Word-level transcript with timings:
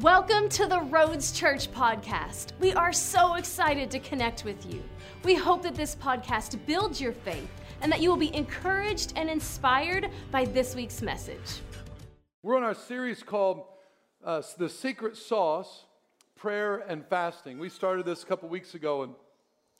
Welcome 0.00 0.48
to 0.48 0.66
the 0.66 0.80
Roads 0.80 1.30
Church 1.30 1.70
podcast. 1.70 2.48
We 2.58 2.72
are 2.72 2.92
so 2.92 3.34
excited 3.34 3.92
to 3.92 4.00
connect 4.00 4.44
with 4.44 4.66
you. 4.66 4.82
We 5.22 5.36
hope 5.36 5.62
that 5.62 5.76
this 5.76 5.94
podcast 5.94 6.58
builds 6.66 7.00
your 7.00 7.12
faith 7.12 7.48
and 7.80 7.92
that 7.92 8.00
you 8.00 8.10
will 8.10 8.16
be 8.16 8.34
encouraged 8.34 9.12
and 9.14 9.30
inspired 9.30 10.10
by 10.32 10.46
this 10.46 10.74
week's 10.74 11.00
message. 11.00 11.60
We're 12.42 12.56
on 12.56 12.64
our 12.64 12.74
series 12.74 13.22
called 13.22 13.66
uh, 14.24 14.42
The 14.58 14.68
Secret 14.68 15.16
Sauce 15.16 15.84
Prayer 16.34 16.78
and 16.88 17.06
Fasting. 17.06 17.60
We 17.60 17.68
started 17.68 18.04
this 18.04 18.24
a 18.24 18.26
couple 18.26 18.48
weeks 18.48 18.74
ago, 18.74 19.04
and, 19.04 19.14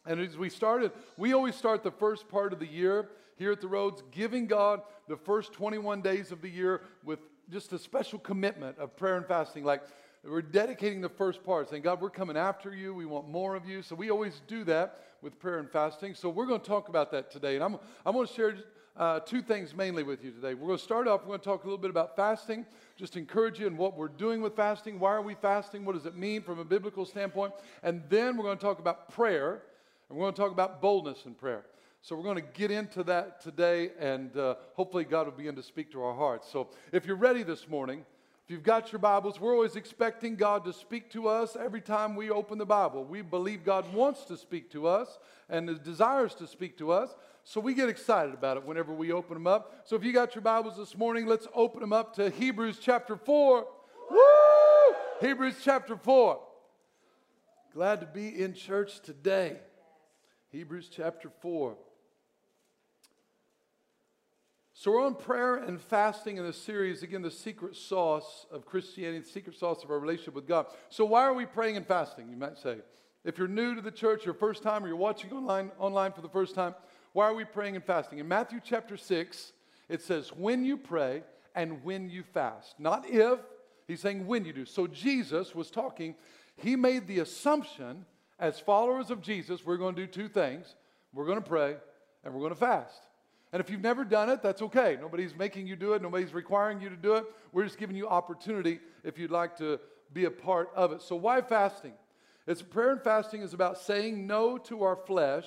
and 0.07 0.21
as 0.21 0.39
we 0.39 0.49
started, 0.49 0.93
we 1.17 1.33
always 1.33 1.57
start 1.57 1.83
the 1.83 1.91
first 1.91 2.29
part 2.29 2.53
of 2.53 2.61
the 2.61 2.69
year 2.69 3.09
here 3.37 3.51
at 3.51 3.61
the 3.61 3.67
Roads, 3.67 4.05
giving 4.13 4.47
God 4.47 4.81
the 5.09 5.17
first 5.17 5.53
21 5.55 6.03
days 6.03 6.31
of 6.31 6.41
the 6.41 6.49
year 6.49 6.83
with 7.05 7.19
just 7.51 7.73
a 7.73 7.79
special 7.79 8.21
commitment 8.21 8.79
of 8.79 8.97
prayer 8.97 9.17
and 9.17 9.27
fasting. 9.27 9.65
Like, 9.65 9.83
we're 10.27 10.43
dedicating 10.43 11.01
the 11.01 11.09
first 11.09 11.43
part, 11.45 11.69
saying, 11.69 11.83
God, 11.83 12.01
we're 12.01 12.11
coming 12.11 12.37
after 12.37 12.75
you. 12.75 12.95
We 12.95 13.05
want 13.05 13.29
more 13.29 13.55
of 13.55 13.69
you. 13.69 13.83
So 13.83 13.95
we 13.95 14.11
always 14.11 14.41
do 14.47 14.65
that 14.65 15.01
with 15.21 15.39
prayer 15.39 15.59
and 15.59 15.71
fasting. 15.71 16.15
So 16.15 16.29
we're 16.29 16.47
going 16.47 16.61
to 16.61 16.67
talk 16.67 16.89
about 16.89 17.11
that 17.13 17.31
today. 17.31 17.57
And 17.57 17.65
I'm, 17.65 17.79
I'm 18.07 18.15
going 18.15 18.27
to 18.27 18.33
share 18.33 18.55
uh, 18.97 19.21
two 19.21 19.43
things 19.43 19.75
mainly 19.75 20.03
with 20.03 20.25
you 20.25 20.31
today. 20.31 20.55
We're 20.55 20.67
going 20.67 20.79
to 20.79 20.85
start 20.85 21.09
off, 21.09 21.23
we're 21.23 21.29
going 21.29 21.41
to 21.41 21.45
talk 21.45 21.65
a 21.65 21.67
little 21.67 21.79
bit 21.79 21.91
about 21.91 22.17
fasting, 22.17 22.65
just 22.97 23.17
encourage 23.17 23.59
you 23.59 23.67
in 23.67 23.77
what 23.77 23.97
we're 23.97 24.09
doing 24.09 24.41
with 24.41 24.55
fasting. 24.55 24.99
Why 25.01 25.13
are 25.13 25.23
we 25.23 25.35
fasting? 25.35 25.85
What 25.85 25.95
does 25.95 26.07
it 26.07 26.17
mean 26.17 26.43
from 26.43 26.59
a 26.59 26.65
biblical 26.65 27.05
standpoint? 27.05 27.53
And 27.83 28.03
then 28.09 28.37
we're 28.37 28.45
going 28.45 28.59
to 28.59 28.65
talk 28.65 28.79
about 28.79 29.11
prayer, 29.11 29.63
and 30.09 30.17
we're 30.17 30.25
going 30.25 30.35
to 30.35 30.41
talk 30.41 30.53
about 30.53 30.81
boldness 30.81 31.27
in 31.27 31.35
prayer. 31.35 31.65
So 32.03 32.15
we're 32.15 32.23
going 32.23 32.37
to 32.37 32.49
get 32.53 32.71
into 32.71 33.03
that 33.05 33.41
today, 33.41 33.91
and 33.99 34.37
uh, 34.37 34.57
hopefully 34.75 35.05
God 35.05 35.27
will 35.27 35.33
begin 35.33 35.57
to 35.57 35.63
speak 35.63 35.91
to 35.93 36.03
our 36.03 36.15
hearts. 36.15 36.49
So 36.53 36.69
if 36.93 37.07
you're 37.07 37.17
ready 37.17 37.43
this 37.43 37.69
morning, 37.69 38.05
if 38.45 38.51
you've 38.51 38.63
got 38.63 38.93
your 38.93 38.99
Bibles, 38.99 39.41
we're 39.41 39.55
always 39.55 39.75
expecting 39.75 40.37
God 40.37 40.67
to 40.67 40.75
speak 40.75 41.11
to 41.13 41.29
us 41.29 41.57
every 41.57 41.81
time 41.81 42.15
we 42.15 42.29
open 42.29 42.59
the 42.59 42.67
Bible. 42.67 43.03
We 43.03 43.23
believe 43.23 43.65
God 43.65 43.91
wants 43.95 44.25
to 44.27 44.37
speak 44.37 44.71
to 44.73 44.87
us 44.87 45.19
and 45.49 45.83
desires 45.83 46.35
to 46.35 46.47
speak 46.47 46.77
to 46.77 46.93
us. 46.93 47.17
So 47.43 47.59
we 47.59 47.73
get 47.73 47.89
excited 47.89 48.35
about 48.35 48.59
it 48.59 48.67
whenever 48.67 48.93
we 48.93 49.13
open 49.13 49.33
them 49.33 49.47
up. 49.47 49.85
So 49.87 49.97
if 49.97 50.05
you 50.05 50.13
got 50.13 50.35
your 50.35 50.43
Bibles 50.43 50.77
this 50.77 50.95
morning, 50.95 51.25
let's 51.25 51.49
open 51.55 51.81
them 51.81 51.95
up 51.95 52.17
to 52.17 52.29
Hebrews 52.29 52.77
chapter 52.83 53.17
4. 53.17 53.67
Woo! 54.11 54.19
Hebrews 55.23 55.57
chapter 55.65 55.97
4. 55.97 56.39
Glad 57.73 58.01
to 58.01 58.07
be 58.07 58.29
in 58.29 58.53
church 58.53 59.01
today. 59.01 59.57
Hebrews 60.51 60.91
chapter 60.95 61.31
4. 61.41 61.79
So, 64.85 64.91
we're 64.91 65.07
on 65.07 65.15
prayer 65.15 65.55
and 65.55 65.81
fasting 65.81 66.37
in 66.37 66.45
this 66.45 66.61
series. 66.61 67.03
Again, 67.03 67.23
the 67.23 67.31
secret 67.31 67.75
sauce 67.75 68.45
of 68.51 68.67
Christianity, 68.67 69.21
the 69.21 69.27
secret 69.27 69.57
sauce 69.57 69.83
of 69.83 69.91
our 69.91 69.99
relationship 69.99 70.35
with 70.35 70.47
God. 70.47 70.67
So, 70.91 71.07
why 71.07 71.23
are 71.23 71.33
we 71.33 71.47
praying 71.47 71.79
and 71.79 71.87
fasting? 71.87 72.29
You 72.29 72.37
might 72.37 72.59
say. 72.59 72.81
If 73.25 73.39
you're 73.39 73.49
new 73.49 73.75
to 73.75 73.81
the 73.81 73.91
church, 73.91 74.27
your 74.27 74.35
first 74.35 74.63
time, 74.63 74.85
or 74.85 74.89
you're 74.89 74.97
watching 74.97 75.33
online, 75.33 75.71
online 75.79 76.13
for 76.13 76.21
the 76.21 76.29
first 76.29 76.55
time, 76.55 76.75
why 77.15 77.25
are 77.25 77.33
we 77.33 77.47
praying 77.47 77.77
and 77.77 77.83
fasting? 77.83 78.19
In 78.19 78.29
Matthew 78.29 78.61
chapter 78.63 78.99
6, 78.99 79.55
it 79.89 80.03
says, 80.03 80.35
when 80.35 80.67
you 80.67 80.77
pray 80.77 81.23
and 81.55 81.83
when 81.83 82.11
you 82.11 82.23
fast. 82.23 82.79
Not 82.79 83.09
if, 83.09 83.39
he's 83.89 84.01
saying 84.01 84.27
when 84.27 84.45
you 84.45 84.53
do. 84.53 84.67
So, 84.67 84.87
Jesus 84.87 85.55
was 85.55 85.71
talking, 85.71 86.15
he 86.59 86.77
made 86.77 87.07
the 87.07 87.21
assumption 87.21 88.05
as 88.39 88.61
followers 88.61 89.11
of 89.11 89.23
Jesus, 89.23 89.65
we're 89.65 89.79
going 89.79 89.95
to 89.95 90.07
do 90.07 90.13
two 90.13 90.29
things 90.29 90.75
we're 91.15 91.25
going 91.25 91.43
to 91.43 91.49
pray 91.49 91.77
and 92.23 92.35
we're 92.35 92.41
going 92.41 92.53
to 92.53 92.61
fast. 92.61 93.07
And 93.55 93.61
if 93.61 93.71
you've 93.71 93.83
never 93.83 94.05
done 94.05 94.31
it, 94.31 94.43
that's 94.43 94.63
okay. 94.63 94.99
Nobody's 95.01 95.37
making 95.37 95.69
you 95.69 95.77
do 95.77 95.93
it, 95.93 96.03
nobody's 96.03 96.35
requiring 96.35 96.81
you 96.81 96.89
to 96.89 96.97
do 96.97 97.15
it. 97.15 97.25
We're 97.53 97.63
just 97.63 97.79
giving 97.79 97.95
you 97.95 98.09
opportunity 98.09 98.81
if 99.05 99.17
you'd 99.17 99.31
like 99.31 99.57
to 99.59 99.79
be 100.13 100.25
a 100.25 100.31
part 100.31 100.71
of 100.75 100.91
it. 100.91 101.03
So, 101.03 101.15
why 101.15 101.41
fasting? 101.41 101.93
It's 102.49 102.63
prayer 102.63 102.91
and 102.91 103.01
fasting 103.01 103.43
is 103.43 103.55
about 103.55 103.79
saying 103.79 104.27
no 104.27 104.59
to 104.59 104.83
our 104.83 104.97
flesh 104.97 105.47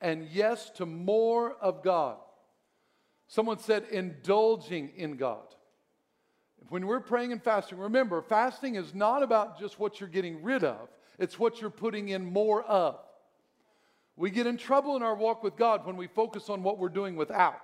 and 0.00 0.26
yes 0.32 0.68
to 0.70 0.84
more 0.84 1.52
of 1.60 1.84
God. 1.84 2.16
Someone 3.28 3.60
said 3.60 3.84
indulging 3.88 4.90
in 4.96 5.16
God. 5.16 5.46
When 6.70 6.88
we're 6.88 6.98
praying 6.98 7.30
and 7.30 7.40
fasting, 7.40 7.78
remember, 7.78 8.20
fasting 8.20 8.74
is 8.74 8.96
not 8.96 9.22
about 9.22 9.60
just 9.60 9.78
what 9.78 10.00
you're 10.00 10.08
getting 10.08 10.42
rid 10.42 10.64
of, 10.64 10.88
it's 11.20 11.38
what 11.38 11.60
you're 11.60 11.70
putting 11.70 12.08
in 12.08 12.24
more 12.24 12.64
of. 12.64 12.98
We 14.16 14.30
get 14.30 14.46
in 14.46 14.56
trouble 14.56 14.96
in 14.96 15.02
our 15.02 15.14
walk 15.14 15.42
with 15.42 15.56
God 15.56 15.84
when 15.86 15.96
we 15.96 16.06
focus 16.06 16.48
on 16.48 16.62
what 16.62 16.78
we're 16.78 16.88
doing 16.88 17.16
without. 17.16 17.60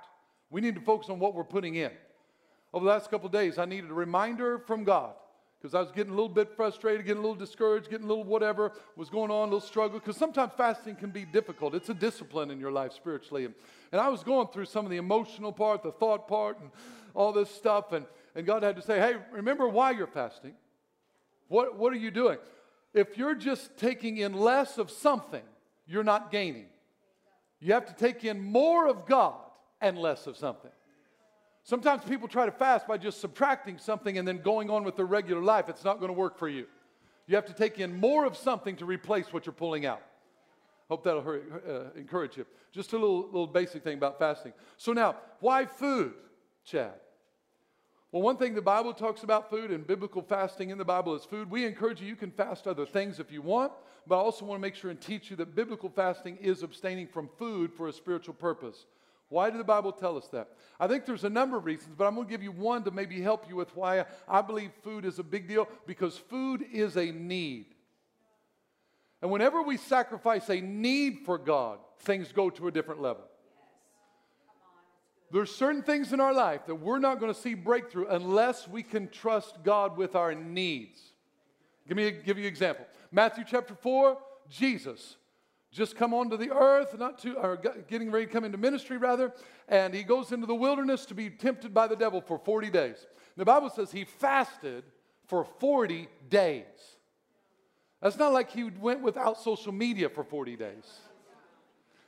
We 0.50 0.60
need 0.60 0.74
to 0.74 0.80
focus 0.80 1.08
on 1.08 1.18
what 1.18 1.34
we're 1.34 1.44
putting 1.44 1.76
in. 1.76 1.92
Over 2.72 2.84
the 2.84 2.90
last 2.90 3.10
couple 3.10 3.28
days, 3.28 3.58
I 3.58 3.64
needed 3.64 3.90
a 3.90 3.94
reminder 3.94 4.58
from 4.58 4.84
God 4.84 5.14
because 5.60 5.74
I 5.74 5.80
was 5.80 5.92
getting 5.92 6.12
a 6.12 6.16
little 6.16 6.28
bit 6.28 6.56
frustrated, 6.56 7.04
getting 7.04 7.22
a 7.22 7.26
little 7.26 7.36
discouraged, 7.36 7.90
getting 7.90 8.06
a 8.06 8.08
little 8.08 8.24
whatever 8.24 8.72
was 8.96 9.10
going 9.10 9.30
on, 9.30 9.48
a 9.48 9.52
little 9.52 9.60
struggle. 9.60 9.98
Because 9.98 10.16
sometimes 10.16 10.52
fasting 10.56 10.96
can 10.96 11.10
be 11.10 11.24
difficult. 11.24 11.74
It's 11.74 11.88
a 11.88 11.94
discipline 11.94 12.50
in 12.50 12.58
your 12.58 12.72
life 12.72 12.92
spiritually. 12.94 13.44
And, 13.44 13.54
and 13.92 14.00
I 14.00 14.08
was 14.08 14.22
going 14.22 14.48
through 14.48 14.64
some 14.64 14.86
of 14.86 14.90
the 14.90 14.96
emotional 14.96 15.52
part, 15.52 15.82
the 15.82 15.92
thought 15.92 16.26
part, 16.26 16.60
and 16.60 16.70
all 17.14 17.32
this 17.32 17.50
stuff. 17.50 17.92
And, 17.92 18.06
and 18.34 18.46
God 18.46 18.62
had 18.62 18.76
to 18.76 18.82
say, 18.82 18.98
hey, 18.98 19.16
remember 19.32 19.68
why 19.68 19.90
you're 19.90 20.06
fasting. 20.06 20.54
What, 21.48 21.76
what 21.76 21.92
are 21.92 21.96
you 21.96 22.10
doing? 22.10 22.38
If 22.94 23.18
you're 23.18 23.34
just 23.34 23.76
taking 23.76 24.16
in 24.16 24.32
less 24.32 24.78
of 24.78 24.90
something, 24.90 25.42
you're 25.90 26.04
not 26.04 26.30
gaining. 26.30 26.66
You 27.58 27.72
have 27.72 27.84
to 27.86 27.92
take 27.92 28.24
in 28.24 28.40
more 28.40 28.86
of 28.86 29.06
God 29.06 29.34
and 29.80 29.98
less 29.98 30.28
of 30.28 30.36
something. 30.36 30.70
Sometimes 31.64 32.04
people 32.04 32.28
try 32.28 32.46
to 32.46 32.52
fast 32.52 32.86
by 32.86 32.96
just 32.96 33.20
subtracting 33.20 33.76
something 33.76 34.16
and 34.16 34.26
then 34.26 34.38
going 34.38 34.70
on 34.70 34.84
with 34.84 34.94
their 34.94 35.04
regular 35.04 35.42
life. 35.42 35.68
It's 35.68 35.84
not 35.84 35.98
going 35.98 36.08
to 36.08 36.18
work 36.18 36.38
for 36.38 36.48
you. 36.48 36.66
You 37.26 37.34
have 37.34 37.46
to 37.46 37.52
take 37.52 37.80
in 37.80 37.98
more 37.98 38.24
of 38.24 38.36
something 38.36 38.76
to 38.76 38.86
replace 38.86 39.32
what 39.32 39.46
you're 39.46 39.52
pulling 39.52 39.84
out. 39.84 40.00
Hope 40.88 41.02
that'll 41.02 41.22
hurry, 41.22 41.42
uh, 41.68 41.90
encourage 41.96 42.36
you. 42.36 42.46
Just 42.70 42.92
a 42.92 42.96
little, 42.96 43.26
little 43.26 43.46
basic 43.48 43.82
thing 43.82 43.98
about 43.98 44.18
fasting. 44.18 44.52
So, 44.76 44.92
now, 44.92 45.16
why 45.40 45.66
food, 45.66 46.14
Chad? 46.64 46.94
Well, 48.12 48.22
one 48.22 48.36
thing 48.36 48.54
the 48.54 48.62
Bible 48.62 48.92
talks 48.92 49.24
about 49.24 49.50
food 49.50 49.70
and 49.72 49.86
biblical 49.86 50.22
fasting 50.22 50.70
in 50.70 50.78
the 50.78 50.84
Bible 50.84 51.14
is 51.14 51.24
food. 51.24 51.50
We 51.50 51.64
encourage 51.64 52.00
you, 52.00 52.06
you 52.06 52.16
can 52.16 52.30
fast 52.30 52.66
other 52.66 52.86
things 52.86 53.20
if 53.20 53.30
you 53.30 53.42
want, 53.42 53.72
but 54.06 54.16
I 54.16 54.18
also 54.18 54.44
want 54.44 54.58
to 54.58 54.62
make 54.62 54.74
sure 54.74 54.90
and 54.90 55.00
teach 55.00 55.30
you 55.30 55.36
that 55.36 55.54
biblical 55.54 55.88
fasting 55.88 56.36
is 56.40 56.62
abstaining 56.62 57.06
from 57.06 57.28
food 57.38 57.72
for 57.72 57.88
a 57.88 57.92
spiritual 57.92 58.34
purpose. 58.34 58.86
Why 59.28 59.48
did 59.48 59.60
the 59.60 59.64
Bible 59.64 59.92
tell 59.92 60.16
us 60.16 60.26
that? 60.28 60.48
I 60.80 60.88
think 60.88 61.06
there's 61.06 61.24
a 61.24 61.30
number 61.30 61.56
of 61.56 61.64
reasons, 61.64 61.94
but 61.96 62.06
I'm 62.06 62.16
going 62.16 62.26
to 62.26 62.30
give 62.30 62.42
you 62.42 62.50
one 62.50 62.82
to 62.84 62.90
maybe 62.90 63.20
help 63.20 63.48
you 63.48 63.54
with 63.54 63.74
why 63.76 64.04
I 64.28 64.42
believe 64.42 64.72
food 64.82 65.04
is 65.04 65.20
a 65.20 65.22
big 65.22 65.46
deal 65.46 65.68
because 65.86 66.16
food 66.16 66.64
is 66.72 66.96
a 66.96 67.12
need. 67.12 67.66
And 69.22 69.30
whenever 69.30 69.62
we 69.62 69.76
sacrifice 69.76 70.48
a 70.48 70.60
need 70.60 71.20
for 71.24 71.38
God, 71.38 71.78
things 72.00 72.32
go 72.32 72.50
to 72.50 72.66
a 72.66 72.72
different 72.72 73.00
level. 73.00 73.22
There's 75.30 75.54
certain 75.54 75.82
things 75.82 76.12
in 76.12 76.20
our 76.20 76.34
life 76.34 76.66
that 76.66 76.74
we're 76.74 76.98
not 76.98 77.20
going 77.20 77.32
to 77.32 77.40
see 77.40 77.54
breakthrough 77.54 78.06
unless 78.08 78.66
we 78.66 78.82
can 78.82 79.08
trust 79.08 79.62
God 79.62 79.96
with 79.96 80.16
our 80.16 80.34
needs. 80.34 81.00
Give 81.86 81.96
me 81.96 82.06
a, 82.06 82.10
give 82.10 82.36
you 82.36 82.44
an 82.44 82.48
example. 82.48 82.84
Matthew 83.12 83.44
chapter 83.46 83.74
4, 83.74 84.18
Jesus 84.48 85.16
just 85.72 85.96
come 85.96 86.12
onto 86.12 86.36
the 86.36 86.50
earth, 86.50 86.98
not 86.98 87.18
to, 87.20 87.34
or 87.34 87.56
getting 87.88 88.10
ready 88.10 88.26
to 88.26 88.32
come 88.32 88.44
into 88.44 88.58
ministry 88.58 88.96
rather, 88.96 89.32
and 89.68 89.94
he 89.94 90.02
goes 90.02 90.32
into 90.32 90.46
the 90.46 90.54
wilderness 90.54 91.06
to 91.06 91.14
be 91.14 91.30
tempted 91.30 91.72
by 91.72 91.86
the 91.86 91.94
devil 91.94 92.20
for 92.20 92.38
40 92.38 92.70
days. 92.70 93.06
The 93.36 93.44
Bible 93.44 93.70
says 93.70 93.92
he 93.92 94.04
fasted 94.04 94.82
for 95.26 95.44
40 95.60 96.08
days. 96.28 96.64
That's 98.02 98.16
not 98.16 98.32
like 98.32 98.50
he 98.50 98.64
went 98.64 99.02
without 99.02 99.40
social 99.40 99.72
media 99.72 100.08
for 100.08 100.24
40 100.24 100.56
days. 100.56 101.00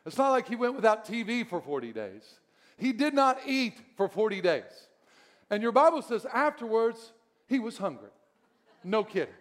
It's 0.05 0.19
not 0.19 0.31
like 0.31 0.49
he 0.49 0.57
went 0.57 0.75
without 0.75 1.07
TV 1.07 1.47
for 1.47 1.61
40 1.61 1.93
days. 1.93 2.41
He 2.77 2.93
did 2.93 3.15
not 3.15 3.39
eat 3.47 3.75
for 3.97 4.09
40 4.09 4.41
days. 4.41 4.89
And 5.51 5.63
your 5.63 5.71
Bible 5.71 6.03
says 6.03 6.27
afterwards, 6.33 7.13
he 7.47 7.61
was 7.61 7.77
hungry. 7.77 8.11
No 8.83 9.05
kidding. 9.05 9.35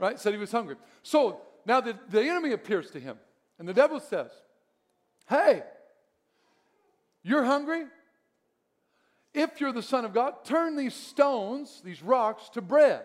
Right? 0.00 0.18
Said 0.18 0.32
he 0.32 0.38
was 0.38 0.50
hungry. 0.50 0.76
So 1.02 1.42
now 1.66 1.80
the, 1.80 1.96
the 2.08 2.22
enemy 2.22 2.52
appears 2.52 2.90
to 2.92 3.00
him, 3.00 3.18
and 3.58 3.68
the 3.68 3.74
devil 3.74 4.00
says, 4.00 4.30
Hey, 5.28 5.62
you're 7.22 7.44
hungry? 7.44 7.84
If 9.32 9.60
you're 9.60 9.72
the 9.72 9.82
Son 9.82 10.04
of 10.04 10.12
God, 10.12 10.44
turn 10.44 10.74
these 10.74 10.94
stones, 10.94 11.82
these 11.84 12.02
rocks, 12.02 12.48
to 12.54 12.60
bread. 12.60 13.04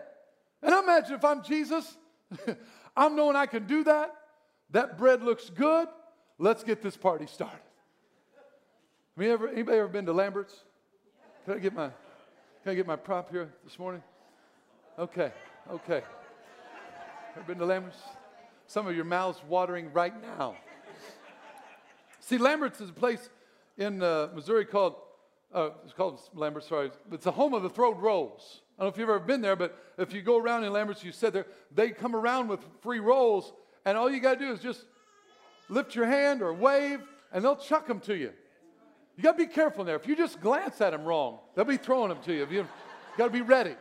And 0.62 0.74
I 0.74 0.82
imagine 0.82 1.14
if 1.14 1.24
I'm 1.24 1.44
Jesus, 1.44 1.96
I'm 2.96 3.14
knowing 3.14 3.36
I 3.36 3.46
can 3.46 3.66
do 3.66 3.84
that. 3.84 4.12
That 4.70 4.98
bread 4.98 5.22
looks 5.22 5.50
good. 5.50 5.86
Let's 6.38 6.64
get 6.64 6.82
this 6.82 6.96
party 6.96 7.26
started. 7.26 7.60
Have 9.16 9.24
you 9.24 9.32
ever, 9.32 9.48
anybody 9.48 9.78
ever 9.78 9.88
been 9.88 10.06
to 10.06 10.12
Lambert's? 10.12 10.64
Can 11.44 11.54
I 11.54 11.58
get 11.58 11.74
my, 11.74 11.90
can 12.64 12.72
I 12.72 12.74
get 12.74 12.86
my 12.86 12.96
prop 12.96 13.30
here 13.30 13.52
this 13.64 13.78
morning? 13.78 14.02
Okay, 14.98 15.30
okay. 15.70 16.02
Ever 17.36 17.44
been 17.44 17.58
to 17.58 17.66
Lambert's? 17.66 17.98
Some 18.66 18.86
of 18.86 18.96
your 18.96 19.04
mouths 19.04 19.38
watering 19.46 19.92
right 19.92 20.14
now. 20.38 20.56
See, 22.20 22.38
Lambert's 22.38 22.80
is 22.80 22.88
a 22.88 22.94
place 22.94 23.28
in 23.76 24.02
uh, 24.02 24.28
Missouri 24.34 24.64
called, 24.64 24.94
uh, 25.52 25.70
it's 25.84 25.92
called 25.92 26.18
Lambert's, 26.32 26.66
sorry. 26.66 26.90
It's 27.12 27.24
the 27.24 27.32
home 27.32 27.52
of 27.52 27.62
the 27.62 27.68
throwed 27.68 28.00
rolls. 28.00 28.62
I 28.78 28.82
don't 28.82 28.88
know 28.88 28.94
if 28.94 28.98
you've 28.98 29.10
ever 29.10 29.18
been 29.18 29.42
there, 29.42 29.54
but 29.54 29.78
if 29.98 30.14
you 30.14 30.22
go 30.22 30.38
around 30.38 30.64
in 30.64 30.72
Lamberts, 30.72 31.04
you 31.04 31.12
said 31.12 31.34
there, 31.34 31.46
they 31.74 31.90
come 31.90 32.16
around 32.16 32.48
with 32.48 32.60
free 32.80 33.00
rolls, 33.00 33.52
and 33.84 33.98
all 33.98 34.10
you 34.10 34.18
got 34.18 34.38
to 34.38 34.46
do 34.46 34.52
is 34.52 34.60
just 34.60 34.86
lift 35.68 35.94
your 35.94 36.06
hand 36.06 36.40
or 36.40 36.54
wave, 36.54 37.00
and 37.32 37.44
they'll 37.44 37.56
chuck 37.56 37.86
them 37.86 38.00
to 38.00 38.16
you. 38.16 38.32
You 39.18 39.22
got 39.22 39.32
to 39.32 39.46
be 39.46 39.52
careful 39.52 39.84
there. 39.84 39.96
If 39.96 40.06
you 40.06 40.16
just 40.16 40.40
glance 40.40 40.80
at 40.80 40.92
them 40.92 41.04
wrong, 41.04 41.40
they'll 41.54 41.66
be 41.66 41.76
throwing 41.76 42.08
them 42.08 42.22
to 42.24 42.32
you. 42.32 42.46
You 42.50 42.66
got 43.18 43.26
to 43.26 43.30
be 43.30 43.42
ready. 43.42 43.74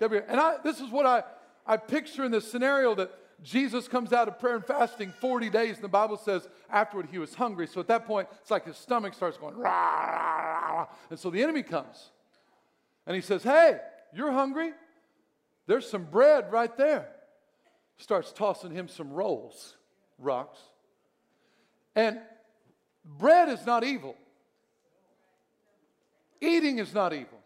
And 0.00 0.40
I, 0.40 0.56
this 0.64 0.80
is 0.80 0.90
what 0.90 1.06
I, 1.06 1.22
I 1.66 1.76
picture 1.76 2.24
in 2.24 2.32
this 2.32 2.50
scenario 2.50 2.94
that 2.96 3.10
Jesus 3.42 3.88
comes 3.88 4.12
out 4.12 4.28
of 4.28 4.38
prayer 4.38 4.56
and 4.56 4.64
fasting 4.64 5.12
40 5.20 5.50
days, 5.50 5.74
and 5.76 5.84
the 5.84 5.88
Bible 5.88 6.16
says 6.16 6.48
afterward 6.70 7.08
he 7.10 7.18
was 7.18 7.34
hungry. 7.34 7.66
So 7.66 7.80
at 7.80 7.88
that 7.88 8.06
point, 8.06 8.28
it's 8.40 8.50
like 8.50 8.66
his 8.66 8.76
stomach 8.76 9.14
starts 9.14 9.36
going, 9.36 9.56
rah, 9.56 9.70
rah, 9.70 10.74
rah. 10.74 10.86
and 11.10 11.18
so 11.18 11.30
the 11.30 11.42
enemy 11.42 11.62
comes. 11.62 12.10
And 13.06 13.16
he 13.16 13.22
says, 13.22 13.42
Hey, 13.42 13.78
you're 14.14 14.32
hungry? 14.32 14.72
There's 15.66 15.88
some 15.88 16.04
bread 16.04 16.52
right 16.52 16.76
there. 16.76 17.08
Starts 17.96 18.32
tossing 18.32 18.72
him 18.72 18.88
some 18.88 19.12
rolls, 19.12 19.76
rocks. 20.18 20.58
And 21.94 22.18
bread 23.04 23.48
is 23.48 23.64
not 23.66 23.84
evil. 23.84 24.16
Eating 26.40 26.78
is 26.78 26.92
not 26.94 27.12
evil. 27.12 27.38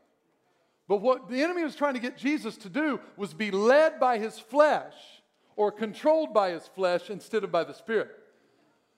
But 0.89 0.99
what 0.99 1.29
the 1.29 1.43
enemy 1.43 1.65
was 1.65 1.75
trying 1.75 1.95
to 1.95 2.01
get 2.01 2.17
Jesus 2.17 2.57
to 2.59 2.69
do 2.69 3.01
was 3.17 3.35
be 3.35 3.51
led 3.51 3.99
by 3.99 4.19
his 4.19 4.39
flesh 4.39 4.95
or 5.57 5.73
controlled 5.73 6.33
by 6.33 6.51
his 6.51 6.67
flesh 6.69 7.11
instead 7.11 7.43
of 7.43 7.51
by 7.51 7.65
the 7.65 7.75
Spirit. 7.75 8.11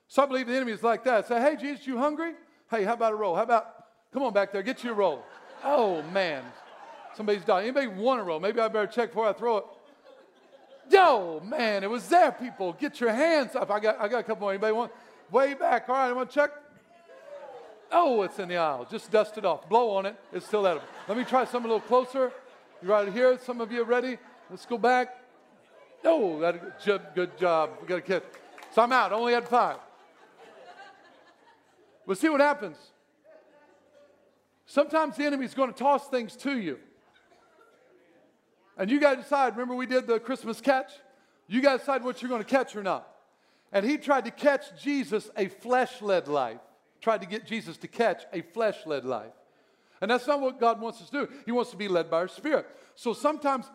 So 0.07 0.23
I 0.23 0.25
believe 0.25 0.47
the 0.47 0.55
enemy 0.55 0.71
is 0.71 0.83
like 0.83 1.03
that. 1.05 1.27
Say, 1.27 1.39
hey, 1.39 1.55
Jesus, 1.55 1.87
you 1.87 1.97
hungry? 1.97 2.33
Hey, 2.69 2.83
how 2.83 2.93
about 2.93 3.13
a 3.13 3.15
roll? 3.15 3.35
How 3.35 3.43
about, 3.43 3.85
come 4.13 4.23
on 4.23 4.33
back 4.33 4.51
there, 4.51 4.61
get 4.61 4.83
you 4.83 4.91
a 4.91 4.93
roll. 4.93 5.23
Oh, 5.63 6.01
man. 6.03 6.43
Somebody's 7.15 7.43
dying. 7.43 7.63
Anybody 7.67 7.87
want 7.87 8.21
a 8.21 8.23
roll? 8.23 8.39
Maybe 8.39 8.59
I 8.59 8.67
better 8.67 8.87
check 8.87 9.09
before 9.09 9.27
I 9.27 9.33
throw 9.33 9.57
it. 9.57 9.65
Yo, 10.89 11.41
man, 11.45 11.83
it 11.83 11.89
was 11.89 12.07
there, 12.07 12.31
people. 12.31 12.73
Get 12.73 12.99
your 12.99 13.11
hands 13.11 13.55
up. 13.55 13.69
I 13.69 13.79
got, 13.79 13.99
I 13.99 14.07
got 14.07 14.19
a 14.19 14.23
couple 14.23 14.41
more. 14.41 14.51
Anybody 14.51 14.73
want? 14.73 14.91
Way 15.31 15.53
back. 15.53 15.87
All 15.89 15.95
right, 15.95 16.09
I 16.09 16.13
want 16.13 16.29
to 16.29 16.35
check. 16.35 16.51
Oh, 17.91 18.21
it's 18.21 18.37
in 18.39 18.49
the 18.49 18.57
aisle. 18.57 18.87
Just 18.89 19.11
dust 19.11 19.37
it 19.37 19.45
off. 19.45 19.67
Blow 19.67 19.91
on 19.91 20.05
it. 20.05 20.15
It's 20.31 20.45
still 20.45 20.65
edible. 20.67 20.87
Let 21.07 21.17
me 21.17 21.23
try 21.23 21.45
some 21.45 21.65
a 21.65 21.67
little 21.67 21.81
closer. 21.81 22.31
You 22.81 22.89
right 22.89 23.11
here. 23.11 23.39
Some 23.43 23.61
of 23.61 23.71
you 23.71 23.81
are 23.81 23.85
ready. 23.85 24.17
Let's 24.49 24.65
go 24.65 24.77
back. 24.77 25.15
Oh, 26.03 26.39
that 26.39 26.83
good, 26.85 27.01
good 27.15 27.37
job. 27.37 27.71
We 27.81 27.87
got 27.87 27.97
a 27.97 28.01
kid. 28.01 28.23
So 28.71 28.83
I'm 28.83 28.91
out. 28.91 29.11
Only 29.11 29.33
had 29.33 29.47
five. 29.47 29.77
But 32.05 32.17
see 32.17 32.29
what 32.29 32.41
happens. 32.41 32.77
Sometimes 34.65 35.17
the 35.17 35.25
enemy's 35.25 35.53
going 35.53 35.73
to 35.73 35.77
toss 35.77 36.07
things 36.07 36.35
to 36.37 36.57
you. 36.57 36.79
And 38.77 38.89
you 38.89 38.99
got 38.99 39.15
to 39.15 39.21
decide. 39.23 39.53
Remember, 39.53 39.75
we 39.75 39.87
did 39.87 40.07
the 40.07 40.19
Christmas 40.19 40.61
catch? 40.61 40.91
You 41.47 41.61
got 41.61 41.73
to 41.73 41.77
decide 41.79 42.03
what 42.03 42.21
you're 42.21 42.29
going 42.29 42.43
to 42.43 42.49
catch 42.49 42.75
or 42.75 42.83
not. 42.83 43.07
And 43.71 43.85
he 43.85 43.97
tried 43.97 44.25
to 44.25 44.31
catch 44.31 44.81
Jesus 44.81 45.29
a 45.35 45.47
flesh 45.47 46.01
led 46.01 46.27
life, 46.27 46.59
tried 47.01 47.21
to 47.21 47.27
get 47.27 47.45
Jesus 47.45 47.77
to 47.77 47.87
catch 47.87 48.23
a 48.33 48.41
flesh 48.41 48.77
led 48.85 49.05
life. 49.05 49.33
And 50.01 50.09
that's 50.09 50.27
not 50.27 50.41
what 50.41 50.59
God 50.59 50.79
wants 50.79 51.01
us 51.01 51.09
to 51.09 51.25
do. 51.25 51.33
He 51.45 51.51
wants 51.51 51.71
to 51.71 51.77
be 51.77 51.87
led 51.87 52.09
by 52.09 52.17
our 52.17 52.27
spirit. 52.27 52.67
So 52.95 53.13
sometimes 53.13 53.69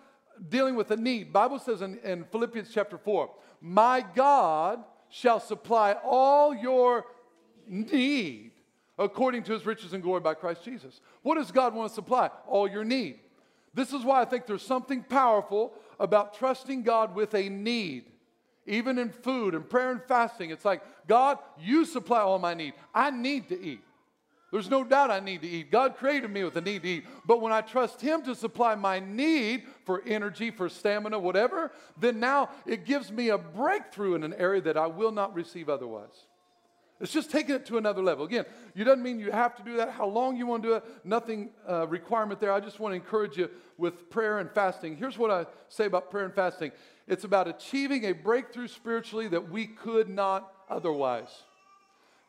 dealing 0.49 0.75
with 0.75 0.91
a 0.91 0.97
need, 0.97 1.33
Bible 1.33 1.59
says 1.59 1.83
in, 1.83 1.99
in 1.99 2.25
Philippians 2.25 2.71
chapter 2.73 2.99
4, 2.99 3.31
my 3.61 4.05
God 4.15 4.85
shall 5.09 5.41
supply 5.41 5.97
all 6.05 6.55
your 6.55 7.05
need 7.67 8.53
according 8.99 9.43
to 9.45 9.53
his 9.53 9.67
riches 9.67 9.93
and 9.93 10.03
glory 10.03 10.21
by 10.21 10.35
Christ 10.35 10.65
Jesus. 10.65 11.01
What 11.23 11.37
does 11.37 11.51
God 11.51 11.75
want 11.75 11.91
to 11.91 11.95
supply? 11.95 12.31
All 12.47 12.69
your 12.69 12.85
need. 12.85 13.19
This 13.73 13.93
is 13.93 14.05
why 14.05 14.23
I 14.23 14.25
think 14.25 14.47
there's 14.47 14.63
something 14.63 15.03
powerful 15.03 15.73
about 15.99 16.35
trusting 16.35 16.83
God 16.83 17.15
with 17.15 17.35
a 17.35 17.49
need. 17.49 18.05
Even 18.67 18.99
in 18.99 19.11
food 19.11 19.55
and 19.55 19.69
prayer 19.69 19.91
and 19.91 20.03
fasting, 20.03 20.51
it's 20.51 20.65
like, 20.65 20.83
God, 21.07 21.39
you 21.61 21.85
supply 21.85 22.21
all 22.21 22.39
my 22.39 22.55
need. 22.55 22.75
I 22.95 23.11
need 23.11 23.49
to 23.51 23.61
eat. 23.61 23.81
There's 24.55 24.71
no 24.71 24.85
doubt 24.85 25.11
I 25.11 25.19
need 25.19 25.43
to 25.43 25.49
eat. 25.49 25.73
God 25.73 25.97
created 25.97 26.31
me 26.31 26.45
with 26.45 26.55
a 26.57 26.61
need 26.61 26.83
to 26.83 26.89
eat. 26.89 27.07
But 27.27 27.41
when 27.41 27.53
I 27.53 27.61
trust 27.61 28.01
Him 28.01 28.23
to 28.23 28.37
supply 28.37 28.77
my 28.77 29.01
need 29.01 29.65
for 29.85 30.01
energy, 30.07 30.53
for 30.53 30.69
stamina, 30.69 31.19
whatever, 31.19 31.73
then 31.99 32.21
now 32.21 32.51
it 32.65 32.85
gives 32.85 33.11
me 33.11 33.31
a 33.31 33.37
breakthrough 33.37 34.15
in 34.15 34.23
an 34.23 34.33
area 34.35 34.61
that 34.61 34.77
I 34.77 34.87
will 34.87 35.11
not 35.11 35.35
receive 35.35 35.69
otherwise. 35.69 36.27
It's 37.01 37.13
just 37.13 37.33
taking 37.33 37.57
it 37.57 37.67
to 37.67 37.79
another 37.79 38.01
level. 38.01 38.25
Again, 38.25 38.45
you 38.75 38.85
doesn't 38.85 39.03
mean 39.03 39.19
you 39.19 39.33
have 39.33 39.57
to 39.57 39.65
do 39.65 39.77
that. 39.79 39.91
How 39.91 40.07
long 40.07 40.37
you 40.37 40.47
want 40.47 40.63
to 40.63 40.69
do 40.69 40.75
it, 40.77 40.85
nothing 41.03 41.51
uh, 41.69 41.89
requirement 41.89 42.41
there. 42.41 42.53
I 42.53 42.61
just 42.61 42.79
want 42.79 42.93
to 42.93 42.97
encourage 42.97 43.37
you 43.37 43.51
with 43.77 44.09
prayer 44.09 44.39
and 44.39 44.49
fasting. 44.49 44.97
Here's 44.97 45.19
what 45.19 45.33
I 45.33 45.47
say 45.69 45.87
about 45.87 46.11
prayer 46.13 46.25
and 46.25 46.35
fasting 46.35 46.71
it's 47.07 47.25
about 47.25 47.49
achieving 47.49 48.05
a 48.05 48.13
breakthrough 48.13 48.69
spiritually 48.69 49.29
that 49.29 49.51
we 49.51 49.67
could 49.67 50.09
not 50.09 50.51
otherwise. 50.69 51.43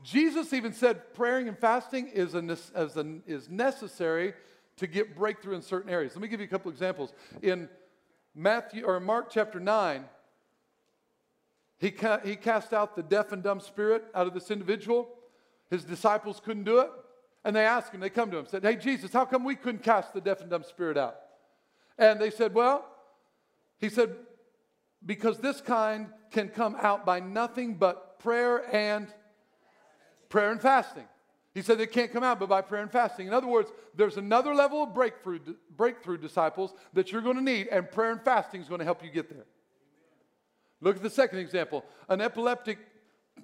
Jesus 0.03 0.53
even 0.53 0.73
said 0.73 1.13
praying 1.13 1.47
and 1.47 1.57
fasting 1.57 2.09
is, 2.09 2.35
a, 2.35 2.57
as 2.75 2.97
a, 2.97 3.19
is 3.25 3.49
necessary 3.49 4.33
to 4.77 4.87
get 4.87 5.15
breakthrough 5.15 5.55
in 5.55 5.61
certain 5.61 5.89
areas. 5.89 6.13
Let 6.15 6.21
me 6.21 6.27
give 6.27 6.41
you 6.41 6.45
a 6.45 6.49
couple 6.49 6.69
examples. 6.69 7.13
In 7.41 7.69
Matthew 8.35 8.83
or 8.85 8.99
Mark 8.99 9.29
chapter 9.31 9.59
9, 9.59 10.03
he, 11.77 11.91
ca- 11.91 12.19
he 12.19 12.35
cast 12.35 12.73
out 12.73 12.95
the 12.95 13.03
deaf 13.03 13.31
and 13.31 13.41
dumb 13.41 13.61
spirit 13.61 14.03
out 14.13 14.27
of 14.27 14.33
this 14.33 14.51
individual. 14.51 15.07
His 15.69 15.83
disciples 15.83 16.41
couldn't 16.43 16.63
do 16.63 16.79
it. 16.79 16.89
And 17.45 17.55
they 17.55 17.65
asked 17.65 17.93
him, 17.93 18.01
they 18.01 18.09
come 18.09 18.31
to 18.31 18.37
him, 18.37 18.47
said, 18.47 18.63
Hey, 18.63 18.75
Jesus, 18.75 19.13
how 19.13 19.23
come 19.23 19.43
we 19.43 19.55
couldn't 19.55 19.83
cast 19.83 20.13
the 20.13 20.21
deaf 20.21 20.41
and 20.41 20.49
dumb 20.49 20.63
spirit 20.63 20.97
out? 20.97 21.15
And 21.97 22.19
they 22.19 22.31
said, 22.31 22.53
Well, 22.53 22.85
he 23.77 23.89
said, 23.89 24.15
because 25.05 25.37
this 25.37 25.61
kind 25.61 26.07
can 26.31 26.49
come 26.49 26.75
out 26.79 27.05
by 27.05 27.19
nothing 27.19 27.75
but 27.75 28.19
prayer 28.19 28.63
and 28.75 29.07
prayer 30.29 30.51
and 30.51 30.61
fasting. 30.61 31.05
He 31.53 31.61
said 31.61 31.79
it 31.79 31.91
can't 31.91 32.11
come 32.11 32.23
out 32.23 32.39
but 32.39 32.49
by 32.49 32.61
prayer 32.61 32.81
and 32.81 32.91
fasting. 32.91 33.27
In 33.27 33.33
other 33.33 33.47
words, 33.47 33.71
there's 33.95 34.17
another 34.17 34.53
level 34.53 34.83
of 34.83 34.93
breakthrough, 34.93 35.39
breakthrough 35.77 36.17
disciples 36.17 36.73
that 36.93 37.11
you're 37.11 37.21
going 37.21 37.37
to 37.37 37.41
need, 37.41 37.67
and 37.67 37.89
prayer 37.89 38.11
and 38.11 38.21
fasting 38.21 38.61
is 38.61 38.67
going 38.67 38.79
to 38.79 38.85
help 38.85 39.03
you 39.03 39.09
get 39.09 39.29
there. 39.29 39.45
Look 40.81 40.97
at 40.97 41.03
the 41.03 41.09
second 41.09 41.39
example. 41.39 41.85
An 42.09 42.19
epileptic 42.19 42.79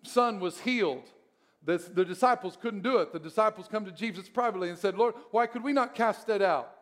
son 0.04 0.40
was 0.42 0.60
healed. 0.60 1.10
The, 1.64 1.78
the 1.78 2.04
disciples 2.04 2.58
couldn't 2.60 2.82
do 2.82 2.98
it. 2.98 3.14
The 3.14 3.20
disciples 3.20 3.70
come 3.70 3.86
to 3.86 3.92
Jesus 3.92 4.28
privately 4.28 4.70
and 4.70 4.78
said, 4.78 4.98
Lord, 4.98 5.14
why 5.30 5.48
could 5.48 5.64
we 5.64 5.72
not 5.72 5.96
cast 5.96 6.28
that 6.28 6.42
out? 6.42 6.76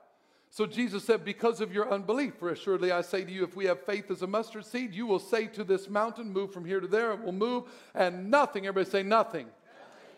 So 0.50 0.66
Jesus 0.66 1.04
said, 1.04 1.24
Because 1.24 1.62
of 1.62 1.74
your 1.74 1.92
unbelief, 1.92 2.36
for 2.40 2.50
assuredly 2.50 2.92
I 2.92 3.02
say 3.02 3.24
to 3.24 3.32
you, 3.32 3.44
if 3.44 3.56
we 3.56 3.66
have 3.66 3.86
faith 3.86 4.10
as 4.10 4.22
a 4.22 4.28
mustard 4.28 4.66
seed, 4.66 4.94
you 4.94 5.06
will 5.06 5.20
say 5.20 5.46
to 5.48 5.64
this 5.64 5.90
mountain, 5.90 6.32
Move 6.34 6.52
from 6.52 6.66
here 6.66 6.80
to 6.80 6.88
there, 6.88 7.14
it 7.14 7.22
will 7.22 7.32
move, 7.32 7.66
and 7.94 8.32
nothing, 8.32 8.66
everybody 8.66 8.90
say 8.90 9.04
nothing. 9.04 9.48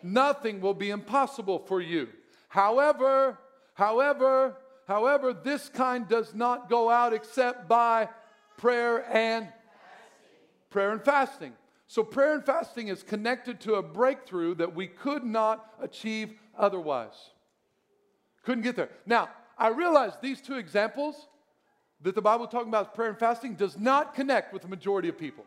Nothing, 0.02 0.14
nothing 0.14 0.60
will 0.60 0.74
be 0.74 0.90
impossible 0.90 1.58
for 1.58 1.80
you. 1.80 2.08
However, 2.48 3.38
however, 3.74 4.56
however, 4.88 5.32
this 5.32 5.68
kind 5.68 6.08
does 6.08 6.34
not 6.34 6.70
go 6.70 6.90
out 6.90 7.12
except 7.12 7.68
by 7.68 8.08
prayer 8.56 9.04
and 9.14 9.48
prayer 10.70 10.92
and 10.92 11.02
fasting. 11.02 11.52
So, 11.88 12.02
prayer 12.02 12.34
and 12.34 12.44
fasting 12.44 12.88
is 12.88 13.02
connected 13.02 13.60
to 13.60 13.74
a 13.74 13.82
breakthrough 13.82 14.54
that 14.54 14.74
we 14.74 14.86
could 14.86 15.24
not 15.24 15.74
achieve 15.78 16.32
otherwise. 16.56 17.32
Couldn't 18.44 18.64
get 18.64 18.76
there. 18.76 18.88
Now, 19.04 19.28
I 19.58 19.68
realize 19.68 20.12
these 20.20 20.40
two 20.40 20.56
examples 20.56 21.28
that 22.02 22.14
the 22.14 22.22
Bible 22.22 22.46
talking 22.46 22.68
about 22.68 22.94
prayer 22.94 23.08
and 23.08 23.18
fasting 23.18 23.54
does 23.54 23.78
not 23.78 24.14
connect 24.14 24.52
with 24.52 24.62
the 24.62 24.68
majority 24.68 25.08
of 25.08 25.18
people. 25.18 25.44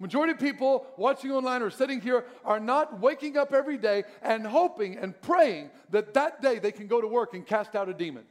Majority 0.00 0.32
of 0.32 0.38
people 0.38 0.86
watching 0.96 1.32
online 1.32 1.60
or 1.60 1.70
sitting 1.70 2.00
here 2.00 2.24
are 2.44 2.60
not 2.60 3.00
waking 3.00 3.36
up 3.36 3.52
every 3.52 3.76
day 3.76 4.04
and 4.22 4.46
hoping 4.46 4.96
and 4.96 5.20
praying 5.20 5.70
that 5.90 6.14
that 6.14 6.40
day 6.40 6.58
they 6.58 6.70
can 6.70 6.86
go 6.86 7.00
to 7.00 7.08
work 7.08 7.34
and 7.34 7.44
cast 7.44 7.74
out 7.74 7.88
a 7.88 7.94
demon. 7.94 8.24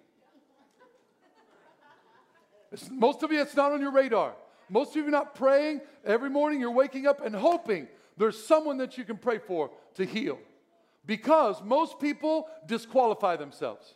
It's, 2.72 2.90
most 2.90 3.24
of 3.24 3.32
you, 3.32 3.42
it's 3.42 3.56
not 3.56 3.72
on 3.72 3.82
your 3.82 3.92
radar. 3.92 4.34
Most 4.70 4.92
of 4.92 4.98
you 4.98 5.08
are 5.08 5.12
not 5.12 5.36
praying 5.36 5.82
every 6.06 6.30
morning. 6.30 6.60
You're 6.60 6.72
waking 6.72 7.06
up 7.08 7.26
and 7.26 7.36
hoping 7.36 7.88
there's 8.18 8.42
someone 8.46 8.78
that 8.78 8.98
you 8.98 9.04
can 9.04 9.18
pray 9.18 9.38
for 9.38 9.72
to 9.96 10.06
heal. 10.06 10.40
Because 11.06 11.62
most 11.64 12.00
people 12.00 12.48
disqualify 12.66 13.38
themselves. 13.38 13.94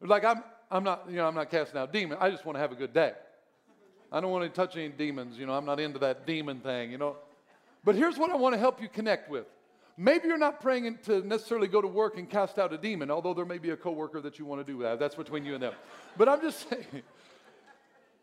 Like, 0.00 0.24
I'm, 0.24 0.42
I'm 0.70 0.84
not, 0.84 1.06
you 1.08 1.16
know, 1.16 1.26
I'm 1.26 1.34
not 1.34 1.50
casting 1.50 1.78
out 1.78 1.92
demons. 1.92 2.20
I 2.20 2.30
just 2.30 2.44
want 2.44 2.56
to 2.56 2.60
have 2.60 2.72
a 2.72 2.76
good 2.76 2.92
day. 2.92 3.12
I 4.10 4.20
don't 4.20 4.30
want 4.30 4.44
to 4.44 4.50
touch 4.50 4.76
any 4.76 4.88
demons. 4.88 5.38
You 5.38 5.46
know, 5.46 5.52
I'm 5.52 5.66
not 5.66 5.80
into 5.80 5.98
that 6.00 6.26
demon 6.26 6.60
thing, 6.60 6.90
you 6.90 6.98
know. 6.98 7.16
But 7.84 7.94
here's 7.94 8.18
what 8.18 8.30
I 8.30 8.36
want 8.36 8.54
to 8.54 8.58
help 8.58 8.80
you 8.80 8.88
connect 8.88 9.30
with. 9.30 9.46
Maybe 9.96 10.28
you're 10.28 10.38
not 10.38 10.60
praying 10.60 10.98
to 11.06 11.26
necessarily 11.26 11.66
go 11.66 11.82
to 11.82 11.88
work 11.88 12.18
and 12.18 12.30
cast 12.30 12.58
out 12.58 12.72
a 12.72 12.78
demon, 12.78 13.10
although 13.10 13.34
there 13.34 13.44
may 13.44 13.58
be 13.58 13.70
a 13.70 13.76
coworker 13.76 14.20
that 14.20 14.38
you 14.38 14.44
want 14.44 14.64
to 14.64 14.72
do 14.72 14.80
that. 14.82 15.00
That's 15.00 15.16
between 15.16 15.44
you 15.44 15.54
and 15.54 15.62
them. 15.62 15.72
But 16.16 16.28
I'm 16.28 16.40
just 16.40 16.68
saying. 16.70 17.02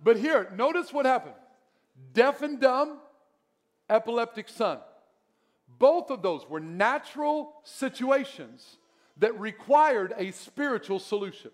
But 0.03 0.17
here, 0.17 0.51
notice 0.55 0.93
what 0.93 1.05
happened 1.05 1.35
deaf 2.13 2.41
and 2.41 2.59
dumb, 2.59 2.99
epileptic 3.89 4.49
son. 4.49 4.79
Both 5.77 6.09
of 6.09 6.21
those 6.21 6.49
were 6.49 6.59
natural 6.59 7.53
situations 7.63 8.77
that 9.17 9.37
required 9.39 10.13
a 10.17 10.31
spiritual 10.31 10.99
solution. 10.99 11.51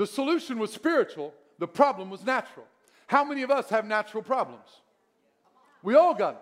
The 0.00 0.06
solution 0.06 0.58
was 0.58 0.72
spiritual, 0.72 1.34
the 1.58 1.68
problem 1.68 2.08
was 2.08 2.24
natural. 2.24 2.64
How 3.06 3.22
many 3.22 3.42
of 3.42 3.50
us 3.50 3.68
have 3.68 3.84
natural 3.84 4.22
problems? 4.22 4.64
We 5.82 5.94
all 5.94 6.14
got 6.14 6.36
it. 6.36 6.40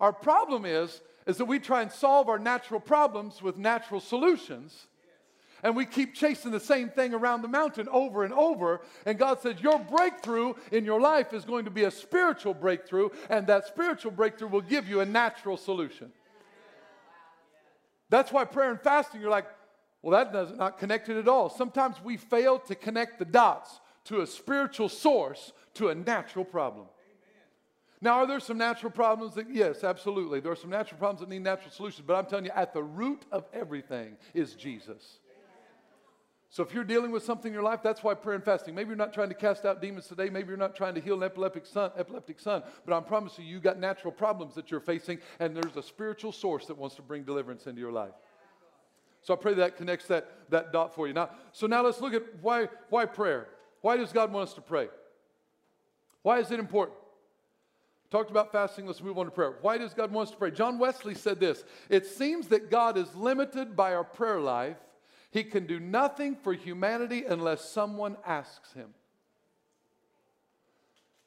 Our 0.00 0.12
problem 0.12 0.64
is, 0.64 1.00
is 1.24 1.36
that 1.36 1.44
we 1.44 1.60
try 1.60 1.82
and 1.82 1.92
solve 1.92 2.28
our 2.28 2.40
natural 2.40 2.80
problems 2.80 3.40
with 3.40 3.56
natural 3.56 4.00
solutions. 4.00 4.88
And 5.62 5.76
we 5.76 5.86
keep 5.86 6.12
chasing 6.12 6.50
the 6.50 6.58
same 6.58 6.88
thing 6.88 7.14
around 7.14 7.42
the 7.42 7.48
mountain 7.48 7.86
over 7.88 8.24
and 8.24 8.34
over. 8.34 8.80
And 9.06 9.16
God 9.16 9.40
says, 9.42 9.60
Your 9.60 9.78
breakthrough 9.78 10.54
in 10.72 10.84
your 10.84 11.00
life 11.00 11.32
is 11.32 11.44
going 11.44 11.66
to 11.66 11.70
be 11.70 11.84
a 11.84 11.92
spiritual 11.92 12.52
breakthrough, 12.52 13.10
and 13.30 13.46
that 13.46 13.68
spiritual 13.68 14.10
breakthrough 14.10 14.48
will 14.48 14.60
give 14.60 14.88
you 14.88 15.02
a 15.02 15.06
natural 15.06 15.56
solution. 15.56 16.10
That's 18.10 18.32
why 18.32 18.44
prayer 18.44 18.72
and 18.72 18.80
fasting, 18.80 19.20
you're 19.20 19.30
like, 19.30 19.46
well, 20.08 20.24
that 20.24 20.32
does 20.32 20.56
not 20.56 20.78
connect 20.78 21.10
it 21.10 21.18
at 21.18 21.28
all. 21.28 21.50
Sometimes 21.50 21.96
we 22.02 22.16
fail 22.16 22.58
to 22.60 22.74
connect 22.74 23.18
the 23.18 23.26
dots 23.26 23.78
to 24.04 24.22
a 24.22 24.26
spiritual 24.26 24.88
source 24.88 25.52
to 25.74 25.90
a 25.90 25.94
natural 25.94 26.46
problem. 26.46 26.86
Now, 28.00 28.20
are 28.20 28.26
there 28.26 28.40
some 28.40 28.56
natural 28.56 28.90
problems 28.90 29.34
that, 29.34 29.52
yes, 29.52 29.84
absolutely. 29.84 30.40
There 30.40 30.50
are 30.50 30.56
some 30.56 30.70
natural 30.70 30.98
problems 30.98 31.20
that 31.20 31.28
need 31.28 31.42
natural 31.42 31.72
solutions, 31.72 32.04
but 32.06 32.14
I'm 32.14 32.24
telling 32.24 32.46
you, 32.46 32.52
at 32.54 32.72
the 32.72 32.82
root 32.82 33.26
of 33.30 33.44
everything 33.52 34.16
is 34.32 34.54
Jesus. 34.54 35.18
So 36.48 36.62
if 36.62 36.72
you're 36.72 36.84
dealing 36.84 37.10
with 37.10 37.22
something 37.22 37.50
in 37.50 37.52
your 37.52 37.62
life, 37.62 37.80
that's 37.82 38.02
why 38.02 38.14
prayer 38.14 38.36
and 38.36 38.44
fasting. 38.44 38.74
Maybe 38.74 38.88
you're 38.88 38.96
not 38.96 39.12
trying 39.12 39.28
to 39.28 39.34
cast 39.34 39.66
out 39.66 39.82
demons 39.82 40.06
today. 40.06 40.30
Maybe 40.30 40.48
you're 40.48 40.56
not 40.56 40.74
trying 40.74 40.94
to 40.94 41.02
heal 41.02 41.16
an 41.16 41.22
epileptic 41.22 41.66
son, 41.66 41.90
epileptic 41.98 42.40
son. 42.40 42.62
But 42.86 42.96
I'm 42.96 43.04
promising 43.04 43.44
you, 43.44 43.56
you 43.56 43.60
got 43.60 43.78
natural 43.78 44.12
problems 44.12 44.54
that 44.54 44.70
you're 44.70 44.80
facing, 44.80 45.18
and 45.38 45.54
there's 45.54 45.76
a 45.76 45.82
spiritual 45.82 46.32
source 46.32 46.64
that 46.68 46.78
wants 46.78 46.96
to 46.96 47.02
bring 47.02 47.24
deliverance 47.24 47.66
into 47.66 47.80
your 47.82 47.92
life. 47.92 48.14
So 49.22 49.34
I 49.34 49.36
pray 49.36 49.54
that 49.54 49.76
connects 49.76 50.06
that, 50.06 50.28
that 50.50 50.72
dot 50.72 50.94
for 50.94 51.06
you. 51.06 51.12
Now, 51.12 51.30
so 51.52 51.66
now 51.66 51.82
let's 51.82 52.00
look 52.00 52.14
at 52.14 52.22
why, 52.40 52.68
why 52.88 53.06
prayer. 53.06 53.48
Why 53.80 53.96
does 53.96 54.12
God 54.12 54.32
want 54.32 54.48
us 54.48 54.54
to 54.54 54.60
pray? 54.60 54.88
Why 56.22 56.38
is 56.38 56.50
it 56.50 56.58
important? 56.58 56.98
Talked 58.10 58.30
about 58.30 58.52
fasting, 58.52 58.86
let's 58.86 59.02
move 59.02 59.18
on 59.18 59.26
to 59.26 59.30
prayer. 59.30 59.56
Why 59.60 59.76
does 59.76 59.92
God 59.92 60.10
want 60.10 60.28
us 60.28 60.32
to 60.32 60.38
pray? 60.38 60.50
John 60.50 60.78
Wesley 60.78 61.14
said 61.14 61.40
this 61.40 61.64
It 61.90 62.06
seems 62.06 62.48
that 62.48 62.70
God 62.70 62.96
is 62.96 63.14
limited 63.14 63.76
by 63.76 63.94
our 63.94 64.04
prayer 64.04 64.40
life. 64.40 64.78
He 65.30 65.44
can 65.44 65.66
do 65.66 65.78
nothing 65.78 66.36
for 66.36 66.54
humanity 66.54 67.24
unless 67.28 67.62
someone 67.68 68.16
asks 68.24 68.72
him. 68.72 68.94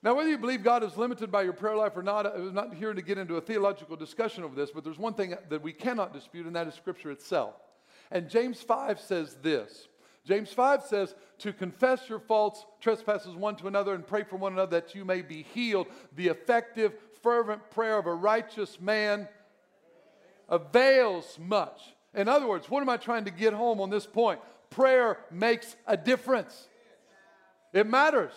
Now, 0.04 0.16
whether 0.16 0.30
you 0.30 0.40
believe 0.40 0.64
God 0.64 0.84
is 0.84 0.98
limited 0.98 1.32
by 1.32 1.44
your 1.44 1.54
prayer 1.54 1.76
life 1.76 1.96
or 1.96 2.02
not, 2.02 2.26
I'm 2.26 2.56
not 2.56 2.74
here 2.74 2.96
to 2.96 3.02
get 3.04 3.20
into 3.20 3.36
a 3.36 3.42
theological 3.42 3.96
discussion 3.96 4.44
over 4.44 4.56
this, 4.56 4.72
but 4.72 4.84
there's 4.84 4.98
one 4.98 5.14
thing 5.14 5.36
that 5.50 5.62
we 5.62 5.72
cannot 5.72 6.12
dispute, 6.12 6.48
and 6.48 6.56
that 6.56 6.68
is 6.68 6.74
Scripture 6.74 7.12
itself. 7.12 7.54
And 8.12 8.30
James 8.30 8.62
5 8.62 9.00
says 9.00 9.38
this 9.42 9.88
James 10.26 10.52
5 10.52 10.84
says, 10.84 11.16
to 11.40 11.52
confess 11.52 12.08
your 12.08 12.20
faults, 12.20 12.66
trespasses 12.80 13.36
one 13.36 13.56
to 13.58 13.68
another, 13.68 13.96
and 13.96 14.06
pray 14.06 14.24
for 14.24 14.36
one 14.36 14.54
another 14.54 14.80
that 14.80 14.94
you 14.94 15.04
may 15.04 15.22
be 15.24 15.44
healed. 15.54 15.88
The 16.16 16.28
effective, 16.28 16.94
fervent 17.24 17.72
prayer 17.72 17.98
of 17.98 18.06
a 18.06 18.14
righteous 18.14 18.80
man 18.80 19.28
avails 20.48 21.40
much. 21.40 21.82
In 22.14 22.28
other 22.28 22.48
words, 22.48 22.70
what 22.70 22.82
am 22.82 22.90
I 22.90 22.98
trying 22.98 23.26
to 23.26 23.32
get 23.32 23.54
home 23.54 23.82
on 23.82 23.90
this 23.90 24.06
point? 24.06 24.40
Prayer 24.70 25.18
makes 25.32 25.76
a 25.88 25.98
difference, 25.98 26.68
it 27.74 27.88
matters. 27.88 28.34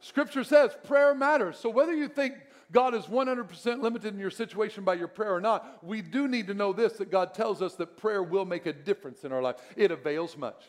Scripture 0.00 0.44
says 0.44 0.70
prayer 0.84 1.12
matters. 1.12 1.58
So 1.58 1.70
whether 1.70 1.92
you 1.92 2.06
think 2.06 2.34
God 2.70 2.94
is 2.94 3.04
100% 3.06 3.82
limited 3.82 4.12
in 4.12 4.20
your 4.20 4.30
situation 4.30 4.84
by 4.84 4.94
your 4.94 5.08
prayer 5.08 5.34
or 5.34 5.40
not, 5.40 5.82
we 5.82 6.02
do 6.02 6.28
need 6.28 6.46
to 6.48 6.54
know 6.54 6.72
this 6.72 6.94
that 6.94 7.10
God 7.10 7.32
tells 7.32 7.62
us 7.62 7.74
that 7.76 7.96
prayer 7.96 8.22
will 8.22 8.44
make 8.44 8.66
a 8.66 8.72
difference 8.72 9.24
in 9.24 9.32
our 9.32 9.40
life. 9.40 9.56
It 9.76 9.90
avails 9.90 10.36
much. 10.36 10.62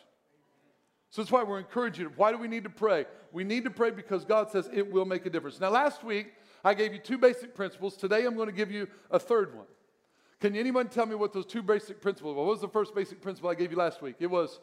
So 1.10 1.20
that's 1.20 1.32
why 1.32 1.42
we're 1.42 1.58
encouraging 1.58 2.04
you. 2.04 2.12
Why 2.16 2.32
do 2.32 2.38
we 2.38 2.48
need 2.48 2.64
to 2.64 2.70
pray? 2.70 3.04
We 3.32 3.44
need 3.44 3.64
to 3.64 3.70
pray 3.70 3.90
because 3.90 4.24
God 4.24 4.50
says 4.50 4.70
it 4.72 4.90
will 4.90 5.04
make 5.04 5.26
a 5.26 5.30
difference. 5.30 5.60
Now, 5.60 5.70
last 5.70 6.04
week, 6.04 6.32
I 6.64 6.72
gave 6.72 6.92
you 6.92 7.00
two 7.00 7.18
basic 7.18 7.54
principles. 7.54 7.96
Today, 7.96 8.24
I'm 8.24 8.36
going 8.36 8.48
to 8.48 8.54
give 8.54 8.70
you 8.70 8.86
a 9.10 9.18
third 9.18 9.54
one. 9.54 9.66
Can 10.40 10.56
anyone 10.56 10.88
tell 10.88 11.06
me 11.06 11.14
what 11.14 11.32
those 11.32 11.44
two 11.44 11.62
basic 11.62 12.00
principles 12.00 12.34
were? 12.34 12.44
What 12.44 12.52
was 12.52 12.60
the 12.60 12.68
first 12.68 12.94
basic 12.94 13.20
principle 13.20 13.50
I 13.50 13.54
gave 13.54 13.72
you 13.72 13.76
last 13.76 14.00
week? 14.00 14.16
It 14.20 14.30
was 14.30 14.60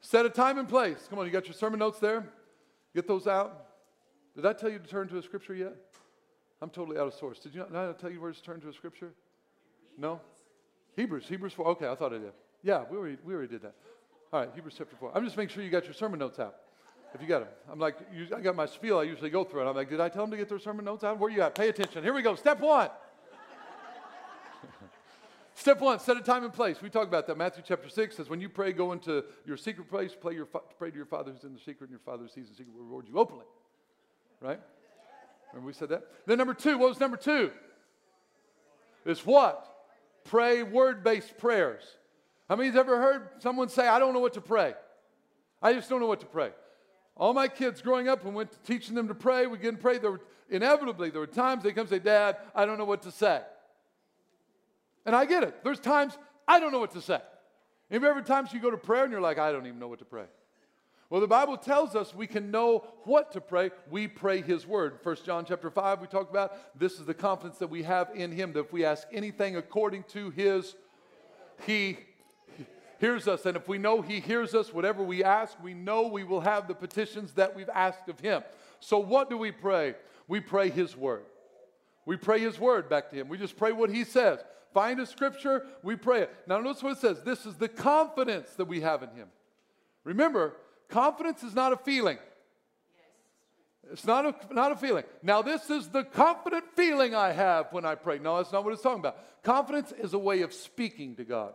set 0.00 0.24
a 0.24 0.30
time 0.30 0.58
and 0.58 0.68
place. 0.68 1.06
Come 1.08 1.18
on, 1.18 1.26
you 1.26 1.32
got 1.32 1.46
your 1.46 1.54
sermon 1.54 1.80
notes 1.80 1.98
there? 1.98 2.28
Get 2.94 3.08
those 3.08 3.26
out. 3.26 3.63
Did 4.34 4.46
I 4.46 4.52
tell 4.52 4.70
you 4.70 4.78
to 4.78 4.86
turn 4.86 5.08
to 5.08 5.18
a 5.18 5.22
scripture 5.22 5.54
yet? 5.54 5.74
I'm 6.60 6.70
totally 6.70 6.98
out 6.98 7.06
of 7.06 7.14
source. 7.14 7.38
Did 7.38 7.54
you 7.54 7.60
not, 7.60 7.72
not 7.72 7.98
tell 7.98 8.10
you 8.10 8.20
where 8.20 8.32
to 8.32 8.42
turn 8.42 8.60
to 8.62 8.68
a 8.68 8.72
scripture? 8.72 9.12
No? 9.98 10.20
Hebrews, 10.96 11.26
Hebrews 11.28 11.52
4. 11.52 11.66
Okay, 11.68 11.88
I 11.88 11.94
thought 11.94 12.12
I 12.12 12.18
did. 12.18 12.32
Yeah, 12.62 12.84
we 12.90 12.96
already, 12.96 13.18
we 13.24 13.34
already 13.34 13.48
did 13.48 13.62
that. 13.62 13.74
All 14.32 14.40
right, 14.40 14.48
Hebrews 14.54 14.74
chapter 14.76 14.96
4. 14.96 15.12
I'm 15.14 15.24
just 15.24 15.36
making 15.36 15.54
sure 15.54 15.62
you 15.62 15.70
got 15.70 15.84
your 15.84 15.94
sermon 15.94 16.18
notes 16.18 16.38
out. 16.38 16.56
If 17.14 17.22
you 17.22 17.28
got 17.28 17.40
them. 17.40 17.48
I'm 17.70 17.78
like, 17.78 17.96
I 18.34 18.40
got 18.40 18.56
my 18.56 18.66
spiel 18.66 18.98
I 18.98 19.04
usually 19.04 19.30
go 19.30 19.44
through, 19.44 19.60
and 19.60 19.68
I'm 19.68 19.76
like, 19.76 19.88
did 19.88 20.00
I 20.00 20.08
tell 20.08 20.24
them 20.24 20.32
to 20.32 20.36
get 20.36 20.48
their 20.48 20.58
sermon 20.58 20.84
notes 20.84 21.04
out? 21.04 21.18
Where 21.20 21.30
you 21.30 21.42
at? 21.42 21.54
Pay 21.54 21.68
attention. 21.68 22.02
Here 22.02 22.12
we 22.12 22.22
go. 22.22 22.34
Step 22.34 22.58
one. 22.58 22.90
Step 25.54 25.80
one, 25.80 26.00
set 26.00 26.16
a 26.16 26.20
time 26.20 26.42
and 26.42 26.52
place. 26.52 26.82
We 26.82 26.90
talk 26.90 27.06
about 27.06 27.28
that. 27.28 27.38
Matthew 27.38 27.62
chapter 27.64 27.88
6 27.88 28.16
says, 28.16 28.28
when 28.28 28.40
you 28.40 28.48
pray, 28.48 28.72
go 28.72 28.90
into 28.90 29.24
your 29.46 29.56
secret 29.56 29.88
place, 29.88 30.16
pray, 30.20 30.34
your, 30.34 30.46
pray 30.46 30.90
to 30.90 30.96
your 30.96 31.06
Father 31.06 31.30
who's 31.30 31.44
in 31.44 31.52
the 31.52 31.60
secret, 31.60 31.82
and 31.82 31.90
your 31.90 32.00
Father 32.00 32.24
who 32.24 32.28
sees 32.28 32.48
the 32.48 32.56
secret 32.56 32.74
will 32.74 32.82
reward 32.82 33.06
you 33.08 33.16
openly. 33.16 33.44
Right? 34.44 34.60
Remember 35.52 35.68
we 35.68 35.72
said 35.72 35.88
that? 35.88 36.02
Then 36.26 36.36
number 36.36 36.52
two, 36.52 36.76
what 36.76 36.90
was 36.90 37.00
number 37.00 37.16
two? 37.16 37.50
Is 39.06 39.24
what? 39.24 39.66
Pray 40.24 40.62
word-based 40.62 41.38
prayers. 41.38 41.82
How 42.46 42.56
many's 42.56 42.76
ever 42.76 43.00
heard 43.00 43.28
someone 43.38 43.70
say, 43.70 43.88
I 43.88 43.98
don't 43.98 44.12
know 44.12 44.20
what 44.20 44.34
to 44.34 44.42
pray? 44.42 44.74
I 45.62 45.72
just 45.72 45.88
don't 45.88 46.00
know 46.00 46.06
what 46.06 46.20
to 46.20 46.26
pray. 46.26 46.50
All 47.16 47.32
my 47.32 47.48
kids 47.48 47.80
growing 47.80 48.06
up 48.06 48.26
and 48.26 48.34
went 48.34 48.52
to 48.52 48.58
teaching 48.60 48.94
them 48.94 49.08
to 49.08 49.14
pray, 49.14 49.46
we 49.46 49.66
and 49.66 49.80
pray. 49.80 49.96
There 49.96 50.10
were, 50.10 50.20
inevitably, 50.50 51.08
there 51.08 51.20
were 51.20 51.26
times 51.26 51.62
they 51.62 51.72
come 51.72 51.86
say, 51.86 51.98
Dad, 51.98 52.36
I 52.54 52.66
don't 52.66 52.76
know 52.76 52.84
what 52.84 53.02
to 53.02 53.10
say. 53.10 53.40
And 55.06 55.16
I 55.16 55.24
get 55.24 55.42
it. 55.42 55.64
There's 55.64 55.80
times 55.80 56.18
I 56.46 56.60
don't 56.60 56.70
know 56.72 56.80
what 56.80 56.92
to 56.92 57.00
say. 57.00 57.20
And 57.90 58.04
every 58.04 58.24
time 58.24 58.46
you 58.52 58.60
go 58.60 58.70
to 58.70 58.76
prayer 58.76 59.04
and 59.04 59.12
you're 59.12 59.22
like, 59.22 59.38
I 59.38 59.52
don't 59.52 59.66
even 59.66 59.78
know 59.78 59.88
what 59.88 60.00
to 60.00 60.04
pray. 60.04 60.24
Well, 61.14 61.20
the 61.20 61.28
Bible 61.28 61.56
tells 61.56 61.94
us 61.94 62.12
we 62.12 62.26
can 62.26 62.50
know 62.50 62.88
what 63.04 63.30
to 63.34 63.40
pray. 63.40 63.70
We 63.88 64.08
pray 64.08 64.42
His 64.42 64.66
word. 64.66 64.98
First 65.00 65.24
John 65.24 65.44
chapter 65.44 65.70
5, 65.70 66.00
we 66.00 66.08
talked 66.08 66.28
about 66.28 66.76
this 66.76 66.98
is 66.98 67.06
the 67.06 67.14
confidence 67.14 67.58
that 67.58 67.70
we 67.70 67.84
have 67.84 68.08
in 68.16 68.32
Him 68.32 68.52
that 68.54 68.58
if 68.58 68.72
we 68.72 68.84
ask 68.84 69.06
anything 69.12 69.54
according 69.54 70.02
to 70.08 70.30
His, 70.30 70.74
He 71.64 71.98
hears 72.98 73.28
us. 73.28 73.46
And 73.46 73.56
if 73.56 73.68
we 73.68 73.78
know 73.78 74.02
He 74.02 74.18
hears 74.18 74.56
us, 74.56 74.74
whatever 74.74 75.04
we 75.04 75.22
ask, 75.22 75.56
we 75.62 75.72
know 75.72 76.08
we 76.08 76.24
will 76.24 76.40
have 76.40 76.66
the 76.66 76.74
petitions 76.74 77.34
that 77.34 77.54
we've 77.54 77.70
asked 77.72 78.08
of 78.08 78.18
Him. 78.18 78.42
So, 78.80 78.98
what 78.98 79.30
do 79.30 79.38
we 79.38 79.52
pray? 79.52 79.94
We 80.26 80.40
pray 80.40 80.68
His 80.68 80.96
word. 80.96 81.26
We 82.06 82.16
pray 82.16 82.40
His 82.40 82.58
word 82.58 82.88
back 82.88 83.10
to 83.10 83.14
Him. 83.14 83.28
We 83.28 83.38
just 83.38 83.56
pray 83.56 83.70
what 83.70 83.88
He 83.88 84.02
says. 84.02 84.40
Find 84.72 84.98
a 84.98 85.06
scripture, 85.06 85.64
we 85.84 85.94
pray 85.94 86.22
it. 86.22 86.34
Now, 86.48 86.58
notice 86.58 86.82
what 86.82 86.96
it 86.96 86.98
says 86.98 87.22
this 87.22 87.46
is 87.46 87.54
the 87.54 87.68
confidence 87.68 88.50
that 88.54 88.64
we 88.64 88.80
have 88.80 89.04
in 89.04 89.10
Him. 89.10 89.28
Remember, 90.02 90.54
confidence 90.88 91.42
is 91.42 91.54
not 91.54 91.72
a 91.72 91.76
feeling. 91.76 92.18
It's 93.92 94.06
not 94.06 94.24
a, 94.26 94.54
not 94.54 94.72
a 94.72 94.76
feeling. 94.76 95.04
Now, 95.22 95.42
this 95.42 95.68
is 95.70 95.88
the 95.88 96.04
confident 96.04 96.64
feeling 96.74 97.14
I 97.14 97.32
have 97.32 97.66
when 97.70 97.84
I 97.84 97.94
pray. 97.94 98.18
No, 98.18 98.36
that's 98.38 98.52
not 98.52 98.64
what 98.64 98.72
it's 98.72 98.82
talking 98.82 99.00
about. 99.00 99.18
Confidence 99.42 99.92
is 99.92 100.14
a 100.14 100.18
way 100.18 100.42
of 100.42 100.52
speaking 100.52 101.16
to 101.16 101.24
God. 101.24 101.54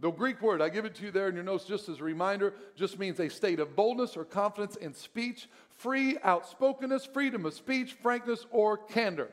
The 0.00 0.10
Greek 0.10 0.42
word, 0.42 0.60
I 0.60 0.68
give 0.68 0.84
it 0.84 0.94
to 0.96 1.04
you 1.04 1.10
there 1.10 1.28
in 1.28 1.34
your 1.34 1.44
notes 1.44 1.64
just 1.64 1.88
as 1.88 2.00
a 2.00 2.04
reminder, 2.04 2.54
just 2.76 2.98
means 2.98 3.18
a 3.18 3.28
state 3.28 3.60
of 3.60 3.74
boldness 3.74 4.16
or 4.16 4.24
confidence 4.24 4.76
in 4.76 4.92
speech, 4.92 5.48
free 5.70 6.18
outspokenness, 6.18 7.06
freedom 7.06 7.46
of 7.46 7.54
speech, 7.54 7.94
frankness, 7.94 8.46
or 8.50 8.76
candor. 8.76 9.30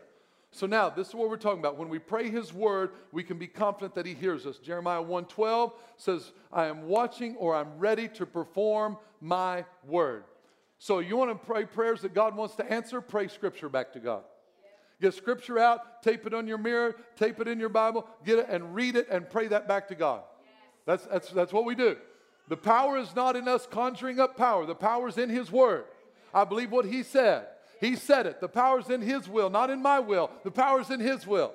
So 0.53 0.67
now, 0.67 0.87
this 0.87 1.07
is 1.07 1.15
what 1.15 1.31
we're 1.31 1.37
talking 1.37 1.59
about. 1.59 1.79
When 1.79 1.89
we 1.89 1.97
pray 1.97 2.29
his 2.29 2.53
word, 2.53 2.91
we 3.11 3.23
can 3.23 3.39
be 3.39 3.47
confident 3.47 3.95
that 3.95 4.05
he 4.05 4.13
hears 4.13 4.45
us. 4.45 4.59
Jeremiah 4.59 5.01
1:12 5.01 5.73
says, 5.97 6.31
"I 6.51 6.67
am 6.67 6.87
watching 6.87 7.35
or 7.37 7.55
I'm 7.55 7.79
ready 7.79 8.07
to 8.09 8.27
perform 8.27 8.99
my 9.19 9.65
word." 9.83 10.25
So 10.77 10.99
you 10.99 11.17
want 11.17 11.31
to 11.31 11.45
pray 11.45 11.65
prayers 11.65 12.03
that 12.03 12.13
God 12.13 12.35
wants 12.35 12.55
to 12.57 12.71
answer, 12.71 13.01
pray 13.01 13.29
scripture 13.29 13.67
back 13.67 13.93
to 13.93 13.99
God. 13.99 14.25
Get 15.01 15.15
scripture 15.15 15.57
out, 15.57 16.03
tape 16.03 16.27
it 16.27 16.35
on 16.35 16.47
your 16.47 16.59
mirror, 16.59 16.97
tape 17.15 17.39
it 17.39 17.47
in 17.47 17.59
your 17.59 17.69
Bible, 17.69 18.07
get 18.23 18.37
it 18.37 18.45
and 18.47 18.75
read 18.75 18.95
it 18.95 19.07
and 19.09 19.27
pray 19.27 19.47
that 19.47 19.67
back 19.67 19.87
to 19.87 19.95
God. 19.95 20.21
That's, 20.85 21.05
that's, 21.07 21.29
that's 21.31 21.51
what 21.51 21.65
we 21.65 21.73
do. 21.73 21.97
The 22.47 22.57
power 22.57 22.97
is 22.97 23.15
not 23.15 23.35
in 23.35 23.47
us 23.47 23.65
conjuring 23.65 24.19
up 24.19 24.37
power, 24.37 24.67
the 24.67 24.75
power 24.75 25.07
is 25.07 25.17
in 25.17 25.29
His 25.29 25.51
Word. 25.51 25.85
I 26.31 26.43
believe 26.43 26.71
what 26.71 26.85
He 26.85 27.01
said. 27.01 27.47
He 27.83 27.97
said 27.97 28.27
it. 28.27 28.39
The 28.39 28.47
power's 28.47 28.89
in 28.89 29.01
His 29.01 29.27
will, 29.27 29.49
not 29.49 29.69
in 29.69 29.81
my 29.81 29.99
will. 29.99 30.31
The 30.43 30.51
power's 30.51 30.89
in 30.89 30.99
His 31.01 31.27
will. 31.27 31.53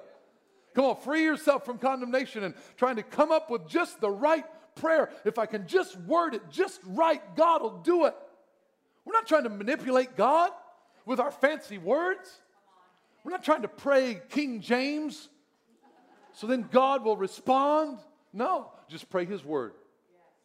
Come 0.75 0.85
on, 0.85 0.97
free 0.97 1.25
yourself 1.25 1.65
from 1.65 1.79
condemnation 1.79 2.45
and 2.45 2.55
trying 2.77 2.97
to 2.97 3.03
come 3.03 3.33
up 3.33 3.51
with 3.51 3.67
just 3.67 4.01
the 4.01 4.11
right 4.11 4.45
prayer. 4.75 5.11
If 5.25 5.39
I 5.39 5.47
can 5.47 5.67
just 5.67 5.99
word 6.01 6.35
it 6.35 6.43
just 6.51 6.81
right, 6.85 7.23
God 7.35 7.63
will 7.63 7.79
do 7.79 8.05
it. 8.05 8.15
We're 9.07 9.15
not 9.15 9.27
trying 9.27 9.45
to 9.45 9.49
manipulate 9.49 10.17
God 10.17 10.51
with 11.07 11.19
our 11.19 11.31
fancy 11.31 11.79
words. 11.79 12.29
We're 13.25 13.33
not 13.33 13.43
trying 13.43 13.63
to 13.63 13.69
pray 13.69 14.21
King 14.29 14.61
James 14.61 15.31
so 16.35 16.47
then 16.47 16.69
God 16.71 17.05
will 17.05 17.17
respond. 17.17 17.99
No, 18.33 18.71
just 18.89 19.11
pray 19.11 19.25
His 19.25 19.45
word. 19.45 19.73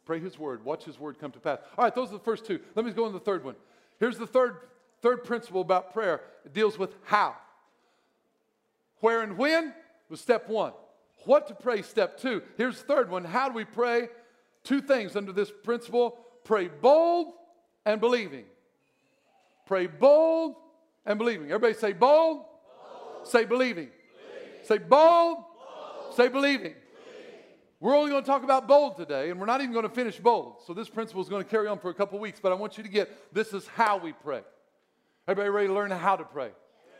Pray 0.06 0.18
His 0.18 0.38
word. 0.38 0.64
Watch 0.64 0.84
His 0.84 0.98
word 0.98 1.20
come 1.20 1.30
to 1.32 1.38
pass. 1.38 1.58
All 1.76 1.84
right, 1.84 1.94
those 1.94 2.08
are 2.08 2.14
the 2.14 2.24
first 2.24 2.46
two. 2.46 2.58
Let 2.74 2.84
me 2.84 2.90
go 2.90 3.04
on 3.04 3.12
the 3.12 3.20
third 3.20 3.44
one. 3.44 3.54
Here's 4.00 4.18
the 4.18 4.26
third, 4.26 4.56
third 5.04 5.22
principle 5.22 5.60
about 5.60 5.92
prayer 5.92 6.22
it 6.46 6.54
deals 6.54 6.78
with 6.78 6.94
how. 7.04 7.36
Where 9.00 9.22
and 9.22 9.36
when 9.36 9.74
was 10.08 10.20
step 10.20 10.48
one. 10.48 10.72
What 11.26 11.46
to 11.48 11.54
pray, 11.54 11.82
step 11.82 12.18
two. 12.18 12.42
Here's 12.56 12.80
the 12.80 12.86
third 12.86 13.10
one. 13.10 13.24
How 13.24 13.48
do 13.48 13.54
we 13.54 13.66
pray? 13.66 14.08
Two 14.62 14.80
things 14.80 15.14
under 15.14 15.32
this 15.32 15.52
principle 15.62 16.18
pray 16.42 16.68
bold 16.68 17.34
and 17.84 18.00
believing. 18.00 18.44
Pray 19.66 19.86
bold 19.86 20.56
and 21.04 21.18
believing. 21.18 21.46
Everybody 21.46 21.74
say 21.74 21.92
bold, 21.92 22.38
bold. 22.38 23.28
say 23.28 23.44
believing. 23.44 23.88
believing. 23.88 24.64
Say 24.64 24.78
bold, 24.78 25.36
bold. 25.36 26.14
say 26.16 26.28
believing. 26.28 26.74
We're 27.80 27.94
only 27.94 28.10
going 28.10 28.22
to 28.22 28.26
talk 28.26 28.44
about 28.44 28.66
bold 28.66 28.96
today, 28.96 29.28
and 29.28 29.38
we're 29.38 29.44
not 29.44 29.60
even 29.60 29.72
going 29.74 29.86
to 29.86 29.94
finish 29.94 30.18
bold. 30.18 30.62
So 30.66 30.72
this 30.72 30.88
principle 30.88 31.20
is 31.20 31.28
going 31.28 31.44
to 31.44 31.48
carry 31.48 31.68
on 31.68 31.78
for 31.78 31.90
a 31.90 31.94
couple 31.94 32.18
weeks, 32.18 32.40
but 32.42 32.52
I 32.52 32.54
want 32.54 32.78
you 32.78 32.82
to 32.82 32.88
get 32.88 33.34
this 33.34 33.52
is 33.52 33.66
how 33.66 33.98
we 33.98 34.12
pray. 34.12 34.40
Everybody 35.26 35.50
ready 35.50 35.68
to 35.68 35.74
learn 35.74 35.90
how 35.90 36.16
to 36.16 36.24
pray? 36.24 36.50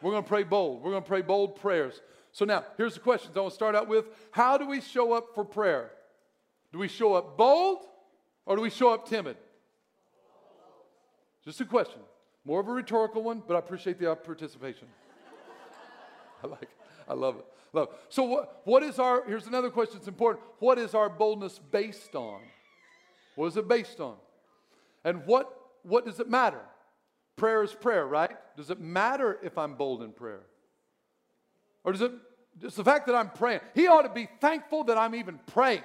We're 0.00 0.12
going 0.12 0.22
to 0.22 0.28
pray 0.28 0.42
bold. 0.42 0.82
We're 0.82 0.90
going 0.90 1.02
to 1.02 1.08
pray 1.08 1.22
bold 1.22 1.56
prayers. 1.56 2.00
So 2.32 2.44
now, 2.44 2.64
here's 2.76 2.94
the 2.94 3.00
questions 3.00 3.36
I 3.36 3.40
want 3.40 3.52
to 3.52 3.54
start 3.54 3.74
out 3.74 3.86
with. 3.86 4.06
How 4.30 4.58
do 4.58 4.66
we 4.66 4.80
show 4.80 5.12
up 5.12 5.34
for 5.34 5.44
prayer? 5.44 5.90
Do 6.72 6.78
we 6.78 6.88
show 6.88 7.14
up 7.14 7.36
bold 7.36 7.78
or 8.46 8.56
do 8.56 8.62
we 8.62 8.70
show 8.70 8.92
up 8.92 9.08
timid? 9.08 9.36
Just 11.44 11.60
a 11.60 11.64
question. 11.64 12.00
More 12.44 12.60
of 12.60 12.68
a 12.68 12.72
rhetorical 12.72 13.22
one, 13.22 13.42
but 13.46 13.54
I 13.54 13.58
appreciate 13.58 13.98
the 13.98 14.14
participation. 14.16 14.88
I 16.44 16.46
like 16.46 16.62
it. 16.62 16.68
I 17.08 17.14
love 17.14 17.36
it. 17.36 17.44
Love. 17.72 17.88
So 18.08 18.24
what, 18.24 18.62
what 18.64 18.82
is 18.82 18.98
our, 18.98 19.24
here's 19.26 19.46
another 19.46 19.70
question 19.70 19.96
that's 19.96 20.08
important. 20.08 20.44
What 20.58 20.78
is 20.78 20.94
our 20.94 21.08
boldness 21.08 21.60
based 21.70 22.14
on? 22.14 22.40
What 23.36 23.46
is 23.46 23.56
it 23.56 23.68
based 23.68 24.00
on? 24.00 24.16
And 25.04 25.26
what, 25.26 25.52
what 25.82 26.06
does 26.06 26.20
it 26.20 26.28
matter? 26.28 26.60
Prayer 27.36 27.62
is 27.62 27.72
prayer, 27.72 28.06
right? 28.06 28.30
Does 28.56 28.70
it 28.70 28.80
matter 28.80 29.38
if 29.42 29.58
I'm 29.58 29.74
bold 29.74 30.02
in 30.02 30.12
prayer? 30.12 30.42
Or 31.82 31.92
does 31.92 32.02
it, 32.02 32.12
just 32.60 32.76
the 32.76 32.84
fact 32.84 33.06
that 33.06 33.14
I'm 33.14 33.30
praying, 33.30 33.60
he 33.74 33.86
ought 33.88 34.02
to 34.02 34.08
be 34.08 34.28
thankful 34.40 34.84
that 34.84 34.96
I'm 34.96 35.14
even 35.14 35.38
praying. 35.46 35.82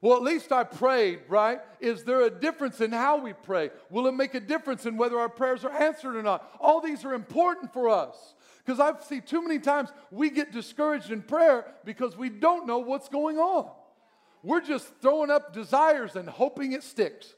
Well, 0.00 0.16
at 0.16 0.22
least 0.22 0.52
I 0.52 0.62
prayed, 0.62 1.20
right? 1.28 1.58
Is 1.80 2.04
there 2.04 2.22
a 2.22 2.30
difference 2.30 2.80
in 2.80 2.92
how 2.92 3.16
we 3.16 3.32
pray? 3.32 3.70
Will 3.90 4.06
it 4.06 4.12
make 4.12 4.34
a 4.34 4.40
difference 4.40 4.86
in 4.86 4.96
whether 4.96 5.18
our 5.18 5.28
prayers 5.28 5.64
are 5.64 5.72
answered 5.72 6.14
or 6.14 6.22
not? 6.22 6.48
All 6.60 6.80
these 6.80 7.04
are 7.04 7.14
important 7.14 7.72
for 7.72 7.88
us. 7.88 8.34
Because 8.64 8.78
I've 8.78 9.02
seen 9.02 9.22
too 9.22 9.42
many 9.42 9.58
times 9.58 9.88
we 10.12 10.30
get 10.30 10.52
discouraged 10.52 11.10
in 11.10 11.22
prayer 11.22 11.74
because 11.84 12.16
we 12.16 12.28
don't 12.28 12.66
know 12.66 12.78
what's 12.78 13.08
going 13.08 13.38
on. 13.38 13.70
We're 14.44 14.60
just 14.60 14.92
throwing 15.00 15.30
up 15.30 15.52
desires 15.52 16.14
and 16.14 16.28
hoping 16.28 16.72
it 16.72 16.84
sticks. 16.84 17.34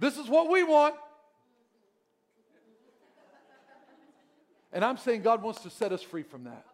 This 0.00 0.16
is 0.16 0.28
what 0.28 0.50
we 0.50 0.64
want. 0.64 0.94
And 4.72 4.84
I'm 4.84 4.96
saying 4.96 5.22
God 5.22 5.42
wants 5.42 5.60
to 5.62 5.70
set 5.70 5.92
us 5.92 6.02
free 6.02 6.22
from 6.22 6.44
that. 6.44 6.64